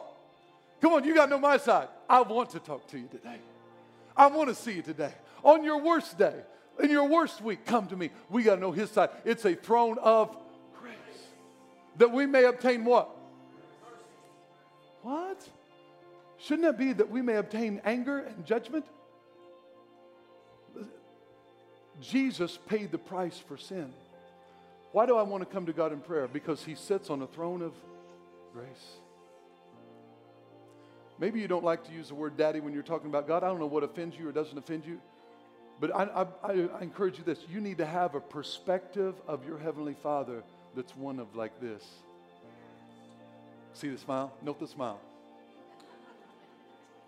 Come 0.81 0.93
on, 0.93 1.05
you 1.05 1.15
got 1.15 1.27
to 1.27 1.31
know 1.31 1.39
my 1.39 1.57
side. 1.57 1.89
I 2.09 2.23
want 2.23 2.51
to 2.51 2.61
talk 2.61 2.87
to 2.89 2.99
you 2.99 3.09
today. 3.09 3.39
I 4.17 4.27
want 4.29 4.49
to 4.49 4.55
see 4.55 4.73
you 4.73 4.83
today. 4.83 5.13
On 5.43 5.63
your 5.65 5.81
worst 5.81 6.19
day, 6.19 6.35
in 6.83 6.91
your 6.91 7.09
worst 7.09 7.41
week, 7.41 7.65
come 7.65 7.87
to 7.89 7.97
me. 7.97 8.11
We 8.29 8.43
got 8.43 8.57
to 8.57 8.61
know 8.61 8.73
his 8.73 8.91
side. 8.91 9.11
It's 9.25 9.45
a 9.45 9.55
throne 9.55 9.99
of 9.99 10.37
grace 10.81 10.93
that 11.97 12.11
we 12.11 12.27
may 12.27 12.45
obtain 12.45 12.85
what? 12.85 13.11
What? 15.03 15.49
Shouldn't 16.39 16.63
that 16.63 16.79
be 16.79 16.93
that 16.93 17.11
we 17.11 17.23
may 17.23 17.37
obtain 17.37 17.81
anger 17.85 18.19
and 18.19 18.45
judgment? 18.45 18.85
Jesus 22.01 22.59
paid 22.69 22.93
the 22.93 22.99
price 22.99 23.39
for 23.39 23.57
sin. 23.57 23.93
Why 24.93 25.07
do 25.07 25.17
I 25.17 25.23
want 25.23 25.43
to 25.43 25.47
come 25.47 25.67
to 25.67 25.73
God 25.73 25.93
in 25.93 26.01
prayer? 26.01 26.29
Because 26.29 26.65
he 26.65 26.75
sits 26.75 27.11
on 27.11 27.23
a 27.23 27.27
throne 27.27 27.63
of 27.63 27.73
grace. 28.53 28.99
Maybe 31.19 31.41
you 31.41 31.49
don't 31.49 31.65
like 31.65 31.85
to 31.85 31.93
use 31.93 32.09
the 32.09 32.15
word 32.15 32.37
daddy 32.37 32.61
when 32.61 32.73
you're 32.75 32.83
talking 32.83 33.09
about 33.09 33.27
God. 33.27 33.43
I 33.43 33.49
don't 33.49 33.59
know 33.59 33.67
what 33.67 33.83
offends 33.83 34.17
you 34.19 34.29
or 34.29 34.33
doesn't 34.33 34.57
offend 34.57 34.85
you. 34.85 35.01
But 35.81 35.95
I, 35.95 36.27
I, 36.43 36.69
I, 36.79 36.83
encourage 36.83 37.19
you 37.19 37.25
this 37.25 37.39
you 37.51 37.61
need 37.61 37.79
to 37.79 37.87
have 37.87 38.15
a 38.15 38.21
perspective 38.21 39.15
of 39.29 39.47
your 39.47 39.59
Heavenly 39.59 39.95
Father 40.03 40.43
that's 40.75 40.95
one 40.97 41.19
of 41.19 41.35
like 41.37 41.61
this. 41.61 41.85
See 43.75 43.89
the 43.89 43.99
smile? 43.99 44.33
Note 44.43 44.59
the 44.59 44.67
smile. 44.67 45.01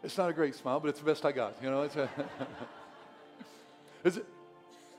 It's 0.02 0.18
not 0.18 0.28
a 0.28 0.32
great 0.32 0.54
smile, 0.54 0.80
but 0.80 0.88
it's 0.88 1.00
the 1.00 1.06
best 1.06 1.24
I 1.24 1.32
got. 1.32 1.56
You 1.62 1.70
know, 1.70 1.82
it's 1.82 1.96
a 1.96 2.08
Is 4.04 4.18
it, 4.18 4.26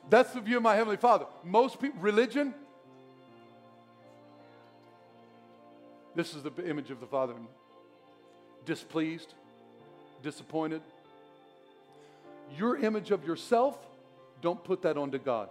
that's 0.10 0.34
the 0.34 0.41
view 0.41 0.57
of 0.57 0.64
my 0.64 0.76
Heavenly 0.76 0.97
Father. 0.97 1.26
Most 1.43 1.80
people, 1.80 1.99
religion, 2.01 2.53
this 6.16 6.34
is 6.34 6.43
the 6.43 6.51
image 6.68 6.91
of 6.91 6.99
the 6.99 7.05
Father 7.05 7.34
displeased, 8.66 9.34
disappointed. 10.24 10.82
Your 12.57 12.78
image 12.78 13.12
of 13.12 13.26
yourself, 13.26 13.78
don't 14.41 14.64
put 14.64 14.82
that 14.84 14.97
onto 14.97 15.18
God. 15.18 15.49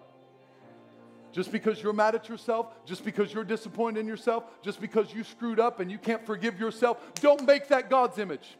Just 1.32 1.52
because 1.52 1.82
you're 1.82 1.92
mad 1.92 2.14
at 2.14 2.28
yourself, 2.28 2.66
just 2.86 3.04
because 3.04 3.32
you're 3.32 3.44
disappointed 3.44 4.00
in 4.00 4.06
yourself, 4.06 4.44
just 4.62 4.80
because 4.80 5.12
you 5.12 5.22
screwed 5.24 5.60
up 5.60 5.78
and 5.78 5.90
you 5.90 5.98
can't 5.98 6.24
forgive 6.24 6.58
yourself, 6.58 6.98
don't 7.20 7.46
make 7.46 7.68
that 7.68 7.90
God's 7.90 8.18
image. 8.18 8.56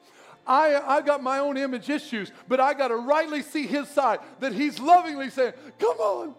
I, 0.46 0.76
I 0.76 1.01
got 1.03 1.22
my 1.22 1.40
own 1.40 1.57
image 1.57 1.90
issues, 1.90 2.32
but 2.46 2.61
I 2.61 2.74
got 2.74 2.88
to 2.88 2.96
rightly 2.96 3.42
see 3.42 3.66
his 3.66 3.88
side 3.88 4.20
that 4.40 4.53
he's 4.53 4.78
lovingly 4.78 5.30
saying, 5.30 5.53
Come 5.78 5.99
on. 5.99 6.34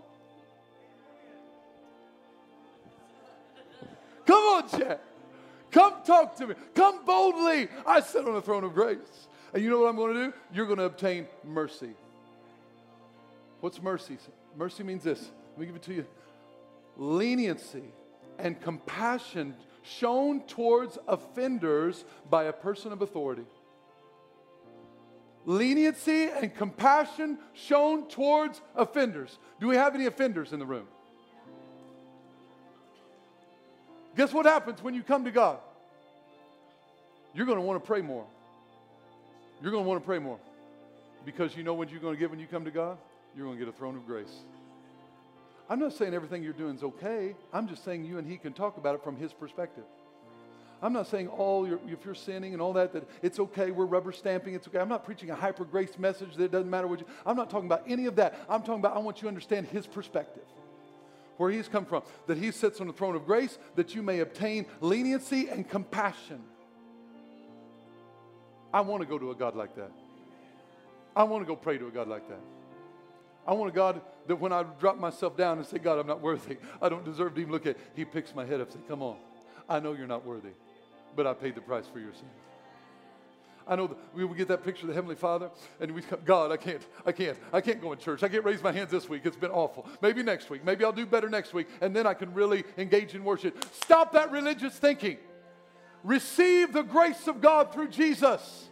Come 4.25 4.43
on, 4.43 4.69
Chad. 4.69 4.99
Come 5.71 5.95
talk 6.05 6.35
to 6.37 6.47
me. 6.47 6.55
Come 6.73 7.05
boldly. 7.05 7.67
I 7.85 7.99
sit 8.01 8.25
on 8.25 8.33
the 8.33 8.41
throne 8.41 8.63
of 8.63 8.73
grace. 8.73 9.27
And 9.53 9.63
you 9.63 9.69
know 9.69 9.79
what 9.79 9.89
I'm 9.89 9.95
going 9.95 10.13
to 10.13 10.25
do? 10.25 10.33
You're 10.53 10.65
going 10.65 10.79
to 10.79 10.85
obtain 10.85 11.27
mercy. 11.43 11.91
What's 13.61 13.81
mercy? 13.81 14.17
Mercy 14.57 14.83
means 14.83 15.03
this. 15.03 15.29
Let 15.51 15.59
me 15.59 15.65
give 15.65 15.75
it 15.75 15.83
to 15.83 15.93
you. 15.93 16.05
Leniency 16.97 17.83
and 18.37 18.59
compassion 18.61 19.55
shown 19.83 20.41
towards 20.41 20.97
offenders 21.07 22.05
by 22.29 22.45
a 22.45 22.53
person 22.53 22.91
of 22.91 23.01
authority. 23.01 23.45
Leniency 25.45 26.29
and 26.29 26.53
compassion 26.53 27.37
shown 27.53 28.07
towards 28.07 28.61
offenders. 28.75 29.37
Do 29.59 29.67
we 29.67 29.75
have 29.75 29.95
any 29.95 30.05
offenders 30.05 30.53
in 30.53 30.59
the 30.59 30.65
room? 30.65 30.87
Guess 34.19 34.33
what 34.33 34.45
happens 34.45 34.83
when 34.83 34.93
you 34.93 35.01
come 35.01 35.23
to 35.23 35.31
God? 35.31 35.59
You're 37.33 37.45
going 37.45 37.57
to 37.57 37.61
want 37.61 37.81
to 37.81 37.87
pray 37.87 38.01
more. 38.01 38.25
You're 39.61 39.71
going 39.71 39.85
to 39.85 39.87
want 39.87 40.01
to 40.01 40.05
pray 40.05 40.19
more. 40.19 40.37
Because 41.23 41.55
you 41.55 41.63
know 41.63 41.73
what 41.73 41.89
you're 41.89 42.01
going 42.01 42.15
to 42.15 42.19
get 42.19 42.29
when 42.29 42.37
you 42.37 42.45
come 42.45 42.65
to 42.65 42.71
God? 42.71 42.97
You're 43.33 43.45
going 43.45 43.57
to 43.57 43.63
get 43.63 43.73
a 43.73 43.77
throne 43.77 43.95
of 43.95 44.05
grace. 44.05 44.41
I'm 45.69 45.79
not 45.79 45.93
saying 45.93 46.13
everything 46.13 46.43
you're 46.43 46.51
doing 46.51 46.75
is 46.75 46.83
okay. 46.83 47.33
I'm 47.53 47.69
just 47.69 47.85
saying 47.85 48.03
you 48.03 48.17
and 48.17 48.29
He 48.29 48.35
can 48.35 48.51
talk 48.51 48.75
about 48.75 48.93
it 48.93 49.05
from 49.05 49.15
His 49.15 49.31
perspective. 49.31 49.85
I'm 50.81 50.91
not 50.91 51.07
saying 51.07 51.29
all 51.29 51.65
your, 51.65 51.79
if 51.87 52.03
you're 52.03 52.13
sinning 52.13 52.51
and 52.51 52.61
all 52.61 52.73
that, 52.73 52.91
that 52.91 53.09
it's 53.21 53.39
okay, 53.39 53.71
we're 53.71 53.85
rubber 53.85 54.11
stamping, 54.11 54.53
it's 54.53 54.67
okay. 54.67 54.79
I'm 54.79 54.89
not 54.89 55.05
preaching 55.05 55.29
a 55.29 55.35
hyper 55.35 55.63
grace 55.63 55.97
message 55.97 56.35
that 56.35 56.43
it 56.43 56.51
doesn't 56.51 56.69
matter 56.69 56.87
what 56.87 56.99
you, 56.99 57.05
I'm 57.25 57.37
not 57.37 57.49
talking 57.49 57.67
about 57.67 57.83
any 57.87 58.05
of 58.05 58.17
that. 58.17 58.37
I'm 58.49 58.63
talking 58.63 58.81
about, 58.81 58.97
I 58.97 58.99
want 58.99 59.19
you 59.19 59.21
to 59.21 59.27
understand 59.29 59.67
His 59.67 59.87
perspective 59.87 60.43
where 61.39 61.49
he's 61.49 61.69
come 61.69 61.85
from, 61.85 62.03
that 62.27 62.37
he 62.37 62.51
sits 62.51 62.81
on 62.81 62.87
the 62.87 62.93
throne 62.93 63.15
of 63.15 63.25
grace, 63.25 63.57
that 63.75 63.95
you 63.95 64.03
may 64.03 64.19
obtain 64.19 64.65
leniency 64.81 65.47
and 65.47 65.67
compassion. 65.67 66.43
I 68.73 68.81
want 68.81 69.01
to 69.03 69.07
go 69.07 69.17
to 69.17 69.31
a 69.31 69.35
God 69.35 69.55
like 69.55 69.73
that. 69.77 69.89
I 71.15 71.23
want 71.23 71.41
to 71.41 71.47
go 71.47 71.55
pray 71.55 71.77
to 71.77 71.87
a 71.87 71.91
God 71.91 72.09
like 72.09 72.27
that. 72.27 72.41
I 73.47 73.53
want 73.53 73.71
a 73.71 73.73
God 73.73 74.01
that 74.27 74.35
when 74.35 74.51
I 74.51 74.63
drop 74.81 74.99
myself 74.99 75.37
down 75.37 75.59
and 75.59 75.65
say, 75.65 75.77
God, 75.77 75.97
I'm 75.97 76.07
not 76.07 76.19
worthy, 76.19 76.57
I 76.81 76.89
don't 76.89 77.05
deserve 77.05 77.35
to 77.35 77.41
even 77.41 77.53
look 77.53 77.65
at, 77.65 77.77
he 77.95 78.03
picks 78.03 78.35
my 78.35 78.43
head 78.43 78.59
up 78.59 78.67
and 78.67 78.73
says, 78.73 78.81
Come 78.89 79.01
on, 79.01 79.15
I 79.69 79.79
know 79.79 79.93
you're 79.93 80.07
not 80.07 80.25
worthy, 80.25 80.51
but 81.15 81.25
I 81.25 81.33
paid 81.33 81.55
the 81.55 81.61
price 81.61 81.85
for 81.91 81.99
your 81.99 82.11
sins. 82.11 82.48
I 83.69 83.75
know 83.75 83.95
we 84.15 84.25
would 84.25 84.35
get 84.35 84.47
that 84.47 84.63
picture 84.63 84.81
of 84.81 84.87
the 84.87 84.95
Heavenly 84.95 85.15
Father, 85.15 85.51
and 85.79 85.91
we 85.91 86.01
come, 86.01 86.19
God, 86.25 86.51
I 86.51 86.57
can't, 86.57 86.81
I 87.05 87.11
can't, 87.11 87.37
I 87.53 87.61
can't 87.61 87.79
go 87.79 87.93
in 87.93 87.99
church. 87.99 88.23
I 88.23 88.27
can't 88.27 88.43
raise 88.43 88.63
my 88.63 88.71
hands 88.71 88.89
this 88.89 89.07
week. 89.07 89.21
It's 89.25 89.37
been 89.37 89.51
awful. 89.51 89.87
Maybe 90.01 90.23
next 90.23 90.49
week. 90.49 90.65
Maybe 90.65 90.83
I'll 90.83 90.91
do 90.91 91.05
better 91.05 91.29
next 91.29 91.53
week, 91.53 91.67
and 91.79 91.95
then 91.95 92.07
I 92.07 92.15
can 92.15 92.33
really 92.33 92.63
engage 92.79 93.13
in 93.13 93.23
worship. 93.23 93.63
Stop 93.71 94.13
that 94.13 94.31
religious 94.31 94.73
thinking. 94.73 95.19
Receive 96.03 96.73
the 96.73 96.81
grace 96.81 97.27
of 97.27 97.41
God 97.41 97.71
through 97.71 97.89
Jesus. 97.89 98.69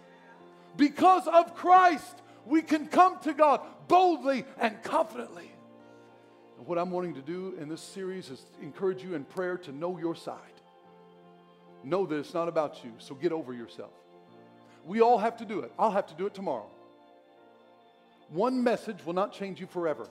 Because 0.76 1.28
of 1.28 1.54
Christ, 1.54 2.24
we 2.48 2.64
can 2.64 2.88
come 2.88 3.20
to 3.20 3.34
God 3.34 3.62
boldly 3.88 4.46
and 4.60 4.82
confidently. 4.82 5.52
And 6.58 6.66
what 6.66 6.80
I'm 6.80 6.90
wanting 6.90 7.14
to 7.14 7.22
do 7.22 7.56
in 7.62 7.70
this 7.70 7.82
series 7.82 8.32
is 8.32 8.42
encourage 8.64 9.04
you 9.04 9.14
in 9.14 9.26
prayer 9.26 9.60
to 9.60 9.72
know 9.72 10.00
your 10.00 10.16
side. 10.16 10.40
Know 11.84 12.08
that 12.08 12.16
it's 12.16 12.34
not 12.34 12.48
about 12.48 12.84
you, 12.84 12.94
so 12.98 13.14
get 13.14 13.32
over 13.32 13.54
yourself. 13.54 13.92
We 14.88 15.02
all 15.02 15.18
have 15.18 15.38
to 15.38 15.46
do 15.46 15.60
it. 15.60 15.72
I'll 15.78 15.92
have 15.92 16.08
to 16.08 16.14
do 16.16 16.26
it 16.26 16.34
tomorrow. 16.34 16.66
One 18.30 18.64
message 18.64 19.06
will 19.06 19.14
not 19.14 19.34
change 19.34 19.60
you 19.60 19.68
forever. 19.68 20.08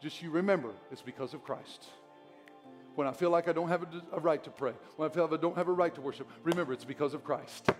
Just 0.00 0.22
you 0.22 0.30
remember, 0.30 0.70
it's 0.92 1.02
because 1.02 1.34
of 1.34 1.42
Christ. 1.42 1.84
When 2.94 3.06
I 3.06 3.12
feel 3.12 3.30
like 3.30 3.48
I 3.48 3.52
don't 3.52 3.68
have 3.68 3.82
a, 3.82 3.88
a, 4.12 4.20
right 4.20 4.42
to 4.44 4.50
pray, 4.50 4.72
when 4.96 5.10
I 5.10 5.12
feel 5.12 5.24
like 5.24 5.38
I 5.38 5.42
don't 5.42 5.56
have 5.56 5.68
a 5.68 5.72
right 5.72 5.94
to 5.94 6.00
worship, 6.00 6.28
remember, 6.44 6.72
it's 6.72 6.84
because 6.84 7.12
of 7.12 7.24
Christ. 7.24 7.70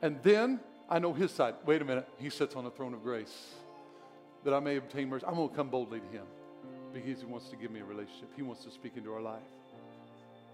And 0.00 0.22
then 0.22 0.60
I 0.88 0.98
know 0.98 1.12
his 1.12 1.30
side. 1.30 1.54
Wait 1.66 1.82
a 1.82 1.84
minute, 1.84 2.08
he 2.18 2.30
sits 2.30 2.54
on 2.54 2.64
the 2.64 2.70
throne 2.70 2.94
of 2.94 3.02
grace 3.02 3.54
that 4.44 4.54
I 4.54 4.60
may 4.60 4.76
obtain 4.76 5.08
mercy. 5.08 5.26
I'm 5.26 5.34
going 5.34 5.48
to 5.48 5.54
come 5.54 5.68
boldly 5.68 6.00
to 6.00 6.06
him 6.06 6.24
because 6.92 7.20
he 7.20 7.26
wants 7.26 7.48
to 7.48 7.56
give 7.56 7.70
me 7.70 7.80
a 7.80 7.84
relationship. 7.84 8.30
He 8.36 8.42
wants 8.42 8.64
to 8.64 8.70
speak 8.70 8.96
into 8.96 9.12
our 9.12 9.20
life. 9.20 9.42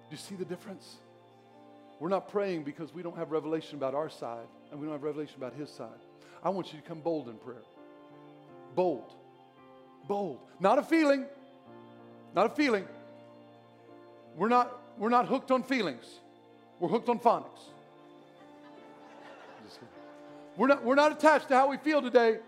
Do 0.09 0.17
you 0.17 0.17
see 0.17 0.35
the 0.35 0.45
difference? 0.45 0.97
We're 2.01 2.09
not 2.09 2.31
praying 2.31 2.65
because 2.65 2.95
we 2.95 3.03
don't 3.03 3.17
have 3.17 3.31
revelation 3.31 3.77
about 3.77 3.95
our 3.95 4.09
side 4.09 4.47
and 4.71 4.81
we 4.81 4.87
don't 4.87 4.95
have 4.95 5.03
revelation 5.03 5.37
about 5.37 5.53
his 5.53 5.71
side. 5.71 5.89
I 6.43 6.49
want 6.49 6.73
you 6.73 6.81
to 6.81 6.89
come 6.89 7.01
bold 7.01 7.29
in 7.29 7.37
prayer. 7.37 7.63
Bold. 8.75 9.13
Bold. 10.09 10.41
Not 10.59 10.79
a 10.79 10.83
feeling. 10.83 11.27
Not 12.35 12.47
a 12.47 12.55
feeling. 12.55 12.87
We're 14.35 14.49
not, 14.49 14.81
we're 14.97 15.11
not 15.11 15.29
hooked 15.29 15.51
on 15.51 15.63
feelings. 15.63 16.07
We're 16.79 16.89
hooked 16.89 17.11
on 17.11 17.21
phonics. 17.21 17.61
We're 20.57 20.69
not, 20.69 20.85
we're 20.85 20.95
not 20.95 21.13
attached 21.13 21.49
to 21.49 21.55
how 21.55 21.69
we 21.69 21.77
feel 21.77 22.01
today. 22.01 22.39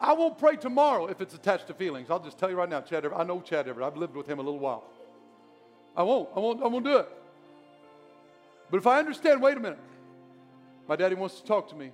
I 0.00 0.12
won't 0.14 0.36
pray 0.36 0.56
tomorrow 0.56 1.06
if 1.06 1.20
it's 1.20 1.34
attached 1.34 1.68
to 1.68 1.74
feelings. 1.74 2.10
I'll 2.10 2.18
just 2.18 2.38
tell 2.38 2.50
you 2.50 2.56
right 2.56 2.68
now, 2.68 2.80
Chad 2.80 3.04
Everett. 3.04 3.20
I 3.20 3.24
know 3.24 3.40
Chad 3.40 3.68
Everett. 3.68 3.86
I've 3.86 3.96
lived 3.96 4.16
with 4.16 4.26
him 4.26 4.40
a 4.40 4.42
little 4.42 4.58
while. 4.58 4.84
I 5.96 6.02
won't. 6.02 6.28
I 6.34 6.40
won't. 6.40 6.62
I 6.62 6.66
won't 6.66 6.84
do 6.84 6.96
it. 6.98 7.08
But 8.70 8.78
if 8.78 8.86
I 8.86 8.98
understand, 8.98 9.42
wait 9.42 9.56
a 9.56 9.60
minute, 9.60 9.78
my 10.88 10.96
daddy 10.96 11.14
wants 11.14 11.40
to 11.40 11.46
talk 11.46 11.68
to 11.70 11.76
me, 11.76 11.92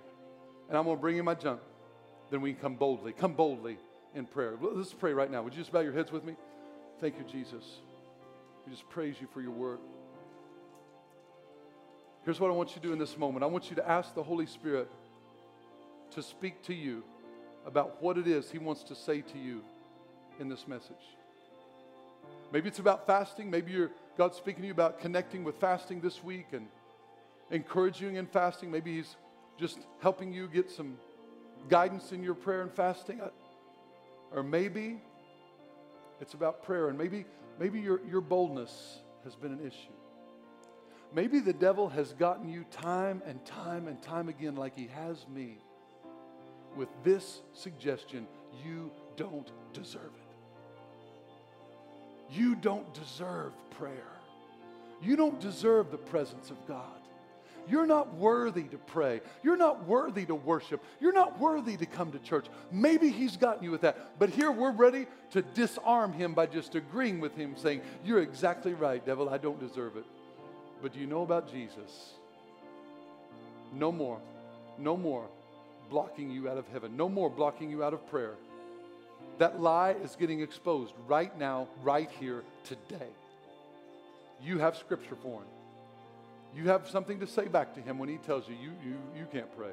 and 0.68 0.78
I'm 0.78 0.84
going 0.84 0.96
to 0.96 1.00
bring 1.00 1.16
in 1.16 1.24
my 1.24 1.34
junk, 1.34 1.60
then 2.30 2.40
we 2.40 2.52
can 2.52 2.60
come 2.60 2.74
boldly. 2.76 3.12
Come 3.12 3.34
boldly 3.34 3.78
in 4.14 4.26
prayer. 4.26 4.54
Let's 4.60 4.92
pray 4.92 5.12
right 5.12 5.30
now. 5.30 5.42
Would 5.42 5.54
you 5.54 5.60
just 5.60 5.72
bow 5.72 5.80
your 5.80 5.92
heads 5.92 6.10
with 6.12 6.24
me? 6.24 6.36
Thank 7.00 7.18
you, 7.18 7.24
Jesus. 7.24 7.64
We 8.64 8.72
just 8.72 8.88
praise 8.88 9.16
you 9.20 9.28
for 9.32 9.40
your 9.40 9.50
word. 9.50 9.78
Here's 12.24 12.40
what 12.40 12.50
I 12.50 12.54
want 12.54 12.70
you 12.70 12.76
to 12.76 12.80
do 12.80 12.92
in 12.92 12.98
this 12.98 13.18
moment 13.18 13.42
I 13.42 13.46
want 13.46 13.68
you 13.68 13.76
to 13.76 13.88
ask 13.88 14.14
the 14.14 14.22
Holy 14.22 14.46
Spirit 14.46 14.90
to 16.12 16.22
speak 16.22 16.62
to 16.62 16.74
you 16.74 17.02
about 17.66 18.02
what 18.02 18.16
it 18.16 18.26
is 18.26 18.50
He 18.50 18.58
wants 18.58 18.82
to 18.84 18.94
say 18.94 19.20
to 19.20 19.38
you 19.38 19.62
in 20.40 20.48
this 20.48 20.66
message. 20.66 20.96
Maybe 22.52 22.68
it's 22.68 22.78
about 22.78 23.06
fasting. 23.06 23.50
Maybe 23.50 23.72
you're 23.72 23.90
God's 24.16 24.36
speaking 24.36 24.62
to 24.62 24.66
you 24.68 24.72
about 24.72 25.00
connecting 25.00 25.42
with 25.42 25.56
fasting 25.56 26.00
this 26.00 26.22
week 26.22 26.46
and 26.52 26.68
encouraging 27.50 28.16
in 28.16 28.26
fasting. 28.26 28.70
Maybe 28.70 28.96
He's 28.96 29.16
just 29.58 29.78
helping 30.00 30.32
you 30.32 30.46
get 30.46 30.70
some 30.70 30.96
guidance 31.68 32.12
in 32.12 32.22
your 32.22 32.34
prayer 32.34 32.62
and 32.62 32.72
fasting. 32.72 33.20
Or 34.32 34.42
maybe 34.42 35.00
it's 36.20 36.34
about 36.34 36.62
prayer, 36.62 36.88
and 36.88 36.98
maybe, 36.98 37.24
maybe 37.58 37.80
your, 37.80 38.00
your 38.08 38.20
boldness 38.20 39.00
has 39.24 39.34
been 39.34 39.52
an 39.52 39.66
issue. 39.66 39.92
Maybe 41.12 41.40
the 41.40 41.52
devil 41.52 41.88
has 41.88 42.12
gotten 42.12 42.48
you 42.48 42.64
time 42.70 43.22
and 43.26 43.44
time 43.44 43.88
and 43.88 44.00
time 44.02 44.28
again, 44.28 44.56
like 44.56 44.76
he 44.76 44.88
has 44.88 45.26
me, 45.28 45.58
with 46.76 46.88
this 47.02 47.40
suggestion 47.52 48.26
you 48.64 48.90
don't 49.16 49.50
deserve 49.72 50.12
it. 50.16 50.23
You 52.30 52.54
don't 52.54 52.92
deserve 52.94 53.52
prayer. 53.70 54.12
You 55.02 55.16
don't 55.16 55.38
deserve 55.40 55.90
the 55.90 55.98
presence 55.98 56.50
of 56.50 56.66
God. 56.66 56.82
You're 57.68 57.86
not 57.86 58.14
worthy 58.14 58.64
to 58.64 58.76
pray. 58.76 59.20
You're 59.42 59.56
not 59.56 59.86
worthy 59.86 60.26
to 60.26 60.34
worship. 60.34 60.82
You're 61.00 61.14
not 61.14 61.38
worthy 61.40 61.76
to 61.78 61.86
come 61.86 62.12
to 62.12 62.18
church. 62.18 62.46
Maybe 62.70 63.10
He's 63.10 63.36
gotten 63.36 63.64
you 63.64 63.70
with 63.70 63.82
that. 63.82 64.18
But 64.18 64.30
here 64.30 64.50
we're 64.50 64.72
ready 64.72 65.06
to 65.30 65.42
disarm 65.42 66.12
Him 66.12 66.34
by 66.34 66.46
just 66.46 66.74
agreeing 66.74 67.20
with 67.20 67.34
Him, 67.34 67.54
saying, 67.56 67.80
You're 68.04 68.20
exactly 68.20 68.74
right, 68.74 69.04
devil. 69.04 69.28
I 69.28 69.38
don't 69.38 69.58
deserve 69.58 69.96
it. 69.96 70.04
But 70.82 70.92
do 70.92 71.00
you 71.00 71.06
know 71.06 71.22
about 71.22 71.50
Jesus? 71.50 72.12
No 73.72 73.90
more. 73.90 74.20
No 74.78 74.96
more 74.96 75.26
blocking 75.88 76.30
you 76.30 76.48
out 76.50 76.58
of 76.58 76.66
heaven. 76.68 76.96
No 76.96 77.08
more 77.08 77.30
blocking 77.30 77.70
you 77.70 77.82
out 77.82 77.94
of 77.94 78.06
prayer. 78.10 78.34
That 79.38 79.60
lie 79.60 79.92
is 79.92 80.16
getting 80.16 80.40
exposed 80.40 80.94
right 81.06 81.36
now, 81.38 81.68
right 81.82 82.10
here, 82.20 82.42
today. 82.64 83.08
You 84.42 84.58
have 84.58 84.76
scripture 84.76 85.16
for 85.16 85.40
him. 85.40 85.48
You 86.54 86.68
have 86.68 86.88
something 86.88 87.18
to 87.20 87.26
say 87.26 87.48
back 87.48 87.74
to 87.74 87.80
him 87.80 87.98
when 87.98 88.08
he 88.08 88.18
tells 88.18 88.48
you 88.48 88.54
you, 88.54 88.70
you, 88.84 88.96
you 89.18 89.26
can't 89.32 89.54
pray. 89.56 89.72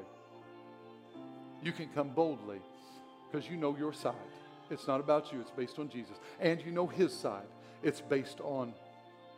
You 1.62 1.70
can 1.72 1.88
come 1.94 2.08
boldly 2.08 2.60
because 3.30 3.48
you 3.48 3.56
know 3.56 3.76
your 3.76 3.92
side. 3.92 4.14
It's 4.70 4.88
not 4.88 5.00
about 5.00 5.32
you, 5.32 5.40
it's 5.40 5.50
based 5.50 5.78
on 5.78 5.88
Jesus. 5.88 6.16
And 6.40 6.60
you 6.62 6.72
know 6.72 6.86
his 6.86 7.12
side. 7.12 7.46
It's 7.82 8.00
based 8.00 8.40
on 8.40 8.72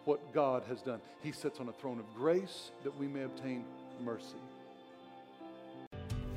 what 0.04 0.32
God 0.32 0.62
has 0.68 0.80
done. 0.80 1.00
He 1.22 1.32
sits 1.32 1.60
on 1.60 1.68
a 1.68 1.72
throne 1.72 1.98
of 1.98 2.14
grace 2.14 2.70
that 2.82 2.96
we 2.98 3.08
may 3.08 3.22
obtain 3.22 3.64
mercy. 4.02 4.36